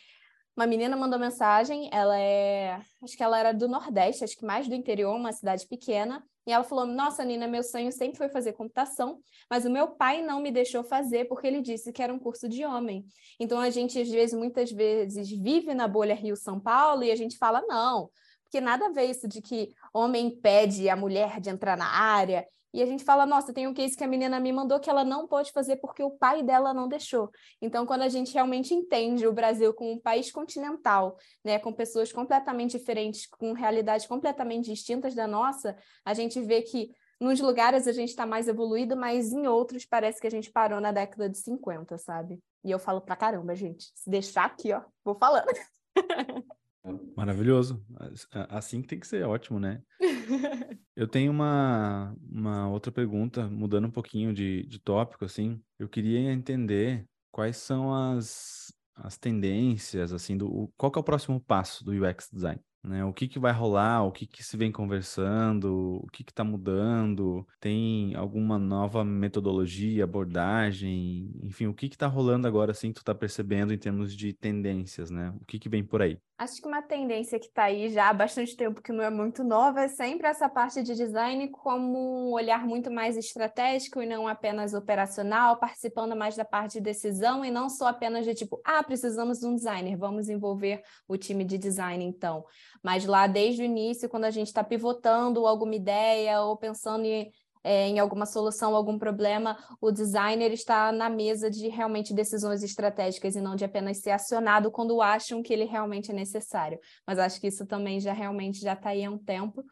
uma 0.61 0.67
menina 0.67 0.95
mandou 0.95 1.17
mensagem, 1.17 1.89
ela 1.91 2.19
é, 2.19 2.79
acho 3.01 3.17
que 3.17 3.23
ela 3.23 3.39
era 3.39 3.51
do 3.51 3.67
Nordeste, 3.67 4.23
acho 4.23 4.37
que 4.37 4.45
mais 4.45 4.67
do 4.67 4.75
interior, 4.75 5.15
uma 5.15 5.33
cidade 5.33 5.65
pequena, 5.67 6.23
e 6.45 6.51
ela 6.51 6.63
falou: 6.63 6.85
Nossa, 6.85 7.25
Nina, 7.25 7.47
meu 7.47 7.63
sonho 7.63 7.91
sempre 7.91 8.19
foi 8.19 8.29
fazer 8.29 8.53
computação, 8.53 9.19
mas 9.49 9.65
o 9.65 9.71
meu 9.71 9.87
pai 9.87 10.21
não 10.21 10.39
me 10.39 10.51
deixou 10.51 10.83
fazer 10.83 11.25
porque 11.25 11.47
ele 11.47 11.61
disse 11.61 11.91
que 11.91 12.03
era 12.03 12.13
um 12.13 12.19
curso 12.19 12.47
de 12.47 12.63
homem. 12.63 13.03
Então 13.39 13.59
a 13.59 13.71
gente, 13.71 13.99
às 13.99 14.07
vezes, 14.07 14.37
muitas 14.37 14.71
vezes, 14.71 15.31
vive 15.31 15.73
na 15.73 15.87
bolha 15.87 16.13
Rio-São 16.13 16.59
Paulo 16.59 17.03
e 17.03 17.11
a 17.11 17.15
gente 17.15 17.37
fala: 17.39 17.63
Não, 17.67 18.11
porque 18.43 18.61
nada 18.61 18.85
a 18.85 18.91
ver 18.91 19.05
isso 19.05 19.27
de 19.27 19.41
que 19.41 19.73
homem 19.91 20.27
impede 20.27 20.87
a 20.89 20.95
mulher 20.95 21.41
de 21.41 21.49
entrar 21.49 21.75
na 21.75 21.87
área. 21.87 22.45
E 22.73 22.81
a 22.81 22.85
gente 22.85 23.03
fala, 23.03 23.25
nossa, 23.25 23.53
tem 23.53 23.67
um 23.67 23.73
case 23.73 23.97
que 23.97 24.03
a 24.03 24.07
menina 24.07 24.39
me 24.39 24.51
mandou 24.51 24.79
que 24.79 24.89
ela 24.89 25.03
não 25.03 25.27
pode 25.27 25.51
fazer 25.51 25.77
porque 25.77 26.01
o 26.01 26.11
pai 26.11 26.41
dela 26.41 26.73
não 26.73 26.87
deixou. 26.87 27.29
Então, 27.61 27.85
quando 27.85 28.03
a 28.03 28.09
gente 28.09 28.33
realmente 28.33 28.73
entende 28.73 29.27
o 29.27 29.33
Brasil 29.33 29.73
como 29.73 29.91
um 29.91 29.99
país 29.99 30.31
continental, 30.31 31.17
né, 31.43 31.59
com 31.59 31.73
pessoas 31.73 32.11
completamente 32.11 32.77
diferentes, 32.77 33.25
com 33.27 33.51
realidades 33.53 34.05
completamente 34.05 34.65
distintas 34.65 35.13
da 35.13 35.27
nossa, 35.27 35.75
a 36.05 36.13
gente 36.13 36.39
vê 36.39 36.61
que 36.61 36.91
nos 37.19 37.39
lugares 37.39 37.87
a 37.87 37.91
gente 37.91 38.09
está 38.09 38.25
mais 38.25 38.47
evoluído, 38.47 38.97
mas 38.97 39.31
em 39.31 39.47
outros 39.47 39.85
parece 39.85 40.19
que 40.19 40.27
a 40.27 40.31
gente 40.31 40.49
parou 40.49 40.81
na 40.81 40.91
década 40.91 41.29
de 41.29 41.37
50, 41.37 41.97
sabe? 41.97 42.41
E 42.63 42.71
eu 42.71 42.79
falo 42.79 43.01
pra 43.01 43.15
caramba, 43.15 43.53
gente. 43.53 43.91
Se 43.93 44.09
deixar 44.09 44.45
aqui, 44.45 44.73
ó, 44.73 44.81
vou 45.03 45.15
falando. 45.15 45.45
Maravilhoso. 47.15 47.83
Assim 48.49 48.81
que 48.81 48.87
tem 48.87 48.99
que 48.99 49.07
ser, 49.07 49.23
ótimo, 49.25 49.59
né? 49.59 49.81
Eu 50.95 51.07
tenho 51.07 51.31
uma, 51.31 52.15
uma 52.29 52.69
outra 52.69 52.91
pergunta, 52.91 53.47
mudando 53.47 53.87
um 53.87 53.91
pouquinho 53.91 54.33
de, 54.33 54.63
de 54.63 54.79
tópico, 54.79 55.25
assim. 55.25 55.61
Eu 55.79 55.87
queria 55.87 56.31
entender 56.31 57.05
quais 57.31 57.57
são 57.57 57.93
as, 57.93 58.73
as 58.95 59.17
tendências, 59.17 60.11
assim, 60.11 60.37
do 60.37 60.71
qual 60.77 60.91
é 60.95 60.99
o 60.99 61.03
próximo 61.03 61.39
passo 61.39 61.83
do 61.83 61.91
UX 61.91 62.29
design? 62.31 62.61
Né? 62.83 63.05
O 63.05 63.13
que, 63.13 63.27
que 63.27 63.37
vai 63.37 63.51
rolar, 63.51 64.03
o 64.03 64.11
que, 64.11 64.25
que 64.25 64.43
se 64.43 64.57
vem 64.57 64.71
conversando, 64.71 66.01
o 66.03 66.07
que 66.11 66.23
está 66.23 66.43
mudando, 66.43 67.45
tem 67.59 68.15
alguma 68.15 68.57
nova 68.57 69.03
metodologia, 69.05 70.03
abordagem, 70.03 71.31
enfim, 71.43 71.67
o 71.67 71.73
que 71.73 71.85
está 71.85 72.07
rolando 72.07 72.47
agora, 72.47 72.71
assim, 72.71 72.89
que 72.89 72.95
tu 72.95 73.01
está 73.01 73.13
percebendo 73.13 73.71
em 73.73 73.77
termos 73.77 74.15
de 74.15 74.33
tendências, 74.33 75.11
né? 75.11 75.33
O 75.39 75.45
que, 75.45 75.59
que 75.59 75.69
vem 75.69 75.83
por 75.83 76.01
aí? 76.01 76.17
Acho 76.41 76.59
que 76.59 76.67
uma 76.67 76.81
tendência 76.81 77.39
que 77.39 77.45
está 77.45 77.65
aí 77.65 77.87
já 77.89 78.09
há 78.09 78.13
bastante 78.13 78.57
tempo, 78.57 78.81
que 78.81 78.91
não 78.91 79.03
é 79.03 79.11
muito 79.11 79.43
nova, 79.43 79.81
é 79.81 79.87
sempre 79.87 80.25
essa 80.25 80.49
parte 80.49 80.81
de 80.81 80.95
design 80.95 81.47
como 81.49 82.29
um 82.29 82.31
olhar 82.31 82.65
muito 82.65 82.89
mais 82.89 83.15
estratégico 83.15 84.01
e 84.01 84.07
não 84.07 84.27
apenas 84.27 84.73
operacional, 84.73 85.59
participando 85.59 86.15
mais 86.15 86.35
da 86.35 86.43
parte 86.43 86.79
de 86.79 86.81
decisão 86.81 87.45
e 87.45 87.51
não 87.51 87.69
só 87.69 87.89
apenas 87.89 88.25
de 88.25 88.33
tipo, 88.33 88.59
ah, 88.65 88.81
precisamos 88.81 89.37
de 89.37 89.45
um 89.45 89.53
designer, 89.53 89.95
vamos 89.95 90.29
envolver 90.29 90.81
o 91.07 91.15
time 91.15 91.45
de 91.45 91.59
design 91.59 92.03
então. 92.03 92.43
Mas 92.83 93.05
lá 93.05 93.27
desde 93.27 93.61
o 93.61 93.65
início, 93.65 94.09
quando 94.09 94.25
a 94.25 94.31
gente 94.31 94.47
está 94.47 94.63
pivotando 94.63 95.45
alguma 95.45 95.75
ideia 95.75 96.41
ou 96.41 96.57
pensando 96.57 97.05
em 97.05 97.31
é, 97.63 97.87
em 97.87 97.99
alguma 97.99 98.25
solução, 98.25 98.75
algum 98.75 98.97
problema, 98.97 99.57
o 99.79 99.91
designer 99.91 100.51
está 100.51 100.91
na 100.91 101.09
mesa 101.09 101.49
de 101.49 101.67
realmente 101.67 102.13
decisões 102.13 102.63
estratégicas 102.63 103.35
e 103.35 103.41
não 103.41 103.55
de 103.55 103.63
apenas 103.63 103.99
ser 103.99 104.11
acionado 104.11 104.71
quando 104.71 105.01
acham 105.01 105.43
que 105.43 105.53
ele 105.53 105.65
realmente 105.65 106.11
é 106.11 106.13
necessário. 106.13 106.79
Mas 107.05 107.19
acho 107.19 107.39
que 107.39 107.47
isso 107.47 107.65
também 107.65 107.99
já 107.99 108.13
realmente 108.13 108.59
já 108.59 108.73
está 108.73 108.89
aí 108.89 109.03
há 109.05 109.11
um 109.11 109.17
tempo. 109.17 109.63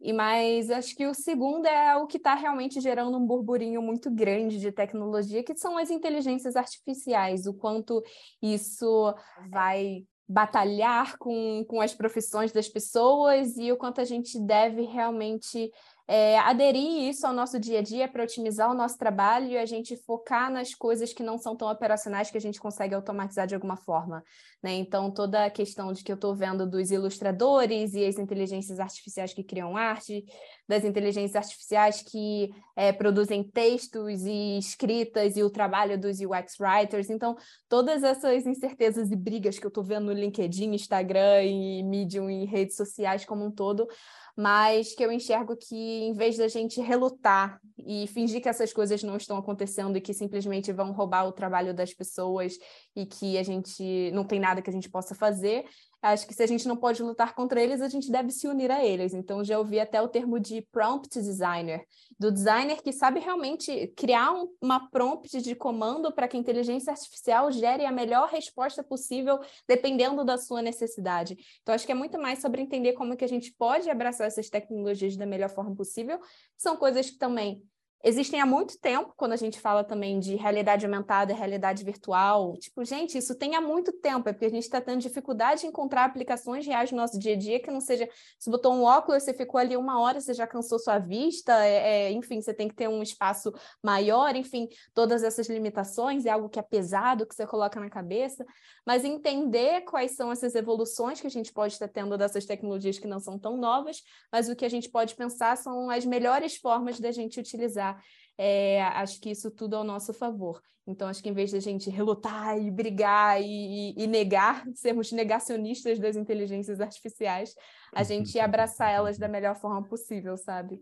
E 0.00 0.12
mas 0.12 0.70
acho 0.70 0.94
que 0.94 1.06
o 1.06 1.14
segundo 1.14 1.66
é 1.66 1.96
o 1.96 2.06
que 2.06 2.18
está 2.18 2.34
realmente 2.34 2.80
gerando 2.80 3.16
um 3.16 3.26
burburinho 3.26 3.80
muito 3.80 4.10
grande 4.10 4.60
de 4.60 4.70
tecnologia, 4.70 5.42
que 5.42 5.56
são 5.56 5.78
as 5.78 5.90
inteligências 5.90 6.54
artificiais, 6.54 7.46
o 7.46 7.54
quanto 7.54 8.02
isso 8.42 9.14
vai 9.50 10.04
batalhar 10.28 11.16
com, 11.18 11.64
com 11.68 11.80
as 11.80 11.94
profissões 11.94 12.52
das 12.52 12.68
pessoas 12.68 13.56
e 13.56 13.70
o 13.70 13.76
quanto 13.76 14.00
a 14.00 14.04
gente 14.04 14.38
deve 14.40 14.82
realmente 14.82 15.72
é, 16.08 16.38
aderir 16.38 17.08
isso 17.08 17.26
ao 17.26 17.32
nosso 17.32 17.58
dia 17.58 17.80
a 17.80 17.82
dia 17.82 18.06
para 18.06 18.22
otimizar 18.22 18.70
o 18.70 18.74
nosso 18.74 18.96
trabalho 18.96 19.48
e 19.48 19.58
a 19.58 19.66
gente 19.66 19.96
focar 19.96 20.50
nas 20.52 20.72
coisas 20.72 21.12
que 21.12 21.22
não 21.22 21.36
são 21.36 21.56
tão 21.56 21.68
operacionais 21.68 22.30
que 22.30 22.38
a 22.38 22.40
gente 22.40 22.60
consegue 22.60 22.94
automatizar 22.94 23.46
de 23.46 23.54
alguma 23.56 23.76
forma. 23.76 24.22
Né? 24.62 24.74
Então, 24.74 25.10
toda 25.10 25.44
a 25.44 25.50
questão 25.50 25.92
de 25.92 26.04
que 26.04 26.12
eu 26.12 26.14
estou 26.14 26.34
vendo 26.34 26.64
dos 26.64 26.92
ilustradores 26.92 27.94
e 27.94 28.04
as 28.04 28.18
inteligências 28.18 28.78
artificiais 28.78 29.34
que 29.34 29.42
criam 29.42 29.76
arte, 29.76 30.24
das 30.68 30.84
inteligências 30.84 31.36
artificiais 31.36 32.02
que 32.02 32.50
é, 32.76 32.92
produzem 32.92 33.42
textos 33.42 34.24
e 34.24 34.58
escritas 34.58 35.36
e 35.36 35.42
o 35.42 35.50
trabalho 35.50 35.98
dos 35.98 36.18
UX 36.20 36.58
writers. 36.60 37.10
Então, 37.10 37.36
todas 37.68 38.04
essas 38.04 38.46
incertezas 38.46 39.10
e 39.10 39.16
brigas 39.16 39.58
que 39.58 39.66
eu 39.66 39.70
estou 39.70 39.82
vendo 39.82 40.06
no 40.06 40.12
LinkedIn, 40.12 40.72
Instagram 40.72 41.42
e 41.42 41.82
Medium 41.82 42.30
e 42.30 42.44
redes 42.44 42.76
sociais 42.76 43.24
como 43.24 43.44
um 43.44 43.50
todo, 43.50 43.88
mas 44.36 44.94
que 44.94 45.02
eu 45.02 45.10
enxergo 45.10 45.56
que 45.56 45.74
em 45.74 46.12
vez 46.12 46.36
da 46.36 46.46
gente 46.46 46.80
relutar 46.80 47.58
e 47.78 48.06
fingir 48.08 48.42
que 48.42 48.48
essas 48.48 48.72
coisas 48.72 49.02
não 49.02 49.16
estão 49.16 49.38
acontecendo 49.38 49.96
e 49.96 50.00
que 50.00 50.12
simplesmente 50.12 50.72
vão 50.72 50.92
roubar 50.92 51.26
o 51.26 51.32
trabalho 51.32 51.72
das 51.72 51.94
pessoas 51.94 52.58
e 52.94 53.06
que 53.06 53.38
a 53.38 53.42
gente 53.42 54.10
não 54.12 54.24
tem 54.24 54.38
nada 54.38 54.60
que 54.60 54.68
a 54.68 54.72
gente 54.72 54.90
possa 54.90 55.14
fazer, 55.14 55.64
acho 56.02 56.26
que 56.26 56.34
se 56.34 56.42
a 56.42 56.46
gente 56.46 56.68
não 56.68 56.76
pode 56.76 57.02
lutar 57.02 57.34
contra 57.34 57.60
eles, 57.60 57.80
a 57.80 57.88
gente 57.88 58.10
deve 58.10 58.30
se 58.30 58.46
unir 58.46 58.70
a 58.70 58.84
eles. 58.84 59.14
Então, 59.14 59.42
já 59.42 59.58
ouvi 59.58 59.80
até 59.80 60.00
o 60.00 60.08
termo 60.08 60.38
de 60.38 60.62
prompt 60.72 61.20
designer, 61.20 61.84
do 62.18 62.30
designer 62.30 62.82
que 62.82 62.92
sabe 62.92 63.20
realmente 63.20 63.88
criar 63.96 64.32
um, 64.32 64.48
uma 64.60 64.88
prompt 64.90 65.40
de 65.40 65.54
comando 65.54 66.12
para 66.12 66.28
que 66.28 66.36
a 66.36 66.40
inteligência 66.40 66.92
artificial 66.92 67.50
gere 67.50 67.84
a 67.84 67.92
melhor 67.92 68.28
resposta 68.28 68.82
possível, 68.82 69.38
dependendo 69.68 70.24
da 70.24 70.38
sua 70.38 70.62
necessidade. 70.62 71.36
Então, 71.62 71.74
acho 71.74 71.86
que 71.86 71.92
é 71.92 71.94
muito 71.94 72.18
mais 72.18 72.40
sobre 72.40 72.62
entender 72.62 72.92
como 72.92 73.16
que 73.16 73.24
a 73.24 73.28
gente 73.28 73.52
pode 73.52 73.90
abraçar 73.90 74.26
essas 74.26 74.48
tecnologias 74.48 75.16
da 75.16 75.26
melhor 75.26 75.50
forma 75.50 75.74
possível. 75.74 76.20
São 76.56 76.76
coisas 76.76 77.10
que 77.10 77.18
também 77.18 77.62
existem 78.06 78.40
há 78.40 78.46
muito 78.46 78.78
tempo, 78.78 79.12
quando 79.16 79.32
a 79.32 79.36
gente 79.36 79.58
fala 79.58 79.82
também 79.82 80.20
de 80.20 80.36
realidade 80.36 80.86
aumentada, 80.86 81.34
realidade 81.34 81.82
virtual. 81.82 82.56
Tipo, 82.56 82.84
gente, 82.84 83.18
isso 83.18 83.34
tem 83.34 83.56
há 83.56 83.60
muito 83.60 83.90
tempo, 83.92 84.28
é 84.28 84.32
porque 84.32 84.44
a 84.46 84.50
gente 84.50 84.62
está 84.62 84.80
tendo 84.80 85.00
dificuldade 85.00 85.62
de 85.62 85.66
encontrar 85.66 86.04
aplicações 86.04 86.64
reais 86.64 86.92
no 86.92 86.98
nosso 86.98 87.18
dia 87.18 87.34
a 87.34 87.36
dia 87.36 87.58
que 87.58 87.68
não 87.68 87.80
seja. 87.80 88.08
Se 88.38 88.48
botou 88.48 88.72
um 88.72 88.84
óculos, 88.84 89.24
você 89.24 89.34
ficou 89.34 89.58
ali 89.58 89.76
uma 89.76 90.00
hora, 90.00 90.20
você 90.20 90.32
já 90.32 90.46
cansou 90.46 90.78
sua 90.78 91.00
vista, 91.00 91.52
é, 91.66 92.06
é, 92.06 92.12
enfim, 92.12 92.40
você 92.40 92.54
tem 92.54 92.68
que 92.68 92.76
ter 92.76 92.88
um 92.88 93.02
espaço 93.02 93.52
maior, 93.82 94.36
enfim, 94.36 94.68
todas 94.94 95.24
essas 95.24 95.48
limitações 95.48 96.26
é 96.26 96.30
algo 96.30 96.48
que 96.48 96.60
é 96.60 96.62
pesado, 96.62 97.26
que 97.26 97.34
você 97.34 97.44
coloca 97.44 97.80
na 97.80 97.90
cabeça, 97.90 98.46
mas 98.86 99.04
entender 99.04 99.80
quais 99.80 100.14
são 100.14 100.30
essas 100.30 100.54
evoluções 100.54 101.20
que 101.20 101.26
a 101.26 101.30
gente 101.30 101.52
pode 101.52 101.72
estar 101.72 101.88
tendo 101.88 102.16
dessas 102.16 102.44
tecnologias 102.44 103.00
que 103.00 103.08
não 103.08 103.18
são 103.18 103.36
tão 103.36 103.56
novas, 103.56 104.00
mas 104.30 104.48
o 104.48 104.54
que 104.54 104.64
a 104.64 104.70
gente 104.70 104.88
pode 104.88 105.16
pensar 105.16 105.56
são 105.56 105.90
as 105.90 106.06
melhores 106.06 106.56
formas 106.56 107.00
da 107.00 107.10
gente 107.10 107.40
utilizar 107.40 107.95
é, 108.38 108.82
acho 108.82 109.20
que 109.20 109.30
isso 109.30 109.50
tudo 109.50 109.76
ao 109.76 109.84
nosso 109.84 110.12
favor. 110.12 110.60
Então, 110.86 111.08
acho 111.08 111.20
que 111.20 111.28
em 111.28 111.32
vez 111.32 111.50
de 111.50 111.56
a 111.56 111.60
gente 111.60 111.90
relutar 111.90 112.56
e 112.56 112.70
brigar 112.70 113.42
e, 113.42 113.92
e, 113.96 114.06
negar, 114.06 114.62
sermos 114.74 115.10
negacionistas 115.10 115.98
das 115.98 116.14
inteligências 116.14 116.80
artificiais, 116.80 117.54
a 117.92 118.04
gente 118.04 118.38
abraçar 118.40 118.92
elas 118.92 119.18
da 119.18 119.26
melhor 119.26 119.56
forma 119.56 119.82
possível, 119.82 120.36
sabe? 120.36 120.80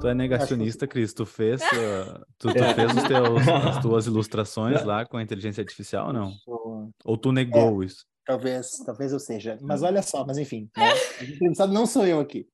Tu 0.00 0.06
é 0.06 0.14
negacionista, 0.14 0.86
Cris? 0.86 1.12
Tu 1.12 1.26
fez, 1.26 1.60
uh, 1.60 2.24
tu, 2.38 2.52
tu 2.52 2.64
é. 2.64 2.74
fez 2.74 2.96
os 2.96 3.02
teus, 3.02 3.48
as 3.48 3.82
tuas 3.82 4.06
ilustrações 4.06 4.84
lá 4.84 5.04
com 5.04 5.16
a 5.16 5.22
inteligência 5.22 5.60
artificial 5.60 6.08
ou 6.08 6.12
não? 6.12 6.32
Ou 7.04 7.16
tu 7.16 7.32
negou 7.32 7.82
é. 7.82 7.86
isso? 7.86 8.04
Talvez, 8.24 8.70
talvez 8.84 9.12
eu 9.12 9.18
seja. 9.18 9.58
Mas 9.62 9.82
olha 9.82 10.02
só, 10.02 10.24
mas 10.24 10.36
enfim, 10.36 10.68
né? 10.76 10.92
não 11.68 11.86
sou 11.86 12.06
eu 12.06 12.20
aqui. 12.20 12.46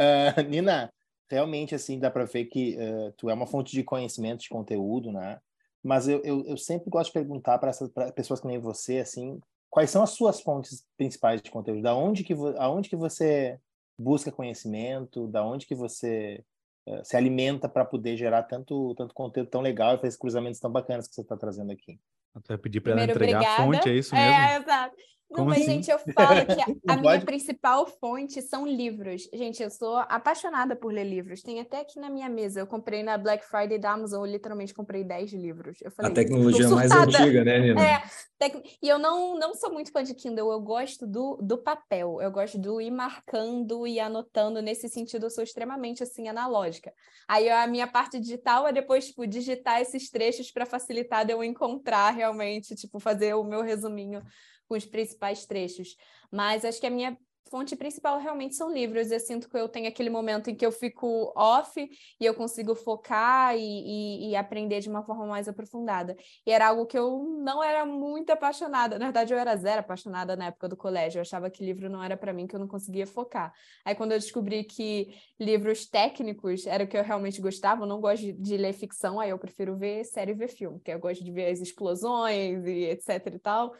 Uh, 0.00 0.42
Nina, 0.48 0.92
realmente, 1.30 1.74
assim, 1.74 1.98
dá 1.98 2.10
para 2.10 2.24
ver 2.24 2.46
que 2.46 2.76
uh, 2.76 3.12
tu 3.16 3.28
é 3.28 3.34
uma 3.34 3.46
fonte 3.46 3.72
de 3.72 3.82
conhecimento, 3.82 4.42
de 4.42 4.48
conteúdo, 4.48 5.12
né? 5.12 5.38
Mas 5.82 6.08
eu, 6.08 6.20
eu, 6.24 6.44
eu 6.46 6.56
sempre 6.56 6.90
gosto 6.90 7.08
de 7.08 7.18
perguntar 7.18 7.58
para 7.58 7.70
essas 7.70 7.88
pra 7.90 8.10
pessoas 8.12 8.40
que 8.40 8.46
nem 8.46 8.58
você, 8.58 8.98
assim, 8.98 9.40
quais 9.70 9.90
são 9.90 10.02
as 10.02 10.10
suas 10.10 10.40
fontes 10.40 10.84
principais 10.96 11.40
de 11.40 11.50
conteúdo? 11.50 11.82
Da 11.82 11.94
onde 11.94 12.24
que, 12.24 12.34
aonde 12.58 12.88
que 12.88 12.96
você 12.96 13.58
busca 13.98 14.32
conhecimento? 14.32 15.28
Da 15.28 15.44
onde 15.44 15.66
que 15.66 15.74
você 15.74 16.44
uh, 16.86 17.04
se 17.04 17.16
alimenta 17.16 17.68
para 17.68 17.84
poder 17.84 18.16
gerar 18.16 18.42
tanto, 18.44 18.94
tanto 18.96 19.14
conteúdo 19.14 19.50
tão 19.50 19.60
legal 19.60 19.94
e 19.94 19.96
fazer 19.96 20.08
esses 20.08 20.20
cruzamentos 20.20 20.60
tão 20.60 20.70
bacanas 20.70 21.06
que 21.06 21.14
você 21.14 21.20
está 21.20 21.36
trazendo 21.36 21.72
aqui? 21.72 21.98
Até 22.34 22.56
pedir 22.56 22.80
para 22.80 22.92
ela 22.92 23.04
entregar 23.04 23.38
obrigada. 23.38 23.62
a 23.62 23.66
fonte, 23.66 23.88
é 23.88 23.94
isso 23.94 24.14
mesmo? 24.14 24.30
É, 24.30 24.56
exato. 24.56 24.96
Não, 25.30 25.40
Como 25.40 25.50
mas, 25.50 25.58
assim? 25.58 25.72
gente, 25.72 25.90
eu 25.90 25.98
falo 25.98 26.46
que 26.46 26.60
a, 26.60 26.66
a 26.94 26.96
minha 26.96 27.20
principal 27.20 27.86
fonte 27.86 28.40
são 28.40 28.66
livros. 28.66 29.28
Gente, 29.32 29.62
eu 29.62 29.70
sou 29.70 29.96
apaixonada 29.96 30.74
por 30.74 30.90
ler 30.90 31.04
livros. 31.04 31.42
Tem 31.42 31.60
até 31.60 31.80
aqui 31.80 32.00
na 32.00 32.08
minha 32.08 32.30
mesa. 32.30 32.60
Eu 32.60 32.66
comprei 32.66 33.02
na 33.02 33.18
Black 33.18 33.44
Friday 33.44 33.78
da 33.78 33.92
Amazon, 33.92 34.24
eu 34.24 34.32
literalmente 34.32 34.72
comprei 34.72 35.04
10 35.04 35.32
livros. 35.34 35.78
Eu 35.82 35.90
falei, 35.90 36.10
a 36.10 36.14
tecnologia 36.14 36.68
mais 36.70 36.90
antiga, 36.90 37.44
né, 37.44 37.58
Nina? 37.60 37.80
É, 37.80 38.02
tec... 38.38 38.78
e 38.82 38.88
eu 38.88 38.98
não, 38.98 39.38
não 39.38 39.54
sou 39.54 39.70
muito 39.70 39.92
fã 39.92 40.02
de 40.02 40.14
Kindle, 40.14 40.50
eu 40.50 40.60
gosto 40.60 41.06
do, 41.06 41.36
do 41.42 41.58
papel. 41.58 42.22
Eu 42.22 42.30
gosto 42.30 42.58
do 42.58 42.80
ir 42.80 42.90
marcando 42.90 43.86
e 43.86 44.00
anotando. 44.00 44.62
Nesse 44.62 44.88
sentido, 44.88 45.26
eu 45.26 45.30
sou 45.30 45.44
extremamente, 45.44 46.02
assim, 46.02 46.26
analógica. 46.26 46.90
Aí 47.28 47.50
a 47.50 47.66
minha 47.66 47.86
parte 47.86 48.18
digital 48.18 48.66
é 48.66 48.72
depois, 48.72 49.08
tipo, 49.08 49.26
digitar 49.26 49.82
esses 49.82 50.10
trechos 50.10 50.50
para 50.50 50.64
facilitar 50.64 51.26
de 51.26 51.34
eu 51.34 51.44
encontrar 51.44 52.10
realmente, 52.12 52.74
tipo, 52.74 52.98
fazer 52.98 53.34
o 53.34 53.44
meu 53.44 53.60
resuminho 53.60 54.22
com 54.68 54.74
os 54.74 54.84
principais 54.84 55.46
trechos. 55.46 55.96
Mas 56.30 56.64
acho 56.64 56.80
que 56.80 56.86
a 56.86 56.90
minha 56.90 57.16
fonte 57.48 57.74
principal 57.76 58.18
realmente 58.18 58.54
são 58.54 58.72
livros. 58.72 59.10
Eu 59.10 59.20
sinto 59.20 59.48
que 59.48 59.56
eu 59.56 59.68
tenho 59.68 59.88
aquele 59.88 60.10
momento 60.10 60.50
em 60.50 60.54
que 60.54 60.64
eu 60.64 60.70
fico 60.70 61.32
off 61.36 61.80
e 62.20 62.24
eu 62.24 62.34
consigo 62.34 62.74
focar 62.74 63.56
e, 63.56 63.60
e, 63.60 64.30
e, 64.30 64.36
aprender 64.36 64.80
de 64.80 64.88
uma 64.88 65.02
forma 65.02 65.26
mais 65.26 65.48
aprofundada. 65.48 66.16
E 66.46 66.52
era 66.52 66.68
algo 66.68 66.86
que 66.86 66.98
eu 66.98 67.24
não 67.42 67.62
era 67.62 67.84
muito 67.84 68.30
apaixonada. 68.30 68.98
Na 68.98 69.06
verdade, 69.06 69.32
eu 69.32 69.38
era 69.38 69.56
zero 69.56 69.80
apaixonada 69.80 70.36
na 70.36 70.46
época 70.46 70.68
do 70.68 70.76
colégio. 70.76 71.18
Eu 71.18 71.22
achava 71.22 71.50
que 71.50 71.64
livro 71.64 71.88
não 71.88 72.02
era 72.02 72.16
para 72.16 72.32
mim, 72.32 72.46
que 72.46 72.54
eu 72.54 72.60
não 72.60 72.68
conseguia 72.68 73.06
focar. 73.06 73.52
Aí, 73.84 73.94
quando 73.94 74.12
eu 74.12 74.18
descobri 74.18 74.64
que 74.64 75.14
livros 75.40 75.86
técnicos 75.86 76.66
era 76.66 76.84
o 76.84 76.86
que 76.86 76.96
eu 76.96 77.02
realmente 77.02 77.40
gostava, 77.40 77.82
eu 77.82 77.86
não 77.86 78.00
gosto 78.00 78.32
de, 78.32 78.56
ler 78.56 78.72
ficção, 78.72 79.20
aí 79.20 79.30
eu 79.30 79.38
prefiro 79.38 79.76
ver 79.76 80.04
série 80.04 80.32
e 80.32 80.34
ver 80.34 80.48
filme, 80.48 80.78
porque 80.78 80.92
eu 80.92 80.98
gosto 80.98 81.24
de 81.24 81.30
ver 81.30 81.50
as 81.50 81.60
explosões 81.60 82.66
e 82.66 82.84
etc 82.84 83.26
e 83.34 83.38
tal. 83.38 83.74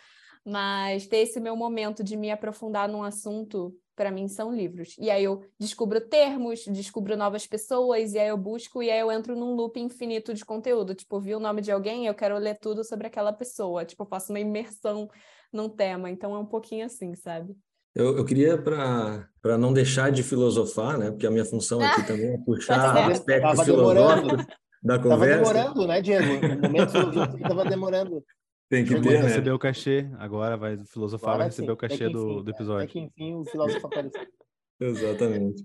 Mas 0.49 1.07
ter 1.07 1.19
esse 1.19 1.39
meu 1.39 1.55
momento 1.55 2.03
de 2.03 2.17
me 2.17 2.31
aprofundar 2.31 2.89
num 2.89 3.03
assunto, 3.03 3.77
para 3.95 4.11
mim, 4.11 4.29
são 4.29 4.51
livros. 4.51 4.97
E 4.99 5.11
aí 5.11 5.23
eu 5.23 5.45
descubro 5.61 6.01
termos, 6.01 6.65
descubro 6.69 7.19
novas 7.19 7.47
pessoas, 7.47 8.15
e 8.15 8.19
aí 8.19 8.29
eu 8.29 8.37
busco, 8.39 8.83
e 8.83 8.91
aí 8.91 8.99
eu 8.99 9.13
entro 9.13 9.37
num 9.37 9.55
loop 9.55 9.79
infinito 9.79 10.33
de 10.33 10.47
conteúdo. 10.47 10.95
Tipo, 10.95 11.21
vi 11.21 11.35
o 11.35 11.41
nome 11.41 11.61
de 11.61 11.71
alguém, 11.71 12.07
eu 12.07 12.15
quero 12.15 12.39
ler 12.39 12.59
tudo 12.59 12.83
sobre 12.83 13.07
aquela 13.07 13.31
pessoa. 13.31 13.85
Tipo, 13.85 14.05
eu 14.05 14.09
faço 14.09 14.33
uma 14.33 14.41
imersão 14.41 15.11
num 15.53 15.69
tema. 15.69 16.09
Então 16.09 16.35
é 16.35 16.39
um 16.39 16.47
pouquinho 16.47 16.87
assim, 16.87 17.15
sabe? 17.15 17.55
Eu, 17.95 18.17
eu 18.17 18.25
queria, 18.25 18.57
para 18.57 19.59
não 19.59 19.71
deixar 19.71 20.11
de 20.11 20.23
filosofar, 20.23 20.97
né? 20.97 21.11
Porque 21.11 21.27
a 21.27 21.31
minha 21.31 21.45
função 21.45 21.79
aqui 21.83 22.07
também 22.09 22.33
é 22.33 22.39
puxar 22.39 23.11
aspectos 23.11 23.65
filosóficos 23.65 24.47
da 24.83 24.99
conversa. 24.99 25.43
Estava 25.43 25.53
demorando, 25.53 25.87
né, 25.87 26.01
Diego? 26.01 26.47
O 26.47 26.63
momento 26.63 26.91
filosófico 26.91 27.37
estava 27.37 27.65
demorando. 27.67 28.25
Tem 28.69 28.85
que 28.85 29.01
ter, 29.01 29.21
né? 29.21 29.29
receber 29.29 29.51
o 29.51 29.59
cachê. 29.59 30.11
Agora 30.19 30.57
vai 30.57 30.77
filosofar, 30.85 31.31
Agora 31.31 31.39
vai 31.39 31.47
receber 31.49 31.69
sim. 31.69 31.73
o 31.73 31.77
cachê 31.77 32.05
enfim, 32.05 32.13
do, 32.13 32.43
do 32.43 32.51
episódio. 32.51 32.85
É 32.85 32.87
que 32.87 32.99
enfim 32.99 33.35
o 33.35 33.45
filósofo 33.45 33.87
apareceu. 33.87 34.27
Exatamente. 34.81 35.65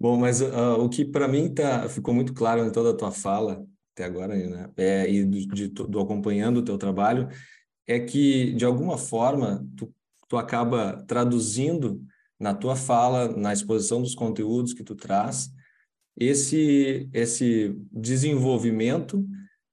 Bom, 0.00 0.16
mas 0.16 0.40
uh, 0.40 0.78
o 0.78 0.88
que 0.88 1.04
para 1.04 1.28
mim 1.28 1.52
tá, 1.52 1.88
ficou 1.88 2.14
muito 2.14 2.32
claro 2.32 2.64
em 2.64 2.70
toda 2.72 2.90
a 2.90 2.96
tua 2.96 3.10
fala 3.10 3.64
até 3.92 4.04
agora, 4.04 4.34
né? 4.34 4.70
É, 4.76 5.10
e 5.10 5.24
do, 5.24 5.46
de, 5.48 5.68
do 5.68 6.00
acompanhando 6.00 6.58
o 6.58 6.64
teu 6.64 6.78
trabalho, 6.78 7.28
é 7.86 7.98
que, 7.98 8.52
de 8.52 8.64
alguma 8.64 8.96
forma, 8.96 9.66
tu, 9.76 9.92
tu 10.28 10.36
acaba 10.36 11.04
traduzindo 11.08 12.00
na 12.38 12.54
tua 12.54 12.76
fala, 12.76 13.28
na 13.36 13.52
exposição 13.52 14.00
dos 14.00 14.14
conteúdos 14.14 14.72
que 14.72 14.84
tu 14.84 14.94
traz, 14.94 15.50
esse, 16.16 17.08
esse 17.12 17.74
desenvolvimento 17.90 19.26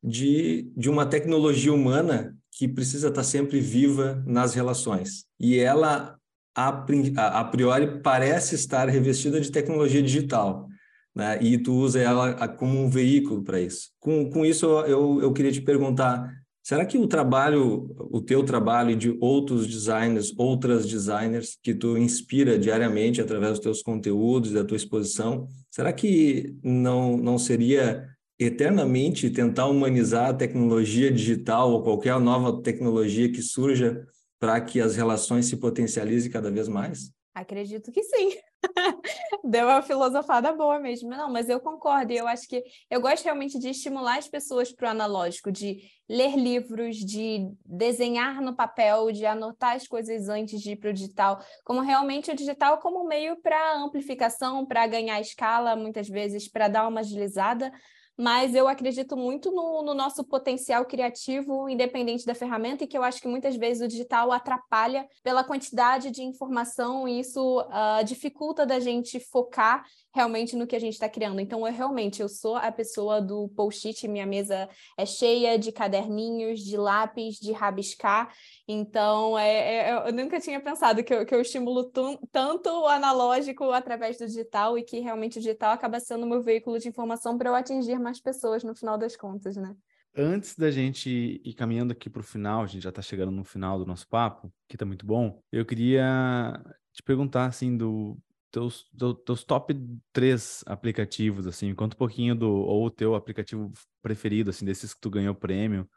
de, 0.03 0.71
de 0.75 0.89
uma 0.89 1.05
tecnologia 1.05 1.73
humana 1.73 2.35
que 2.55 2.69
precisa 2.69 3.09
estar 3.09 3.23
sempre 3.23 3.59
viva 3.59 4.23
nas 4.25 4.53
relações. 4.53 5.25
E 5.37 5.59
ela, 5.59 6.17
a, 6.55 6.69
a 6.69 7.43
priori, 7.43 8.01
parece 8.01 8.55
estar 8.55 8.87
revestida 8.87 9.41
de 9.41 9.51
tecnologia 9.51 10.01
digital. 10.01 10.67
Né? 11.13 11.37
E 11.41 11.57
tu 11.57 11.73
usa 11.73 11.99
ela 11.99 12.47
como 12.47 12.81
um 12.81 12.89
veículo 12.89 13.43
para 13.43 13.59
isso. 13.59 13.91
Com, 13.99 14.29
com 14.29 14.45
isso, 14.45 14.65
eu, 14.81 15.21
eu 15.21 15.33
queria 15.33 15.51
te 15.51 15.61
perguntar, 15.61 16.33
será 16.63 16.85
que 16.85 16.97
o 16.97 17.07
trabalho, 17.07 17.93
o 18.09 18.21
teu 18.21 18.41
trabalho 18.41 18.91
e 18.91 18.95
de 18.95 19.17
outros 19.19 19.67
designers, 19.67 20.33
outras 20.37 20.87
designers 20.87 21.57
que 21.61 21.73
tu 21.73 21.97
inspira 21.97 22.57
diariamente 22.57 23.19
através 23.19 23.53
dos 23.53 23.59
teus 23.59 23.81
conteúdos, 23.81 24.53
da 24.53 24.63
tua 24.63 24.77
exposição, 24.77 25.45
será 25.69 25.91
que 25.91 26.55
não, 26.63 27.17
não 27.17 27.37
seria 27.37 28.14
eternamente 28.39 29.29
tentar 29.29 29.67
humanizar 29.67 30.29
a 30.29 30.33
tecnologia 30.33 31.11
digital 31.11 31.71
ou 31.71 31.83
qualquer 31.83 32.19
nova 32.19 32.61
tecnologia 32.61 33.31
que 33.31 33.41
surja 33.41 34.05
para 34.39 34.59
que 34.61 34.81
as 34.81 34.95
relações 34.95 35.45
se 35.45 35.57
potencializem 35.57 36.31
cada 36.31 36.51
vez 36.51 36.67
mais? 36.67 37.13
Acredito 37.33 37.91
que 37.91 38.01
sim. 38.01 38.37
Deu 39.43 39.65
uma 39.67 39.81
filosofada 39.81 40.53
boa 40.53 40.79
mesmo. 40.79 41.09
Não, 41.09 41.29
mas 41.29 41.49
eu 41.49 41.59
concordo. 41.59 42.13
Eu 42.13 42.27
acho 42.27 42.47
que 42.47 42.63
eu 42.89 43.01
gosto 43.01 43.25
realmente 43.25 43.59
de 43.59 43.69
estimular 43.69 44.17
as 44.17 44.27
pessoas 44.29 44.71
para 44.71 44.87
o 44.87 44.91
analógico, 44.91 45.51
de 45.51 45.81
ler 46.07 46.37
livros, 46.37 46.95
de 46.95 47.49
desenhar 47.65 48.41
no 48.41 48.55
papel, 48.55 49.11
de 49.11 49.25
anotar 49.25 49.75
as 49.75 49.85
coisas 49.85 50.29
antes 50.29 50.61
de 50.61 50.71
ir 50.71 50.75
para 50.77 50.91
o 50.91 50.93
digital. 50.93 51.43
Como 51.65 51.81
realmente 51.81 52.31
o 52.31 52.35
digital 52.35 52.77
como 52.77 53.05
meio 53.05 53.35
para 53.41 53.79
amplificação, 53.79 54.65
para 54.65 54.87
ganhar 54.87 55.19
escala, 55.19 55.75
muitas 55.75 56.07
vezes 56.07 56.49
para 56.49 56.69
dar 56.69 56.87
uma 56.87 57.01
agilizada, 57.01 57.69
mas 58.17 58.55
eu 58.55 58.67
acredito 58.67 59.17
muito 59.17 59.51
no, 59.51 59.83
no, 59.83 59.93
nosso 59.93 60.23
potencial 60.23 60.85
criativo, 60.85 61.67
independente 61.67 62.25
da 62.25 62.33
ferramenta, 62.33 62.83
e 62.83 62.87
que 62.87 62.97
eu 62.97 63.03
acho 63.03 63.21
que 63.21 63.27
muitas 63.27 63.55
vezes 63.55 63.83
o 63.83 63.87
digital 63.87 64.31
atrapalha 64.31 65.07
pela 65.23 65.43
quantidade 65.43 66.11
de 66.11 66.23
informação, 66.23 67.07
e 67.07 67.19
isso 67.19 67.61
uh, 67.61 68.03
dificulta 68.05 68.65
da 68.65 68.79
gente 68.79 69.19
focar 69.19 69.83
realmente 70.13 70.55
no 70.55 70.65
que 70.65 70.77
a 70.77 70.79
gente 70.79 70.93
está 70.93 71.09
criando. 71.09 71.41
Então, 71.41 71.67
eu 71.67 71.73
realmente 71.73 72.21
eu 72.21 72.29
sou 72.29 72.55
a 72.55 72.71
pessoa 72.71 73.21
do 73.21 73.49
post-it, 73.49 74.07
minha 74.07 74.25
mesa 74.25 74.69
é 74.97 75.05
cheia 75.05 75.59
de 75.59 75.73
caderninhos, 75.73 76.61
de 76.61 76.77
lápis, 76.77 77.35
de 77.35 77.51
rabiscar. 77.51 78.33
Então, 78.65 79.37
é, 79.37 79.89
é, 79.89 80.07
eu 80.07 80.13
nunca 80.13 80.39
tinha 80.39 80.61
pensado 80.61 81.03
que 81.03 81.13
eu, 81.13 81.25
que 81.25 81.35
eu 81.35 81.41
estimulo 81.41 81.91
tanto 82.31 82.69
o 82.69 82.87
analógico 82.87 83.71
através 83.71 84.17
do 84.17 84.25
digital 84.25 84.77
e 84.77 84.83
que 84.83 84.99
realmente 84.99 85.37
o 85.37 85.41
digital 85.41 85.73
acaba 85.73 85.99
sendo 85.99 86.25
meu 86.25 86.41
veículo 86.41 86.79
de 86.79 86.87
informação 86.87 87.37
para 87.37 87.49
eu 87.49 87.55
atingir 87.55 87.99
mais 88.05 88.21
pessoas 88.21 88.63
no 88.63 88.75
final 88.75 88.97
das 88.97 89.15
contas, 89.17 89.57
né? 89.57 89.75
Antes 90.15 90.55
da 90.55 90.71
gente 90.71 91.41
ir 91.43 91.53
caminhando 91.55 91.91
aqui 91.91 92.09
para 92.09 92.21
o 92.21 92.23
final, 92.23 92.63
a 92.63 92.67
gente 92.67 92.83
já 92.83 92.89
está 92.89 93.01
chegando 93.01 93.31
no 93.31 93.43
final 93.43 93.77
do 93.77 93.85
nosso 93.85 94.07
papo, 94.07 94.53
que 94.67 94.75
está 94.75 94.85
muito 94.85 95.05
bom. 95.05 95.41
Eu 95.51 95.65
queria 95.65 96.63
te 96.93 97.03
perguntar 97.03 97.47
assim 97.47 97.75
do 97.75 98.17
teus, 98.49 98.89
teus 99.25 99.43
top 99.43 99.75
três 100.13 100.63
aplicativos, 100.65 101.45
assim, 101.47 101.75
conta 101.75 101.95
um 101.95 101.97
pouquinho 101.97 102.33
do, 102.33 102.49
ou 102.49 102.85
o 102.85 102.91
teu 102.91 103.15
aplicativo 103.15 103.73
preferido, 104.01 104.51
assim, 104.51 104.63
desses 104.63 104.93
que 104.93 105.01
tu 105.01 105.09
ganhou 105.09 105.35
prêmio, 105.35 105.81
o 105.81 105.87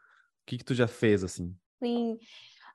que 0.45 0.57
que 0.57 0.65
tu 0.65 0.73
já 0.73 0.87
fez, 0.87 1.23
assim? 1.23 1.55
Sim, 1.81 2.17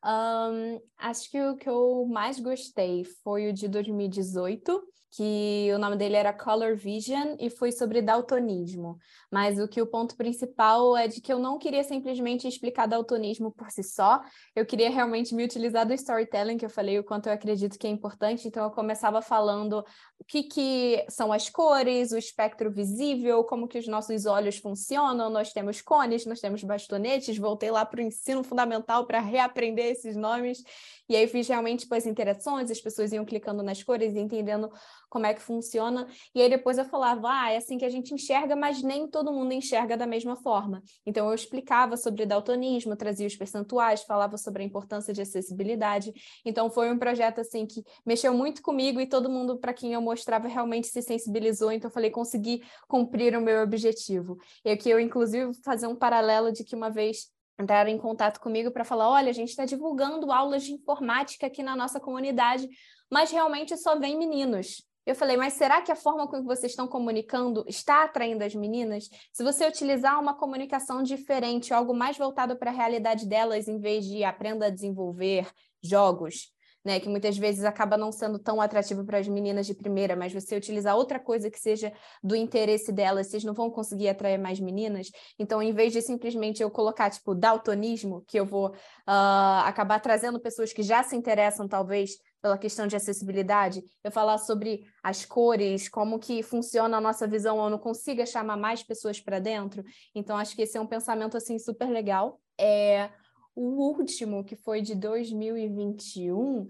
um, 0.02 0.80
acho 0.96 1.30
que 1.30 1.40
o 1.42 1.56
que 1.56 1.68
eu 1.68 2.06
mais 2.06 2.40
gostei 2.40 3.04
foi 3.22 3.50
o 3.50 3.52
de 3.52 3.68
2018, 3.68 4.82
que 5.16 5.70
o 5.72 5.78
nome 5.78 5.96
dele 5.96 6.16
era 6.16 6.32
Color 6.32 6.76
Vision 6.76 7.36
e 7.38 7.48
foi 7.48 7.70
sobre 7.70 8.02
daltonismo. 8.02 8.98
Mas 9.30 9.60
o 9.60 9.68
que 9.68 9.80
o 9.80 9.86
ponto 9.86 10.16
principal 10.16 10.96
é 10.96 11.06
de 11.06 11.20
que 11.20 11.32
eu 11.32 11.38
não 11.38 11.56
queria 11.56 11.84
simplesmente 11.84 12.48
explicar 12.48 12.86
daltonismo 12.86 13.52
por 13.52 13.70
si 13.70 13.84
só, 13.84 14.20
eu 14.56 14.66
queria 14.66 14.90
realmente 14.90 15.34
me 15.34 15.44
utilizar 15.44 15.86
do 15.86 15.94
storytelling, 15.94 16.56
que 16.56 16.64
eu 16.64 16.70
falei 16.70 16.98
o 16.98 17.04
quanto 17.04 17.28
eu 17.28 17.32
acredito 17.32 17.78
que 17.78 17.86
é 17.86 17.90
importante, 17.90 18.48
então 18.48 18.64
eu 18.64 18.70
começava 18.70 19.22
falando 19.22 19.84
o 20.18 20.24
que, 20.24 20.42
que 20.42 21.06
são 21.08 21.32
as 21.32 21.48
cores, 21.48 22.10
o 22.10 22.18
espectro 22.18 22.70
visível, 22.70 23.44
como 23.44 23.68
que 23.68 23.78
os 23.78 23.86
nossos 23.86 24.26
olhos 24.26 24.56
funcionam, 24.56 25.30
nós 25.30 25.52
temos 25.52 25.80
cones, 25.80 26.26
nós 26.26 26.40
temos 26.40 26.64
bastonetes, 26.64 27.38
voltei 27.38 27.70
lá 27.70 27.84
para 27.86 28.00
o 28.00 28.02
ensino 28.02 28.42
fundamental 28.42 29.06
para 29.06 29.20
reaprender 29.20 29.86
esses 29.86 30.16
nomes, 30.16 30.62
e 31.08 31.16
aí 31.16 31.26
fiz 31.26 31.46
realmente 31.48 31.80
tipo, 31.80 31.94
as 31.94 32.06
interações, 32.06 32.70
as 32.70 32.80
pessoas 32.80 33.12
iam 33.12 33.24
clicando 33.24 33.62
nas 33.62 33.82
cores 33.82 34.14
e 34.14 34.18
entendendo 34.18 34.70
como 35.08 35.26
é 35.26 35.34
que 35.34 35.40
funciona. 35.40 36.06
E 36.34 36.40
aí 36.40 36.48
depois 36.48 36.78
eu 36.78 36.84
falava, 36.84 37.28
ah, 37.30 37.52
é 37.52 37.56
assim 37.56 37.78
que 37.78 37.84
a 37.84 37.88
gente 37.88 38.14
enxerga, 38.14 38.56
mas 38.56 38.82
nem 38.82 39.06
todo 39.06 39.32
mundo 39.32 39.52
enxerga 39.52 39.96
da 39.96 40.06
mesma 40.06 40.34
forma. 40.36 40.82
Então 41.04 41.28
eu 41.28 41.34
explicava 41.34 41.96
sobre 41.96 42.26
daltonismo, 42.26 42.96
trazia 42.96 43.26
os 43.26 43.36
percentuais, 43.36 44.02
falava 44.02 44.36
sobre 44.36 44.62
a 44.62 44.66
importância 44.66 45.12
de 45.12 45.20
acessibilidade. 45.20 46.12
Então 46.44 46.70
foi 46.70 46.90
um 46.90 46.98
projeto 46.98 47.40
assim 47.40 47.66
que 47.66 47.84
mexeu 48.04 48.34
muito 48.34 48.62
comigo 48.62 49.00
e 49.00 49.06
todo 49.06 49.30
mundo 49.30 49.58
para 49.58 49.74
quem 49.74 49.92
eu 49.92 50.00
mostrava 50.00 50.48
realmente 50.48 50.88
se 50.88 51.02
sensibilizou. 51.02 51.70
Então 51.70 51.88
eu 51.88 51.94
falei, 51.94 52.10
consegui 52.10 52.62
cumprir 52.88 53.36
o 53.36 53.40
meu 53.40 53.62
objetivo. 53.62 54.38
E 54.64 54.70
aqui 54.70 54.88
eu 54.88 54.98
inclusive 54.98 55.52
fazer 55.62 55.86
um 55.86 55.94
paralelo 55.94 56.50
de 56.50 56.64
que 56.64 56.74
uma 56.74 56.90
vez 56.90 57.33
entraram 57.60 57.90
em 57.90 57.98
contato 57.98 58.40
comigo 58.40 58.70
para 58.70 58.84
falar: 58.84 59.08
olha, 59.08 59.30
a 59.30 59.34
gente 59.34 59.50
está 59.50 59.64
divulgando 59.64 60.32
aulas 60.32 60.64
de 60.64 60.72
informática 60.72 61.46
aqui 61.46 61.62
na 61.62 61.76
nossa 61.76 62.00
comunidade, 62.00 62.68
mas 63.10 63.30
realmente 63.30 63.76
só 63.76 63.98
vem 63.98 64.18
meninos. 64.18 64.82
Eu 65.06 65.14
falei, 65.14 65.36
mas 65.36 65.52
será 65.52 65.82
que 65.82 65.92
a 65.92 65.96
forma 65.96 66.26
com 66.26 66.40
que 66.40 66.46
vocês 66.46 66.72
estão 66.72 66.88
comunicando 66.88 67.62
está 67.68 68.04
atraindo 68.04 68.42
as 68.42 68.54
meninas? 68.54 69.10
Se 69.32 69.44
você 69.44 69.66
utilizar 69.68 70.18
uma 70.18 70.32
comunicação 70.34 71.02
diferente, 71.02 71.74
algo 71.74 71.92
mais 71.92 72.16
voltado 72.16 72.56
para 72.56 72.70
a 72.70 72.74
realidade 72.74 73.28
delas, 73.28 73.68
em 73.68 73.78
vez 73.78 74.06
de 74.06 74.24
aprenda 74.24 74.66
a 74.66 74.70
desenvolver 74.70 75.46
jogos, 75.82 76.53
né, 76.84 77.00
que 77.00 77.08
muitas 77.08 77.38
vezes 77.38 77.64
acaba 77.64 77.96
não 77.96 78.12
sendo 78.12 78.38
tão 78.38 78.60
atrativo 78.60 79.04
para 79.04 79.18
as 79.18 79.26
meninas 79.26 79.66
de 79.66 79.74
primeira, 79.74 80.14
mas 80.14 80.32
você 80.32 80.56
utilizar 80.56 80.96
outra 80.96 81.18
coisa 81.18 81.50
que 81.50 81.58
seja 81.58 81.92
do 82.22 82.36
interesse 82.36 82.92
delas, 82.92 83.28
vocês 83.28 83.42
não 83.42 83.54
vão 83.54 83.70
conseguir 83.70 84.08
atrair 84.08 84.38
mais 84.38 84.60
meninas. 84.60 85.10
Então, 85.38 85.62
em 85.62 85.72
vez 85.72 85.92
de 85.92 86.02
simplesmente 86.02 86.62
eu 86.62 86.70
colocar, 86.70 87.10
tipo, 87.10 87.34
daltonismo, 87.34 88.22
que 88.28 88.38
eu 88.38 88.44
vou 88.44 88.68
uh, 88.68 89.64
acabar 89.64 89.98
trazendo 89.98 90.38
pessoas 90.38 90.72
que 90.72 90.82
já 90.82 91.02
se 91.02 91.16
interessam, 91.16 91.66
talvez, 91.66 92.12
pela 92.42 92.58
questão 92.58 92.86
de 92.86 92.94
acessibilidade, 92.94 93.82
eu 94.02 94.10
falar 94.10 94.36
sobre 94.36 94.84
as 95.02 95.24
cores, 95.24 95.88
como 95.88 96.18
que 96.18 96.42
funciona 96.42 96.98
a 96.98 97.00
nossa 97.00 97.26
visão, 97.26 97.62
eu 97.64 97.70
não 97.70 97.78
consiga 97.78 98.26
chamar 98.26 98.58
mais 98.58 98.82
pessoas 98.82 99.18
para 99.18 99.38
dentro. 99.38 99.82
Então, 100.14 100.36
acho 100.36 100.54
que 100.54 100.62
esse 100.62 100.76
é 100.76 100.80
um 100.80 100.86
pensamento, 100.86 101.38
assim, 101.38 101.58
super 101.58 101.88
legal. 101.88 102.38
É 102.60 103.08
o 103.54 103.96
último, 103.96 104.44
que 104.44 104.56
foi 104.56 104.82
de 104.82 104.94
2021, 104.94 106.68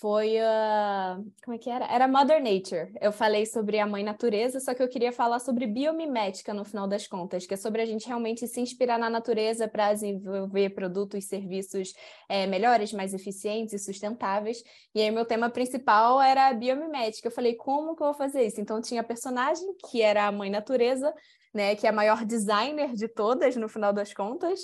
foi. 0.00 0.36
Uh, 0.36 1.32
como 1.42 1.56
é 1.56 1.58
que 1.58 1.70
era? 1.70 1.86
Era 1.86 2.06
Mother 2.06 2.42
Nature. 2.42 2.92
Eu 3.00 3.10
falei 3.10 3.46
sobre 3.46 3.78
a 3.78 3.86
mãe 3.86 4.04
natureza, 4.04 4.60
só 4.60 4.74
que 4.74 4.82
eu 4.82 4.88
queria 4.88 5.10
falar 5.12 5.40
sobre 5.40 5.66
biomimética 5.66 6.54
no 6.54 6.64
final 6.64 6.86
das 6.86 7.06
contas, 7.06 7.46
que 7.46 7.54
é 7.54 7.56
sobre 7.56 7.82
a 7.82 7.86
gente 7.86 8.06
realmente 8.06 8.46
se 8.46 8.60
inspirar 8.60 8.98
na 8.98 9.10
natureza 9.10 9.66
para 9.66 9.92
desenvolver 9.92 10.70
produtos 10.70 11.24
e 11.24 11.26
serviços 11.26 11.92
é, 12.28 12.46
melhores, 12.46 12.92
mais 12.92 13.14
eficientes 13.14 13.74
e 13.74 13.78
sustentáveis. 13.78 14.62
E 14.94 15.00
aí, 15.00 15.10
meu 15.10 15.24
tema 15.24 15.50
principal 15.50 16.20
era 16.20 16.48
a 16.48 16.54
biomimética. 16.54 17.28
Eu 17.28 17.32
falei, 17.32 17.54
como 17.54 17.96
que 17.96 18.02
eu 18.02 18.08
vou 18.08 18.14
fazer 18.14 18.46
isso? 18.46 18.60
Então, 18.60 18.80
tinha 18.80 19.00
a 19.00 19.04
personagem, 19.04 19.66
que 19.90 20.02
era 20.02 20.26
a 20.26 20.32
mãe 20.32 20.50
natureza, 20.50 21.12
né, 21.52 21.74
que 21.74 21.86
é 21.86 21.90
a 21.90 21.92
maior 21.92 22.24
designer 22.24 22.92
de 22.92 23.08
todas, 23.08 23.56
no 23.56 23.68
final 23.68 23.92
das 23.92 24.12
contas, 24.12 24.60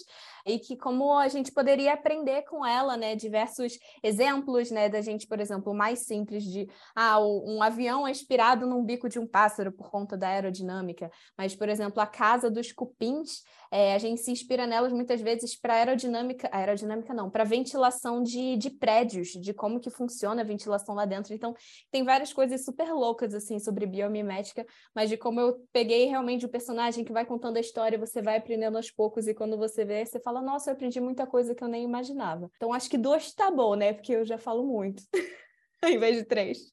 e 0.46 0.58
que 0.58 0.76
como 0.76 1.16
a 1.18 1.28
gente 1.28 1.52
poderia 1.52 1.94
aprender 1.94 2.42
com 2.42 2.64
ela, 2.64 2.96
né, 2.96 3.14
diversos 3.16 3.78
exemplos, 4.02 4.70
né, 4.70 4.88
da 4.88 5.00
gente, 5.00 5.26
por 5.26 5.40
exemplo, 5.40 5.74
mais 5.74 6.00
simples 6.00 6.44
de, 6.44 6.68
ah, 6.94 7.18
um 7.20 7.62
avião 7.62 8.06
é 8.06 8.10
inspirado 8.10 8.66
num 8.66 8.84
bico 8.84 9.08
de 9.08 9.18
um 9.18 9.26
pássaro 9.26 9.72
por 9.72 9.90
conta 9.90 10.16
da 10.16 10.28
aerodinâmica, 10.28 11.10
mas, 11.36 11.54
por 11.54 11.68
exemplo, 11.68 12.00
a 12.00 12.06
casa 12.06 12.50
dos 12.50 12.72
cupins, 12.72 13.42
é, 13.70 13.94
a 13.94 13.98
gente 13.98 14.20
se 14.20 14.30
inspira 14.30 14.66
nelas 14.66 14.92
muitas 14.92 15.20
vezes 15.20 15.58
para 15.58 15.74
aerodinâmica, 15.74 16.48
aerodinâmica 16.52 17.12
não, 17.12 17.30
para 17.30 17.42
ventilação 17.44 18.22
de, 18.22 18.56
de 18.56 18.70
prédios, 18.70 19.28
de 19.28 19.52
como 19.52 19.80
que 19.80 19.90
funciona 19.90 20.42
a 20.42 20.44
ventilação 20.44 20.94
lá 20.94 21.04
dentro, 21.04 21.34
então 21.34 21.54
tem 21.90 22.04
várias 22.04 22.32
coisas 22.32 22.64
super 22.64 22.92
loucas, 22.92 23.34
assim, 23.34 23.58
sobre 23.58 23.86
biomimética, 23.86 24.64
mas 24.94 25.08
de 25.08 25.16
como 25.16 25.40
eu 25.40 25.66
peguei 25.72 26.06
realmente 26.06 26.44
o 26.44 26.48
personagem 26.48 27.04
que 27.04 27.12
vai 27.12 27.24
contando 27.24 27.56
a 27.56 27.60
história, 27.60 27.98
você 27.98 28.20
vai 28.22 28.36
aprendendo 28.36 28.76
aos 28.76 28.90
poucos, 28.90 29.26
e 29.26 29.34
quando 29.34 29.56
você 29.56 29.84
vê, 29.84 30.04
você 30.04 30.20
fala, 30.20 30.33
fala, 30.34 30.42
nossa, 30.42 30.70
eu 30.70 30.74
aprendi 30.74 31.00
muita 31.00 31.26
coisa 31.26 31.54
que 31.54 31.62
eu 31.62 31.68
nem 31.68 31.84
imaginava. 31.84 32.50
Então 32.56 32.72
acho 32.72 32.90
que 32.90 32.98
dois 32.98 33.32
tá 33.32 33.50
bom, 33.50 33.74
né? 33.74 33.92
Porque 33.92 34.12
eu 34.12 34.24
já 34.24 34.36
falo 34.36 34.64
muito, 34.66 35.02
em 35.84 35.98
vez 35.98 36.16
de 36.16 36.24
três. 36.24 36.72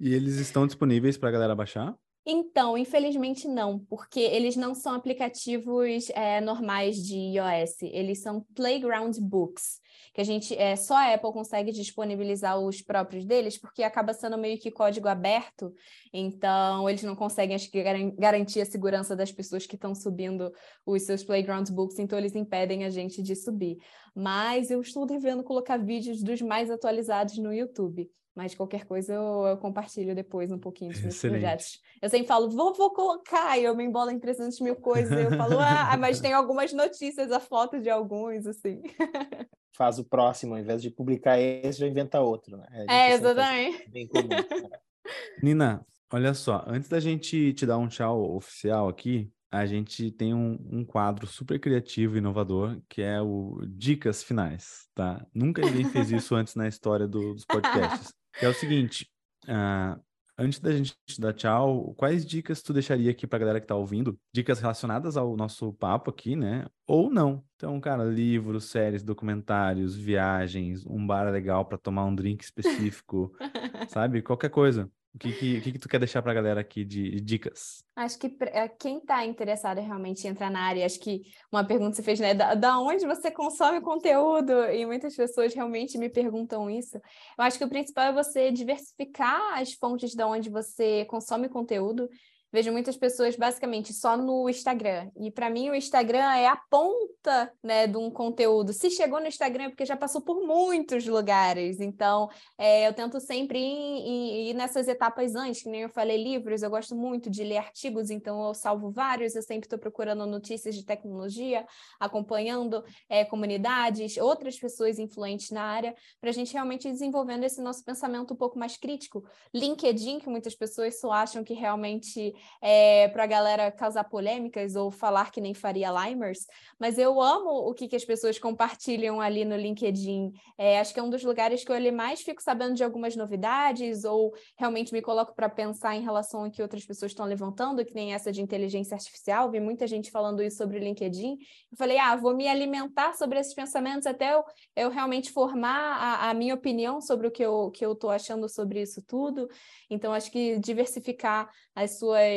E 0.00 0.12
eles 0.12 0.36
estão 0.36 0.66
disponíveis 0.66 1.16
para 1.16 1.28
a 1.28 1.32
galera 1.32 1.54
baixar? 1.54 1.94
Então, 2.30 2.76
infelizmente 2.76 3.48
não, 3.48 3.78
porque 3.78 4.20
eles 4.20 4.54
não 4.54 4.74
são 4.74 4.92
aplicativos 4.92 6.10
é, 6.10 6.42
normais 6.42 7.02
de 7.02 7.16
iOS, 7.16 7.80
eles 7.80 8.20
são 8.20 8.44
Playground 8.54 9.16
Books, 9.18 9.80
que 10.12 10.20
a 10.20 10.24
gente 10.24 10.54
é, 10.54 10.76
só 10.76 10.94
a 10.94 11.14
Apple 11.14 11.32
consegue 11.32 11.72
disponibilizar 11.72 12.60
os 12.60 12.82
próprios 12.82 13.24
deles, 13.24 13.56
porque 13.56 13.82
acaba 13.82 14.12
sendo 14.12 14.36
meio 14.36 14.58
que 14.58 14.70
código 14.70 15.08
aberto, 15.08 15.72
então 16.12 16.86
eles 16.86 17.02
não 17.02 17.16
conseguem 17.16 17.56
acho 17.56 17.70
que 17.70 17.82
garantir 18.18 18.60
a 18.60 18.66
segurança 18.66 19.16
das 19.16 19.32
pessoas 19.32 19.66
que 19.66 19.76
estão 19.76 19.94
subindo 19.94 20.52
os 20.84 21.04
seus 21.04 21.24
Playground 21.24 21.70
Books, 21.70 21.98
então 21.98 22.18
eles 22.18 22.34
impedem 22.34 22.84
a 22.84 22.90
gente 22.90 23.22
de 23.22 23.34
subir. 23.34 23.78
Mas 24.14 24.70
eu 24.70 24.82
estou 24.82 25.06
devendo 25.06 25.42
colocar 25.42 25.78
vídeos 25.78 26.22
dos 26.22 26.42
mais 26.42 26.70
atualizados 26.70 27.38
no 27.38 27.54
YouTube. 27.54 28.10
Mas 28.38 28.54
qualquer 28.54 28.84
coisa 28.84 29.14
eu, 29.14 29.46
eu 29.48 29.56
compartilho 29.56 30.14
depois 30.14 30.52
um 30.52 30.60
pouquinho 30.60 30.92
dos 30.92 31.00
meus 31.00 31.16
Excelente. 31.16 31.40
projetos. 31.40 31.80
Eu 32.00 32.08
sempre 32.08 32.28
falo, 32.28 32.48
vou, 32.48 32.72
vou 32.72 32.92
colocar, 32.92 33.58
e 33.58 33.64
eu 33.64 33.74
me 33.74 33.82
embolo 33.82 34.12
em 34.12 34.18
300 34.20 34.60
mil 34.60 34.76
coisas. 34.76 35.10
eu 35.10 35.36
falo, 35.36 35.58
ah, 35.58 35.96
mas 35.98 36.20
tem 36.20 36.32
algumas 36.32 36.72
notícias, 36.72 37.32
a 37.32 37.40
foto 37.40 37.80
de 37.80 37.90
alguns, 37.90 38.46
assim. 38.46 38.80
Faz 39.76 39.98
o 39.98 40.04
próximo, 40.04 40.54
ao 40.54 40.60
invés 40.60 40.80
de 40.80 40.88
publicar 40.88 41.36
esse, 41.36 41.80
já 41.80 41.88
inventa 41.88 42.20
outro, 42.20 42.56
né? 42.56 42.64
É, 42.88 43.12
exatamente. 43.14 43.90
Bem 43.90 44.06
comum. 44.06 44.28
Né? 44.28 44.44
Nina, 45.42 45.84
olha 46.12 46.32
só, 46.32 46.64
antes 46.64 46.88
da 46.88 47.00
gente 47.00 47.52
te 47.54 47.66
dar 47.66 47.78
um 47.78 47.88
tchau 47.88 48.36
oficial 48.36 48.88
aqui, 48.88 49.28
a 49.50 49.66
gente 49.66 50.12
tem 50.12 50.32
um, 50.32 50.56
um, 50.70 50.84
quadro 50.84 51.26
super 51.26 51.58
criativo 51.58 52.14
e 52.14 52.18
inovador, 52.18 52.80
que 52.88 53.02
é 53.02 53.20
o 53.20 53.60
Dicas 53.66 54.22
Finais, 54.22 54.86
tá? 54.94 55.26
Nunca 55.34 55.60
ninguém 55.62 55.90
fez 55.90 56.12
isso 56.12 56.34
antes 56.36 56.54
na 56.54 56.68
história 56.68 57.08
do, 57.08 57.34
dos 57.34 57.44
podcasts. 57.44 58.12
Que 58.38 58.46
é 58.46 58.48
o 58.48 58.54
seguinte, 58.54 59.08
uh, 59.46 60.00
antes 60.36 60.60
da 60.60 60.70
gente 60.72 60.94
dar 61.18 61.32
tchau, 61.32 61.94
quais 61.94 62.24
dicas 62.24 62.62
tu 62.62 62.72
deixaria 62.72 63.10
aqui 63.10 63.26
pra 63.26 63.38
galera 63.38 63.60
que 63.60 63.66
tá 63.66 63.74
ouvindo? 63.74 64.18
Dicas 64.32 64.60
relacionadas 64.60 65.16
ao 65.16 65.36
nosso 65.36 65.72
papo 65.72 66.10
aqui, 66.10 66.36
né? 66.36 66.66
Ou 66.86 67.10
não. 67.10 67.44
Então, 67.56 67.80
cara, 67.80 68.04
livros, 68.04 68.66
séries, 68.66 69.02
documentários, 69.02 69.96
viagens, 69.96 70.86
um 70.86 71.04
bar 71.06 71.30
legal 71.30 71.64
para 71.64 71.78
tomar 71.78 72.04
um 72.04 72.14
drink 72.14 72.44
específico, 72.44 73.32
sabe? 73.88 74.22
Qualquer 74.22 74.50
coisa. 74.50 74.90
O 75.14 75.18
que, 75.18 75.32
que, 75.32 75.60
que, 75.60 75.72
que 75.72 75.78
tu 75.78 75.88
quer 75.88 75.98
deixar 75.98 76.22
para 76.22 76.32
a 76.32 76.34
galera 76.34 76.60
aqui 76.60 76.84
de, 76.84 77.10
de, 77.10 77.20
dicas? 77.20 77.82
Acho 77.96 78.18
que 78.18 78.36
eh, 78.40 78.68
quem 78.68 78.98
está 78.98 79.24
interessado 79.24 79.78
em 79.78 79.86
realmente 79.86 80.28
entrar 80.28 80.50
na 80.50 80.60
área, 80.60 80.84
acho 80.84 81.00
que 81.00 81.22
uma 81.50 81.64
pergunta 81.64 81.96
você 81.96 82.02
fez, 82.02 82.20
né? 82.20 82.34
Da, 82.34 82.54
da 82.54 82.78
onde 82.78 83.06
você 83.06 83.30
consome 83.30 83.80
conteúdo? 83.80 84.52
E 84.66 84.84
muitas 84.84 85.16
pessoas 85.16 85.54
realmente 85.54 85.98
me 85.98 86.08
perguntam 86.08 86.70
isso. 86.70 86.96
Eu 86.96 87.44
acho 87.44 87.58
que 87.58 87.64
o 87.64 87.68
principal 87.68 88.04
é 88.04 88.12
você 88.12 88.52
diversificar 88.52 89.58
as 89.58 89.72
fontes 89.72 90.14
de 90.14 90.22
onde 90.22 90.50
você 90.50 91.04
consome 91.06 91.48
conteúdo 91.48 92.08
vejo 92.52 92.72
muitas 92.72 92.96
pessoas 92.96 93.36
basicamente 93.36 93.92
só 93.92 94.16
no 94.16 94.48
Instagram. 94.48 95.10
E 95.16 95.30
para 95.30 95.50
mim 95.50 95.70
o 95.70 95.74
Instagram 95.74 96.32
é 96.34 96.46
a 96.46 96.56
ponta, 96.56 97.52
né, 97.62 97.86
de 97.86 97.96
um 97.96 98.10
conteúdo. 98.10 98.72
Se 98.72 98.90
chegou 98.90 99.20
no 99.20 99.26
Instagram 99.26 99.64
é 99.64 99.68
porque 99.68 99.84
já 99.84 99.96
passou 99.96 100.20
por 100.20 100.46
muitos 100.46 101.06
lugares. 101.06 101.80
Então, 101.80 102.28
é, 102.56 102.88
eu 102.88 102.92
tento 102.92 103.20
sempre 103.20 103.58
ir, 103.58 104.06
ir, 104.06 104.50
ir, 104.50 104.54
nessas 104.54 104.88
etapas 104.88 105.34
antes, 105.34 105.62
que 105.62 105.68
nem 105.68 105.82
eu 105.82 105.88
falei 105.88 106.22
livros, 106.22 106.62
eu 106.62 106.70
gosto 106.70 106.96
muito 106.96 107.30
de 107.30 107.44
ler 107.44 107.58
artigos, 107.58 108.10
então 108.10 108.46
eu 108.46 108.54
salvo 108.54 108.90
vários, 108.90 109.34
eu 109.34 109.42
sempre 109.42 109.66
estou 109.66 109.78
procurando 109.78 110.26
notícias 110.26 110.74
de 110.74 110.84
tecnologia, 110.84 111.66
acompanhando 112.00 112.82
é, 113.08 113.24
comunidades, 113.24 114.16
outras 114.16 114.58
pessoas 114.58 114.98
influentes 114.98 115.50
na 115.50 115.62
área, 115.62 115.94
para 116.20 116.30
a 116.30 116.32
gente 116.32 116.52
realmente 116.52 116.90
desenvolvendo 116.90 117.44
esse 117.44 117.60
nosso 117.60 117.84
pensamento 117.84 118.32
um 118.32 118.36
pouco 118.36 118.58
mais 118.58 118.76
crítico. 118.76 119.24
LinkedIn, 119.52 120.20
que 120.20 120.28
muitas 120.28 120.54
pessoas 120.54 120.98
só 120.98 121.12
acham 121.12 121.44
que 121.44 121.54
realmente 121.54 122.34
é, 122.60 123.08
para 123.08 123.24
a 123.24 123.26
galera 123.26 123.70
causar 123.70 124.04
polêmicas 124.04 124.76
ou 124.76 124.90
falar 124.90 125.30
que 125.30 125.40
nem 125.40 125.54
faria 125.54 125.90
Limers, 125.90 126.46
mas 126.78 126.98
eu 126.98 127.20
amo 127.20 127.50
o 127.50 127.74
que, 127.74 127.88
que 127.88 127.96
as 127.96 128.04
pessoas 128.04 128.38
compartilham 128.38 129.20
ali 129.20 129.44
no 129.44 129.56
LinkedIn. 129.56 130.32
É, 130.56 130.80
acho 130.80 130.92
que 130.92 131.00
é 131.00 131.02
um 131.02 131.10
dos 131.10 131.24
lugares 131.24 131.64
que 131.64 131.70
eu 131.70 131.76
ali 131.76 131.90
mais 131.90 132.20
fico 132.22 132.42
sabendo 132.42 132.74
de 132.74 132.84
algumas 132.84 133.16
novidades 133.16 134.04
ou 134.04 134.32
realmente 134.56 134.92
me 134.92 135.02
coloco 135.02 135.34
para 135.34 135.48
pensar 135.48 135.96
em 135.96 136.02
relação 136.02 136.44
ao 136.44 136.50
que 136.50 136.62
outras 136.62 136.84
pessoas 136.84 137.12
estão 137.12 137.26
levantando, 137.26 137.84
que 137.84 137.94
nem 137.94 138.14
essa 138.14 138.32
de 138.32 138.42
inteligência 138.42 138.94
artificial. 138.94 139.50
Vi 139.50 139.60
muita 139.60 139.86
gente 139.86 140.10
falando 140.10 140.42
isso 140.42 140.56
sobre 140.56 140.78
o 140.78 140.80
LinkedIn. 140.80 141.38
Eu 141.70 141.76
falei, 141.76 141.98
ah, 141.98 142.16
vou 142.16 142.34
me 142.34 142.48
alimentar 142.48 143.14
sobre 143.14 143.38
esses 143.38 143.54
pensamentos 143.54 144.06
até 144.06 144.34
eu, 144.34 144.44
eu 144.76 144.90
realmente 144.90 145.30
formar 145.30 145.96
a, 145.98 146.30
a 146.30 146.34
minha 146.34 146.54
opinião 146.54 147.00
sobre 147.00 147.26
o 147.26 147.30
que 147.30 147.44
eu 147.44 147.68
estou 147.68 147.70
que 147.70 147.84
eu 147.84 148.10
achando 148.10 148.48
sobre 148.48 148.82
isso 148.82 149.02
tudo. 149.02 149.48
Então, 149.90 150.12
acho 150.12 150.30
que 150.30 150.58
diversificar 150.58 151.50
as 151.74 151.98
suas 151.98 152.27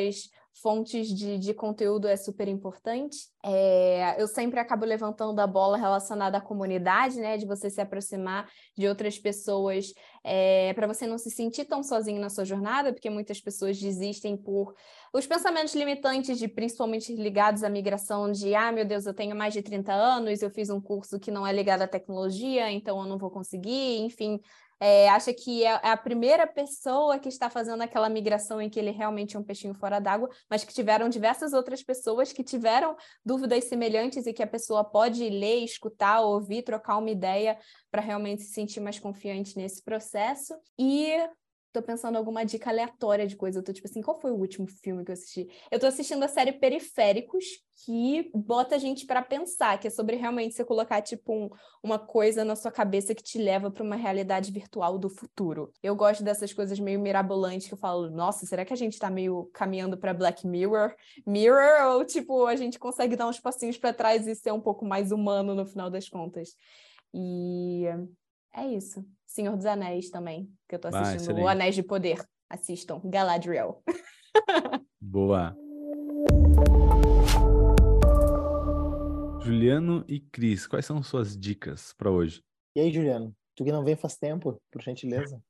fontes 0.61 1.07
de, 1.07 1.37
de 1.37 1.53
conteúdo 1.53 2.07
é 2.07 2.15
super 2.15 2.47
importante. 2.47 3.17
É, 3.43 4.21
eu 4.21 4.27
sempre 4.27 4.59
acabo 4.59 4.85
levantando 4.85 5.39
a 5.39 5.47
bola 5.47 5.77
relacionada 5.77 6.37
à 6.37 6.41
comunidade, 6.41 7.19
né? 7.19 7.37
De 7.37 7.45
você 7.45 7.69
se 7.69 7.81
aproximar 7.81 8.47
de 8.77 8.87
outras 8.87 9.17
pessoas, 9.17 9.93
é, 10.23 10.73
para 10.73 10.87
você 10.87 11.07
não 11.07 11.17
se 11.17 11.31
sentir 11.31 11.65
tão 11.65 11.81
sozinho 11.81 12.21
na 12.21 12.29
sua 12.29 12.45
jornada, 12.45 12.93
porque 12.93 13.09
muitas 13.09 13.39
pessoas 13.41 13.79
desistem 13.79 14.37
por 14.37 14.75
os 15.13 15.25
pensamentos 15.25 15.73
limitantes, 15.73 16.37
de 16.37 16.47
principalmente 16.47 17.15
ligados 17.15 17.63
à 17.63 17.69
migração, 17.69 18.31
de 18.31 18.53
ah, 18.53 18.71
meu 18.71 18.85
Deus, 18.85 19.05
eu 19.05 19.13
tenho 19.13 19.35
mais 19.35 19.53
de 19.53 19.61
30 19.61 19.91
anos, 19.91 20.41
eu 20.41 20.49
fiz 20.51 20.69
um 20.69 20.79
curso 20.79 21.19
que 21.19 21.31
não 21.31 21.45
é 21.45 21.51
ligado 21.51 21.81
à 21.81 21.87
tecnologia, 21.87 22.69
então 22.71 22.99
eu 23.01 23.07
não 23.07 23.17
vou 23.17 23.31
conseguir, 23.31 23.99
enfim 23.99 24.39
é, 24.83 25.07
acha 25.09 25.31
que 25.31 25.63
é, 25.63 25.79
é 25.83 25.89
a 25.91 25.95
primeira 25.95 26.47
pessoa 26.47 27.19
que 27.19 27.29
está 27.29 27.51
fazendo 27.51 27.83
aquela 27.83 28.09
migração 28.09 28.59
em 28.59 28.67
que 28.67 28.79
ele 28.79 28.89
realmente 28.89 29.37
é 29.37 29.39
um 29.39 29.43
peixinho 29.43 29.75
fora 29.75 29.99
d'água, 29.99 30.27
mas 30.49 30.63
que 30.63 30.73
tiveram 30.73 31.07
diversas 31.07 31.53
outras 31.53 31.83
pessoas 31.83 32.33
que 32.33 32.43
tiveram 32.43 32.97
dúvidas 33.23 33.65
semelhantes 33.65 34.25
e 34.25 34.33
que 34.33 34.41
a 34.41 34.47
pessoa 34.47 34.83
pode 34.83 35.29
ler, 35.29 35.63
escutar, 35.63 36.21
ouvir, 36.21 36.63
trocar 36.63 36.97
uma 36.97 37.11
ideia 37.11 37.59
para 37.91 38.01
realmente 38.01 38.41
se 38.41 38.53
sentir 38.53 38.79
mais 38.79 38.97
confiante 38.97 39.55
nesse 39.55 39.83
processo. 39.83 40.55
E 40.79 41.15
tô 41.71 41.81
pensando 41.81 42.17
alguma 42.17 42.43
dica 42.43 42.69
aleatória 42.69 43.25
de 43.25 43.35
coisa. 43.35 43.59
Eu 43.59 43.63
tô 43.63 43.71
tipo 43.71 43.87
assim, 43.87 44.01
qual 44.01 44.19
foi 44.19 44.31
o 44.31 44.35
último 44.35 44.67
filme 44.67 45.03
que 45.03 45.11
eu 45.11 45.13
assisti? 45.13 45.47
Eu 45.71 45.79
tô 45.79 45.87
assistindo 45.87 46.23
a 46.23 46.27
série 46.27 46.53
Periféricos, 46.53 47.45
que 47.85 48.29
bota 48.33 48.75
a 48.75 48.77
gente 48.77 49.05
para 49.05 49.21
pensar, 49.21 49.79
que 49.79 49.87
é 49.87 49.89
sobre 49.89 50.15
realmente 50.15 50.53
você 50.53 50.63
colocar 50.63 51.01
tipo 51.01 51.33
um, 51.33 51.49
uma 51.81 51.97
coisa 51.97 52.43
na 52.43 52.55
sua 52.55 52.71
cabeça 52.71 53.15
que 53.15 53.23
te 53.23 53.39
leva 53.39 53.71
para 53.71 53.83
uma 53.83 53.95
realidade 53.95 54.51
virtual 54.51 54.99
do 54.99 55.09
futuro. 55.09 55.71
Eu 55.81 55.95
gosto 55.95 56.23
dessas 56.23 56.53
coisas 56.53 56.79
meio 56.79 56.99
mirabolantes 56.99 57.67
que 57.67 57.73
eu 57.73 57.77
falo, 57.77 58.09
nossa, 58.09 58.45
será 58.45 58.65
que 58.65 58.73
a 58.73 58.77
gente 58.77 58.99
tá 58.99 59.09
meio 59.09 59.49
caminhando 59.53 59.97
para 59.97 60.13
Black 60.13 60.45
Mirror? 60.45 60.93
Mirror 61.25 61.95
ou 61.95 62.05
tipo 62.05 62.45
a 62.45 62.55
gente 62.55 62.77
consegue 62.77 63.15
dar 63.15 63.27
uns 63.27 63.39
passinhos 63.39 63.77
para 63.77 63.93
trás 63.93 64.27
e 64.27 64.35
ser 64.35 64.51
um 64.51 64.61
pouco 64.61 64.85
mais 64.85 65.11
humano 65.11 65.55
no 65.55 65.65
final 65.65 65.89
das 65.89 66.09
contas? 66.09 66.49
E 67.13 67.85
é 68.53 68.67
isso. 68.67 69.05
Senhor 69.25 69.55
dos 69.55 69.65
Anéis 69.65 70.09
também, 70.09 70.51
que 70.67 70.75
eu 70.75 70.79
tô 70.79 70.89
assistindo. 70.89 71.37
Ah, 71.37 71.43
o 71.43 71.47
Anéis 71.47 71.75
de 71.75 71.83
Poder. 71.83 72.21
Assistam. 72.49 73.01
Galadriel. 73.05 73.81
Boa. 74.99 75.55
Juliano 79.41 80.03
e 80.07 80.19
Cris, 80.19 80.67
quais 80.67 80.85
são 80.85 81.01
suas 81.01 81.37
dicas 81.37 81.93
para 81.97 82.11
hoje? 82.11 82.43
E 82.75 82.81
aí, 82.81 82.91
Juliano? 82.91 83.33
Tu 83.55 83.63
que 83.63 83.71
não 83.71 83.83
vem 83.83 83.95
faz 83.95 84.17
tempo, 84.17 84.61
por 84.71 84.81
gentileza. 84.81 85.41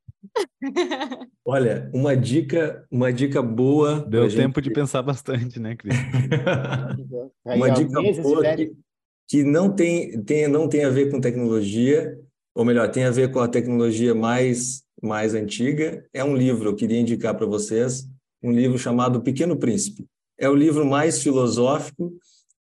Olha, 1.45 1.89
uma 1.93 2.16
dica, 2.16 2.86
uma 2.89 3.12
dica 3.12 3.41
boa. 3.41 4.06
Deu 4.08 4.30
tempo 4.30 4.60
gente... 4.60 4.70
de 4.70 4.74
pensar 4.74 5.02
bastante, 5.02 5.60
né, 5.60 5.76
Cris? 5.76 5.95
uma 7.43 7.70
dica 7.70 8.22
boa 8.22 8.56
que, 8.56 8.72
que, 9.28 9.43
não 9.43 9.74
tem, 9.74 10.24
tem, 10.24 10.47
não 10.47 10.70
tem 10.70 10.86
a 10.86 10.89
ver 10.89 11.10
com 11.10 11.20
tecnologia, 11.20 12.18
ou 12.54 12.66
melhor, 12.66 12.89
tem 12.91 13.06
a 13.06 13.12
ver 13.12 13.32
com 13.32 13.39
a 13.39 13.47
tecnologia 13.47 14.14
mais, 14.14 14.84
mais 15.02 15.34
antiga. 15.34 16.06
É 16.14 16.24
um 16.24 16.36
livro, 16.36 16.70
eu 16.70 16.76
queria 16.76 16.99
indicar 16.99 17.36
para 17.36 17.45
vocês, 17.45 18.08
um 18.43 18.52
livro 18.52 18.78
chamado 18.78 19.22
Pequeno 19.22 19.58
Príncipe. 19.58 20.08
É 20.38 20.49
o 20.49 20.56
livro 20.56 20.86
mais 20.86 21.22
filosófico 21.22 22.14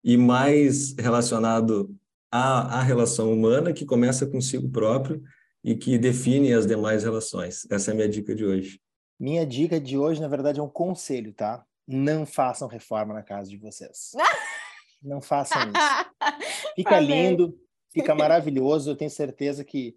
e 0.04 0.18
mais 0.18 0.94
relacionado 0.98 1.90
à, 2.32 2.80
à 2.80 2.82
relação 2.82 3.32
humana, 3.34 3.74
que 3.74 3.86
começa 3.86 4.28
consigo 4.28 4.70
próprio 4.70 5.22
e 5.64 5.76
que 5.76 5.98
define 5.98 6.54
as 6.54 6.66
demais 6.66 7.04
relações. 7.04 7.66
Essa 7.70 7.92
é 7.92 7.94
a 7.94 7.96
minha 7.96 8.10
dica 8.10 8.36
de 8.36 8.46
hoje. 8.46 8.80
Minha 9.20 9.46
dica 9.46 9.80
de 9.80 9.98
hoje, 9.98 10.22
na 10.22 10.28
verdade, 10.28 10.60
é 10.60 10.64
um 10.64 10.70
conselho, 10.70 11.34
tá? 11.34 11.64
Não 11.88 12.26
façam 12.26 12.68
reforma 12.68 13.14
na 13.14 13.24
casa 13.24 13.50
de 13.50 13.58
vocês. 13.58 14.12
Não 15.02 15.22
façam 15.22 15.62
isso. 15.62 16.74
Fica 16.76 17.00
lindo, 17.00 17.58
Fica 17.92 18.14
maravilhoso. 18.14 18.92
Eu 18.92 18.96
tenho 18.96 19.10
certeza 19.12 19.64
que 19.64 19.96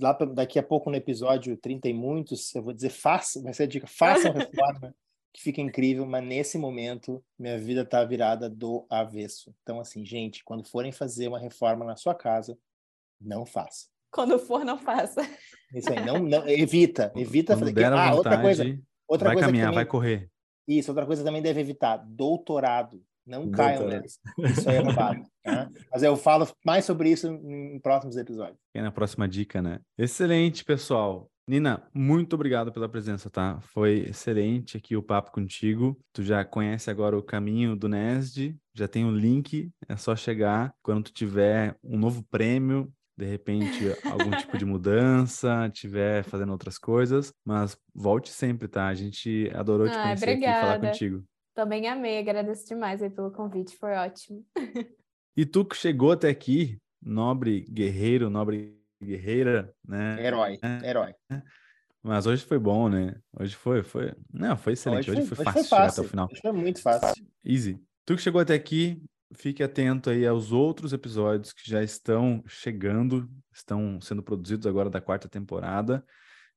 lá 0.00 0.12
daqui 0.12 0.58
a 0.58 0.62
pouco 0.62 0.90
no 0.90 0.96
episódio 0.96 1.56
30 1.56 1.88
e 1.88 1.92
muitos, 1.92 2.54
eu 2.54 2.62
vou 2.62 2.72
dizer 2.72 2.90
faça, 2.90 3.42
vai 3.42 3.52
ser 3.52 3.64
a 3.64 3.66
dica, 3.66 3.86
façam 3.86 4.32
reforma, 4.32 4.94
que 5.32 5.42
fica 5.42 5.60
incrível, 5.60 6.06
mas 6.06 6.24
nesse 6.24 6.56
momento 6.56 7.22
minha 7.38 7.58
vida 7.58 7.82
está 7.82 8.02
virada 8.04 8.48
do 8.48 8.86
avesso. 8.88 9.54
Então 9.62 9.80
assim, 9.80 10.04
gente, 10.04 10.42
quando 10.44 10.66
forem 10.66 10.92
fazer 10.92 11.28
uma 11.28 11.38
reforma 11.38 11.84
na 11.84 11.96
sua 11.96 12.14
casa, 12.14 12.58
não 13.20 13.44
faça. 13.44 13.86
Quando 14.10 14.38
for, 14.38 14.64
não 14.64 14.78
faça. 14.78 15.20
Isso 15.74 15.92
aí, 15.92 16.04
não, 16.04 16.18
não 16.18 16.48
evita, 16.48 17.12
evita 17.14 17.54
quando 17.54 17.74
fazer. 17.74 17.84
ah, 17.84 17.90
vontade, 17.90 18.16
outra 18.16 18.40
coisa, 18.40 18.80
outra 19.06 19.28
vai 19.28 19.34
coisa 19.34 19.46
caminhar, 19.48 19.66
também, 19.66 19.74
vai 19.74 19.86
correr. 19.86 20.30
Isso, 20.66 20.90
outra 20.90 21.04
coisa 21.04 21.22
também 21.22 21.42
deve 21.42 21.60
evitar, 21.60 21.98
doutorado. 21.98 23.04
Não 23.26 23.50
caiam 23.50 23.88
nessa. 23.88 24.18
Isso 24.38 24.68
aí 24.68 24.76
é 24.76 24.80
roubado. 24.80 25.20
Né? 25.44 25.68
Mas 25.90 26.02
eu 26.02 26.16
falo 26.16 26.46
mais 26.64 26.84
sobre 26.84 27.10
isso 27.10 27.26
em 27.26 27.78
próximos 27.80 28.16
episódios. 28.16 28.58
E 28.74 28.80
na 28.80 28.92
próxima 28.92 29.28
dica, 29.28 29.60
né? 29.60 29.80
Excelente, 29.98 30.64
pessoal. 30.64 31.28
Nina, 31.48 31.82
muito 31.94 32.34
obrigado 32.34 32.72
pela 32.72 32.88
presença, 32.88 33.30
tá? 33.30 33.60
Foi 33.60 34.06
excelente 34.08 34.76
aqui 34.76 34.96
o 34.96 35.02
papo 35.02 35.30
contigo. 35.30 35.96
Tu 36.12 36.24
já 36.24 36.44
conhece 36.44 36.90
agora 36.90 37.16
o 37.16 37.22
caminho 37.22 37.76
do 37.76 37.88
NESD, 37.88 38.56
já 38.74 38.88
tem 38.88 39.04
o 39.04 39.12
link, 39.12 39.70
é 39.88 39.96
só 39.96 40.16
chegar. 40.16 40.74
Quando 40.82 41.04
tu 41.04 41.12
tiver 41.12 41.76
um 41.84 41.96
novo 41.96 42.24
prêmio, 42.30 42.92
de 43.16 43.24
repente 43.24 43.78
algum 44.04 44.30
tipo 44.32 44.58
de 44.58 44.64
mudança, 44.64 45.70
tiver 45.72 46.24
fazendo 46.24 46.50
outras 46.50 46.78
coisas, 46.78 47.32
mas 47.44 47.76
volte 47.94 48.30
sempre, 48.30 48.66
tá? 48.66 48.88
A 48.88 48.94
gente 48.94 49.48
adorou 49.54 49.88
te 49.88 49.96
ah, 49.96 50.02
conhecer 50.02 50.24
obrigada. 50.24 50.50
aqui 50.52 50.58
e 50.58 50.68
falar 50.68 50.80
contigo. 50.80 51.24
Também 51.56 51.88
amei, 51.88 52.18
agradeço 52.18 52.66
demais 52.66 53.02
aí 53.02 53.08
pelo 53.08 53.30
convite, 53.30 53.78
foi 53.78 53.94
ótimo. 53.94 54.44
e 55.34 55.46
tu 55.46 55.64
que 55.64 55.74
chegou 55.74 56.12
até 56.12 56.28
aqui, 56.28 56.78
nobre 57.00 57.62
guerreiro, 57.70 58.28
nobre 58.28 58.78
guerreira, 59.02 59.74
né? 59.82 60.22
Herói, 60.22 60.58
é. 60.62 60.86
herói. 60.86 61.14
Mas 62.02 62.26
hoje 62.26 62.44
foi 62.44 62.58
bom, 62.58 62.90
né? 62.90 63.16
Hoje 63.40 63.56
foi, 63.56 63.82
foi. 63.82 64.14
Não, 64.30 64.54
foi 64.54 64.74
excelente. 64.74 65.10
Hoje, 65.10 65.20
hoje 65.20 65.28
foi, 65.28 65.36
foi, 65.36 65.44
fácil, 65.46 65.60
foi 65.62 65.68
fácil 65.70 65.78
chegar 65.78 65.92
até 65.92 66.00
o 66.02 66.10
final. 66.10 66.28
Hoje 66.30 66.40
foi 66.42 66.52
muito 66.52 66.82
fácil. 66.82 67.26
Easy. 67.42 67.80
Tu 68.04 68.16
que 68.16 68.22
chegou 68.22 68.40
até 68.42 68.52
aqui, 68.52 69.02
fique 69.32 69.62
atento 69.62 70.10
aí 70.10 70.26
aos 70.26 70.52
outros 70.52 70.92
episódios 70.92 71.54
que 71.54 71.68
já 71.68 71.82
estão 71.82 72.44
chegando, 72.46 73.26
estão 73.50 73.98
sendo 74.02 74.22
produzidos 74.22 74.66
agora 74.66 74.90
da 74.90 75.00
quarta 75.00 75.26
temporada. 75.26 76.04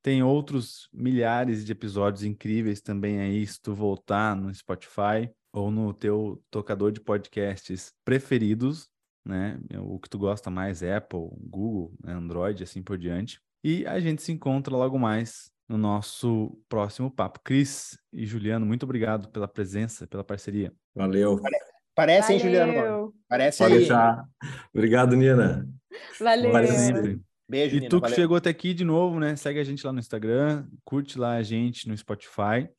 Tem 0.01 0.23
outros 0.23 0.87
milhares 0.93 1.65
de 1.65 1.71
episódios 1.71 2.23
incríveis 2.23 2.81
também 2.81 3.19
aí, 3.19 3.45
se 3.45 3.61
tu 3.61 3.73
voltar 3.73 4.35
no 4.35 4.53
Spotify 4.53 5.29
ou 5.51 5.69
no 5.69 5.93
teu 5.93 6.41
tocador 6.49 6.91
de 6.91 7.01
podcasts 7.01 7.93
preferidos, 8.05 8.87
né? 9.25 9.59
O 9.79 9.99
que 9.99 10.09
tu 10.09 10.17
gosta 10.17 10.49
mais, 10.49 10.81
Apple, 10.81 11.29
Google, 11.41 11.93
né? 12.03 12.13
Android, 12.13 12.63
assim 12.63 12.81
por 12.81 12.97
diante. 12.97 13.41
E 13.63 13.85
a 13.85 13.99
gente 13.99 14.21
se 14.21 14.31
encontra 14.31 14.75
logo 14.75 14.97
mais 14.97 15.51
no 15.67 15.77
nosso 15.77 16.57
próximo 16.69 17.11
papo. 17.11 17.41
Cris 17.43 17.99
e 18.13 18.25
Juliano, 18.25 18.65
muito 18.65 18.83
obrigado 18.83 19.29
pela 19.29 19.47
presença, 19.47 20.07
pela 20.07 20.23
parceria. 20.23 20.73
Valeu. 20.95 21.41
Parece, 21.93 22.33
hein, 22.33 22.39
Juliano? 22.39 23.13
Parece 23.27 23.57
Pode 23.57 23.73
aí. 23.73 23.79
Deixar. 23.79 24.25
Obrigado, 24.73 25.15
Nina. 25.17 25.67
Valeu. 26.17 26.51
Valeu 26.51 26.71
sempre. 26.71 27.21
Beijo, 27.49 27.75
E 27.77 27.79
Nina, 27.79 27.89
tu 27.89 27.95
que 27.97 28.01
valeu. 28.01 28.15
chegou 28.15 28.37
até 28.37 28.49
aqui 28.49 28.73
de 28.73 28.83
novo, 28.85 29.19
né? 29.19 29.35
Segue 29.35 29.59
a 29.59 29.63
gente 29.63 29.85
lá 29.85 29.91
no 29.91 29.99
Instagram, 29.99 30.65
curte 30.85 31.17
lá 31.17 31.33
a 31.33 31.41
gente 31.43 31.87
no 31.87 31.97
Spotify, 31.97 32.69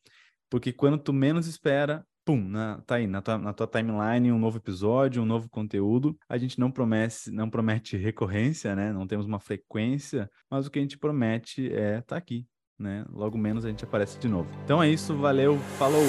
porque 0.48 0.72
quando 0.72 0.96
tu 0.96 1.12
menos 1.12 1.46
espera, 1.48 2.04
pum, 2.24 2.40
na, 2.48 2.80
tá 2.82 2.94
aí 2.96 3.06
na 3.06 3.20
tua, 3.20 3.36
na 3.38 3.52
tua 3.52 3.66
timeline 3.66 4.30
um 4.30 4.38
novo 4.38 4.58
episódio, 4.58 5.22
um 5.22 5.26
novo 5.26 5.48
conteúdo. 5.50 6.16
A 6.28 6.38
gente 6.38 6.58
não 6.60 6.70
promete, 6.70 7.30
não 7.30 7.50
promete 7.50 7.96
recorrência, 7.98 8.76
né? 8.76 8.92
Não 8.92 9.06
temos 9.06 9.26
uma 9.26 9.40
frequência, 9.40 10.30
mas 10.48 10.66
o 10.66 10.70
que 10.70 10.78
a 10.78 10.82
gente 10.82 10.96
promete 10.98 11.72
é 11.72 12.00
tá 12.02 12.16
aqui, 12.16 12.46
né? 12.78 13.04
Logo 13.10 13.36
menos 13.36 13.64
a 13.64 13.68
gente 13.68 13.84
aparece 13.84 14.18
de 14.18 14.28
novo. 14.28 14.48
Então 14.64 14.80
é 14.80 14.88
isso, 14.88 15.16
valeu, 15.16 15.58
falou! 15.78 16.04